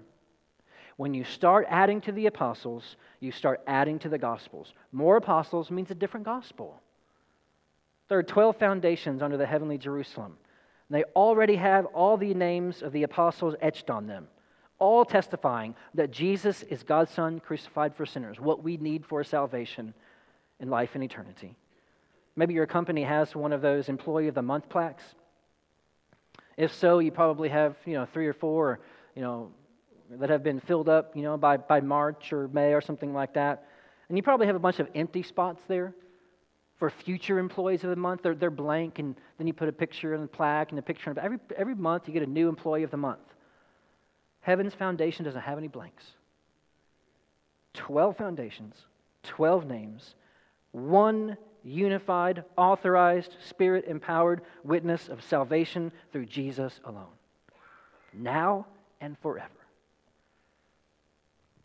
When 1.01 1.15
you 1.15 1.23
start 1.23 1.65
adding 1.67 1.99
to 2.01 2.11
the 2.11 2.27
apostles, 2.27 2.95
you 3.21 3.31
start 3.31 3.61
adding 3.65 3.97
to 3.97 4.07
the 4.07 4.19
gospels. 4.19 4.71
More 4.91 5.17
apostles 5.17 5.71
means 5.71 5.89
a 5.89 5.95
different 5.95 6.27
gospel. 6.27 6.79
There 8.07 8.19
are 8.19 8.23
12 8.23 8.57
foundations 8.57 9.23
under 9.23 9.35
the 9.35 9.47
heavenly 9.47 9.79
Jerusalem. 9.79 10.37
They 10.91 11.03
already 11.15 11.55
have 11.55 11.87
all 11.87 12.17
the 12.17 12.35
names 12.35 12.83
of 12.83 12.91
the 12.91 13.01
apostles 13.01 13.55
etched 13.61 13.89
on 13.89 14.05
them, 14.05 14.27
all 14.77 15.03
testifying 15.03 15.73
that 15.95 16.11
Jesus 16.11 16.61
is 16.61 16.83
God's 16.83 17.09
Son 17.09 17.39
crucified 17.39 17.95
for 17.95 18.05
sinners, 18.05 18.39
what 18.39 18.61
we 18.61 18.77
need 18.77 19.03
for 19.03 19.23
salvation 19.23 19.95
in 20.59 20.69
life 20.69 20.91
and 20.93 21.03
eternity. 21.03 21.57
Maybe 22.35 22.53
your 22.53 22.67
company 22.67 23.01
has 23.01 23.35
one 23.35 23.53
of 23.53 23.63
those 23.63 23.89
Employee 23.89 24.27
of 24.27 24.35
the 24.35 24.43
Month 24.43 24.69
plaques. 24.69 25.03
If 26.57 26.71
so, 26.75 26.99
you 26.99 27.11
probably 27.11 27.49
have, 27.49 27.75
you 27.87 27.93
know, 27.93 28.05
three 28.05 28.27
or 28.27 28.33
four, 28.33 28.81
you 29.15 29.23
know, 29.23 29.51
that 30.19 30.29
have 30.29 30.43
been 30.43 30.59
filled 30.59 30.89
up, 30.89 31.15
you 31.15 31.21
know, 31.21 31.37
by, 31.37 31.57
by 31.57 31.79
March 31.79 32.33
or 32.33 32.47
May 32.49 32.73
or 32.73 32.81
something 32.81 33.13
like 33.13 33.33
that. 33.33 33.65
And 34.09 34.17
you 34.17 34.23
probably 34.23 34.47
have 34.47 34.55
a 34.55 34.59
bunch 34.59 34.79
of 34.79 34.87
empty 34.93 35.23
spots 35.23 35.61
there 35.67 35.93
for 36.77 36.89
future 36.89 37.39
employees 37.39 37.83
of 37.83 37.89
the 37.89 37.95
month. 37.95 38.23
They're, 38.23 38.35
they're 38.35 38.49
blank, 38.49 38.99
and 38.99 39.15
then 39.37 39.47
you 39.47 39.53
put 39.53 39.69
a 39.69 39.71
picture 39.71 40.13
and 40.13 40.23
a 40.23 40.27
plaque 40.27 40.71
and 40.71 40.79
a 40.79 40.81
picture. 40.81 41.13
Every, 41.17 41.37
every 41.55 41.75
month 41.75 42.07
you 42.07 42.13
get 42.13 42.23
a 42.23 42.29
new 42.29 42.49
employee 42.49 42.83
of 42.83 42.91
the 42.91 42.97
month. 42.97 43.19
Heaven's 44.41 44.73
foundation 44.73 45.23
doesn't 45.23 45.41
have 45.41 45.57
any 45.57 45.67
blanks. 45.67 46.03
12 47.73 48.17
foundations, 48.17 48.75
12 49.23 49.65
names, 49.65 50.15
one 50.71 51.37
unified, 51.63 52.43
authorized, 52.57 53.37
spirit 53.47 53.85
empowered 53.87 54.41
witness 54.63 55.07
of 55.07 55.23
salvation 55.23 55.91
through 56.11 56.25
Jesus 56.25 56.79
alone, 56.83 57.13
now 58.13 58.65
and 58.99 59.17
forever. 59.19 59.60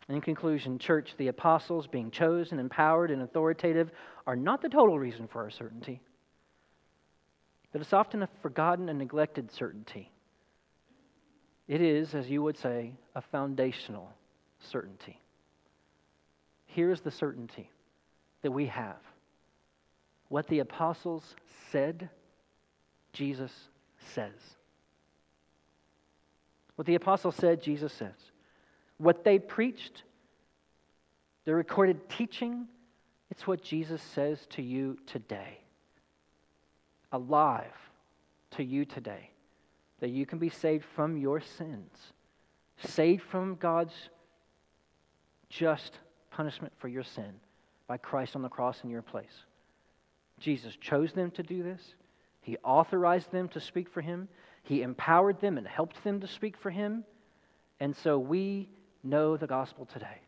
In 0.09 0.21
conclusion, 0.21 0.79
church, 0.79 1.15
the 1.17 1.27
apostles 1.27 1.85
being 1.85 2.11
chosen, 2.11 2.59
empowered, 2.59 3.11
and 3.11 3.21
authoritative 3.21 3.91
are 4.25 4.37
not 4.37 4.61
the 4.61 4.69
total 4.69 4.97
reason 4.97 5.27
for 5.27 5.43
our 5.43 5.49
certainty, 5.49 6.01
but 7.71 7.81
it's 7.81 7.93
often 7.93 8.23
a 8.23 8.29
forgotten 8.41 8.87
and 8.87 8.99
neglected 8.99 9.51
certainty. 9.51 10.11
It 11.67 11.81
is, 11.81 12.15
as 12.15 12.29
you 12.29 12.41
would 12.41 12.57
say, 12.57 12.93
a 13.15 13.21
foundational 13.21 14.09
certainty. 14.59 15.19
Here 16.67 16.89
is 16.89 17.01
the 17.01 17.11
certainty 17.11 17.69
that 18.43 18.51
we 18.51 18.67
have. 18.67 19.01
What 20.29 20.47
the 20.47 20.59
apostles 20.59 21.35
said, 21.71 22.09
Jesus 23.11 23.51
says. 24.13 24.31
What 26.75 26.87
the 26.87 26.95
apostles 26.95 27.35
said, 27.35 27.61
Jesus 27.61 27.91
says. 27.91 28.13
What 28.97 29.23
they 29.23 29.39
preached, 29.39 30.03
the 31.45 31.53
recorded 31.53 32.09
teaching, 32.09 32.67
it's 33.29 33.45
what 33.45 33.61
Jesus 33.61 34.01
says 34.01 34.39
to 34.51 34.61
you 34.61 34.97
today. 35.05 35.59
Alive 37.11 37.73
to 38.51 38.63
you 38.63 38.85
today. 38.85 39.29
That 39.99 40.09
you 40.09 40.25
can 40.25 40.39
be 40.39 40.49
saved 40.49 40.85
from 40.95 41.17
your 41.17 41.41
sins, 41.41 41.91
saved 42.85 43.23
from 43.23 43.55
God's 43.55 43.95
just 45.49 45.97
punishment 46.29 46.73
for 46.77 46.87
your 46.87 47.03
sin 47.03 47.33
by 47.87 47.97
Christ 47.97 48.35
on 48.35 48.41
the 48.41 48.49
cross 48.49 48.83
in 48.83 48.89
your 48.89 49.01
place. 49.01 49.43
Jesus 50.39 50.75
chose 50.75 51.13
them 51.13 51.31
to 51.31 51.43
do 51.43 51.63
this. 51.63 51.81
He 52.41 52.57
authorized 52.63 53.31
them 53.31 53.49
to 53.49 53.59
speak 53.59 53.89
for 53.89 54.01
him. 54.01 54.27
He 54.63 54.81
empowered 54.81 55.41
them 55.41 55.57
and 55.57 55.67
helped 55.67 56.03
them 56.03 56.19
to 56.21 56.27
speak 56.27 56.57
for 56.57 56.69
him. 56.69 57.03
And 57.79 57.95
so 57.95 58.19
we 58.19 58.69
know 59.09 59.37
the 59.37 59.47
gospel 59.47 59.85
today. 59.85 60.21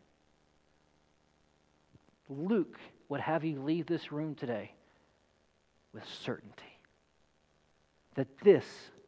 Luke 2.28 2.78
would 3.08 3.20
have 3.20 3.44
you 3.44 3.60
leave 3.60 3.86
this 3.86 4.12
room 4.12 4.34
today 4.34 4.72
with 5.92 6.04
certainty 6.22 6.62
that 8.14 8.28
this 8.42 8.64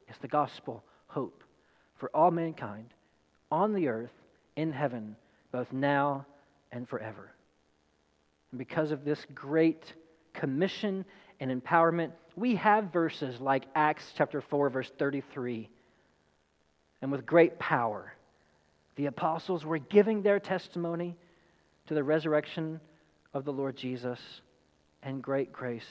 is 0.09 0.17
the 0.21 0.29
gospel 0.29 0.83
hope 1.07 1.45
for 1.97 2.11
all 2.15 2.31
mankind 2.31 2.93
on 3.51 3.73
the 3.73 3.89
earth, 3.89 4.13
in 4.57 4.73
heaven, 4.73 5.17
both 5.51 5.73
now 5.73 6.27
and 6.73 6.89
forever. 6.89 7.33
And 8.51 8.59
because 8.59 8.91
of 8.91 9.05
this 9.05 9.25
great 9.35 9.93
commission 10.33 11.05
and 11.41 11.63
empowerment, 11.63 12.13
we 12.37 12.55
have 12.57 12.93
verses 12.93 13.41
like 13.41 13.65
Acts 13.75 14.13
chapter 14.17 14.41
4, 14.41 14.71
verse 14.71 14.91
33. 14.99 15.69
And 17.03 17.13
with 17.13 17.27
great 17.27 17.59
power, 17.59 18.15
the 18.97 19.07
apostles 19.07 19.65
were 19.65 19.79
giving 19.79 20.23
their 20.23 20.39
testimony 20.39 21.17
to 21.87 21.95
the 21.95 22.05
resurrection 22.05 22.81
of 23.35 23.45
the 23.45 23.53
Lord 23.53 23.77
Jesus, 23.77 24.21
and 25.03 25.23
great 25.23 25.53
grace 25.53 25.89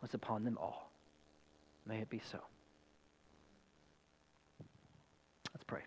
was 0.00 0.14
upon 0.14 0.44
them 0.44 0.56
all. 0.60 0.90
May 1.86 1.98
it 1.98 2.08
be 2.08 2.20
so. 2.30 2.38
Let's 5.52 5.64
pray. 5.64 5.80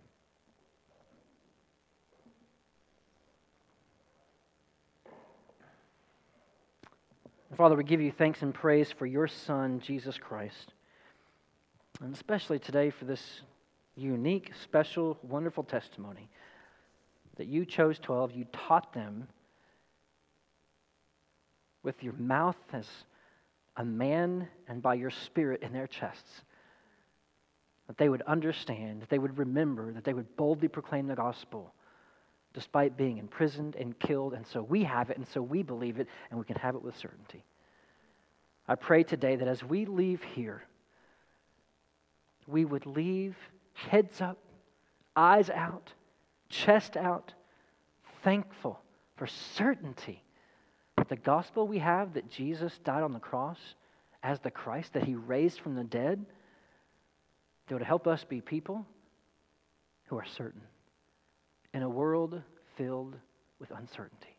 Father, 7.55 7.75
we 7.75 7.83
give 7.83 8.01
you 8.01 8.11
thanks 8.11 8.41
and 8.41 8.53
praise 8.53 8.91
for 8.91 9.05
your 9.05 9.27
Son, 9.27 9.81
Jesus 9.85 10.17
Christ, 10.17 10.73
and 12.01 12.13
especially 12.13 12.59
today 12.59 12.89
for 12.89 13.05
this 13.05 13.41
unique, 13.99 14.51
special, 14.63 15.17
wonderful 15.21 15.63
testimony 15.63 16.29
that 17.37 17.47
you 17.47 17.65
chose 17.65 17.97
12, 17.99 18.33
you 18.33 18.45
taught 18.51 18.93
them, 18.93 19.27
with 21.83 22.03
your 22.03 22.13
mouth 22.13 22.57
as 22.73 22.85
a 23.77 23.85
man 23.85 24.47
and 24.67 24.81
by 24.81 24.93
your 24.93 25.09
spirit 25.09 25.63
in 25.63 25.71
their 25.71 25.87
chests. 25.87 26.41
That 27.87 27.97
they 27.97 28.09
would 28.09 28.21
understand, 28.23 29.01
that 29.01 29.09
they 29.09 29.19
would 29.19 29.37
remember, 29.37 29.93
that 29.93 30.03
they 30.03 30.13
would 30.13 30.35
boldly 30.35 30.67
proclaim 30.67 31.07
the 31.07 31.15
gospel 31.15 31.73
despite 32.53 32.97
being 32.97 33.17
imprisoned 33.17 33.75
and 33.75 33.97
killed. 33.99 34.33
And 34.33 34.45
so 34.45 34.61
we 34.61 34.83
have 34.83 35.09
it, 35.09 35.17
and 35.17 35.27
so 35.27 35.41
we 35.41 35.63
believe 35.63 35.99
it, 35.99 36.07
and 36.29 36.39
we 36.39 36.45
can 36.45 36.57
have 36.57 36.75
it 36.75 36.83
with 36.83 36.97
certainty. 36.97 37.43
I 38.67 38.75
pray 38.75 39.03
today 39.03 39.35
that 39.35 39.47
as 39.47 39.63
we 39.63 39.85
leave 39.85 40.21
here, 40.35 40.63
we 42.47 42.65
would 42.65 42.85
leave 42.85 43.35
heads 43.87 44.21
up, 44.21 44.37
eyes 45.15 45.49
out, 45.49 45.93
chest 46.49 46.97
out, 46.97 47.33
thankful 48.23 48.79
for 49.15 49.27
certainty 49.27 50.23
that 50.97 51.09
the 51.09 51.15
gospel 51.15 51.67
we 51.67 51.79
have 51.79 52.13
that 52.13 52.29
Jesus 52.29 52.77
died 52.83 53.03
on 53.03 53.13
the 53.13 53.19
cross 53.19 53.59
as 54.21 54.39
the 54.39 54.51
Christ, 54.51 54.93
that 54.93 55.03
he 55.03 55.15
raised 55.15 55.61
from 55.61 55.75
the 55.75 55.83
dead, 55.83 56.25
that 57.67 57.75
would 57.75 57.83
help 57.83 58.07
us 58.07 58.23
be 58.23 58.41
people 58.41 58.85
who 60.05 60.17
are 60.17 60.25
certain 60.25 60.61
in 61.73 61.83
a 61.83 61.89
world 61.89 62.41
filled 62.75 63.15
with 63.59 63.71
uncertainty. 63.71 64.38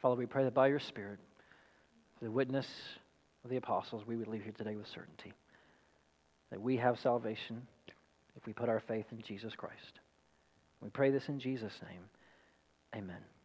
Father, 0.00 0.16
we 0.16 0.26
pray 0.26 0.44
that 0.44 0.54
by 0.54 0.68
your 0.68 0.80
Spirit, 0.80 1.18
the 2.20 2.30
witness 2.30 2.66
of 3.44 3.50
the 3.50 3.56
apostles, 3.56 4.02
we 4.06 4.16
would 4.16 4.28
leave 4.28 4.42
here 4.42 4.52
today 4.56 4.76
with 4.76 4.86
certainty 4.88 5.32
that 6.50 6.60
we 6.60 6.76
have 6.76 6.98
salvation 7.00 7.62
if 8.36 8.46
we 8.46 8.52
put 8.52 8.68
our 8.68 8.80
faith 8.80 9.06
in 9.10 9.20
Jesus 9.22 9.54
Christ. 9.56 10.00
We 10.80 10.90
pray 10.90 11.10
this 11.10 11.28
in 11.28 11.40
Jesus' 11.40 11.72
name. 11.82 12.02
Amen. 12.94 13.35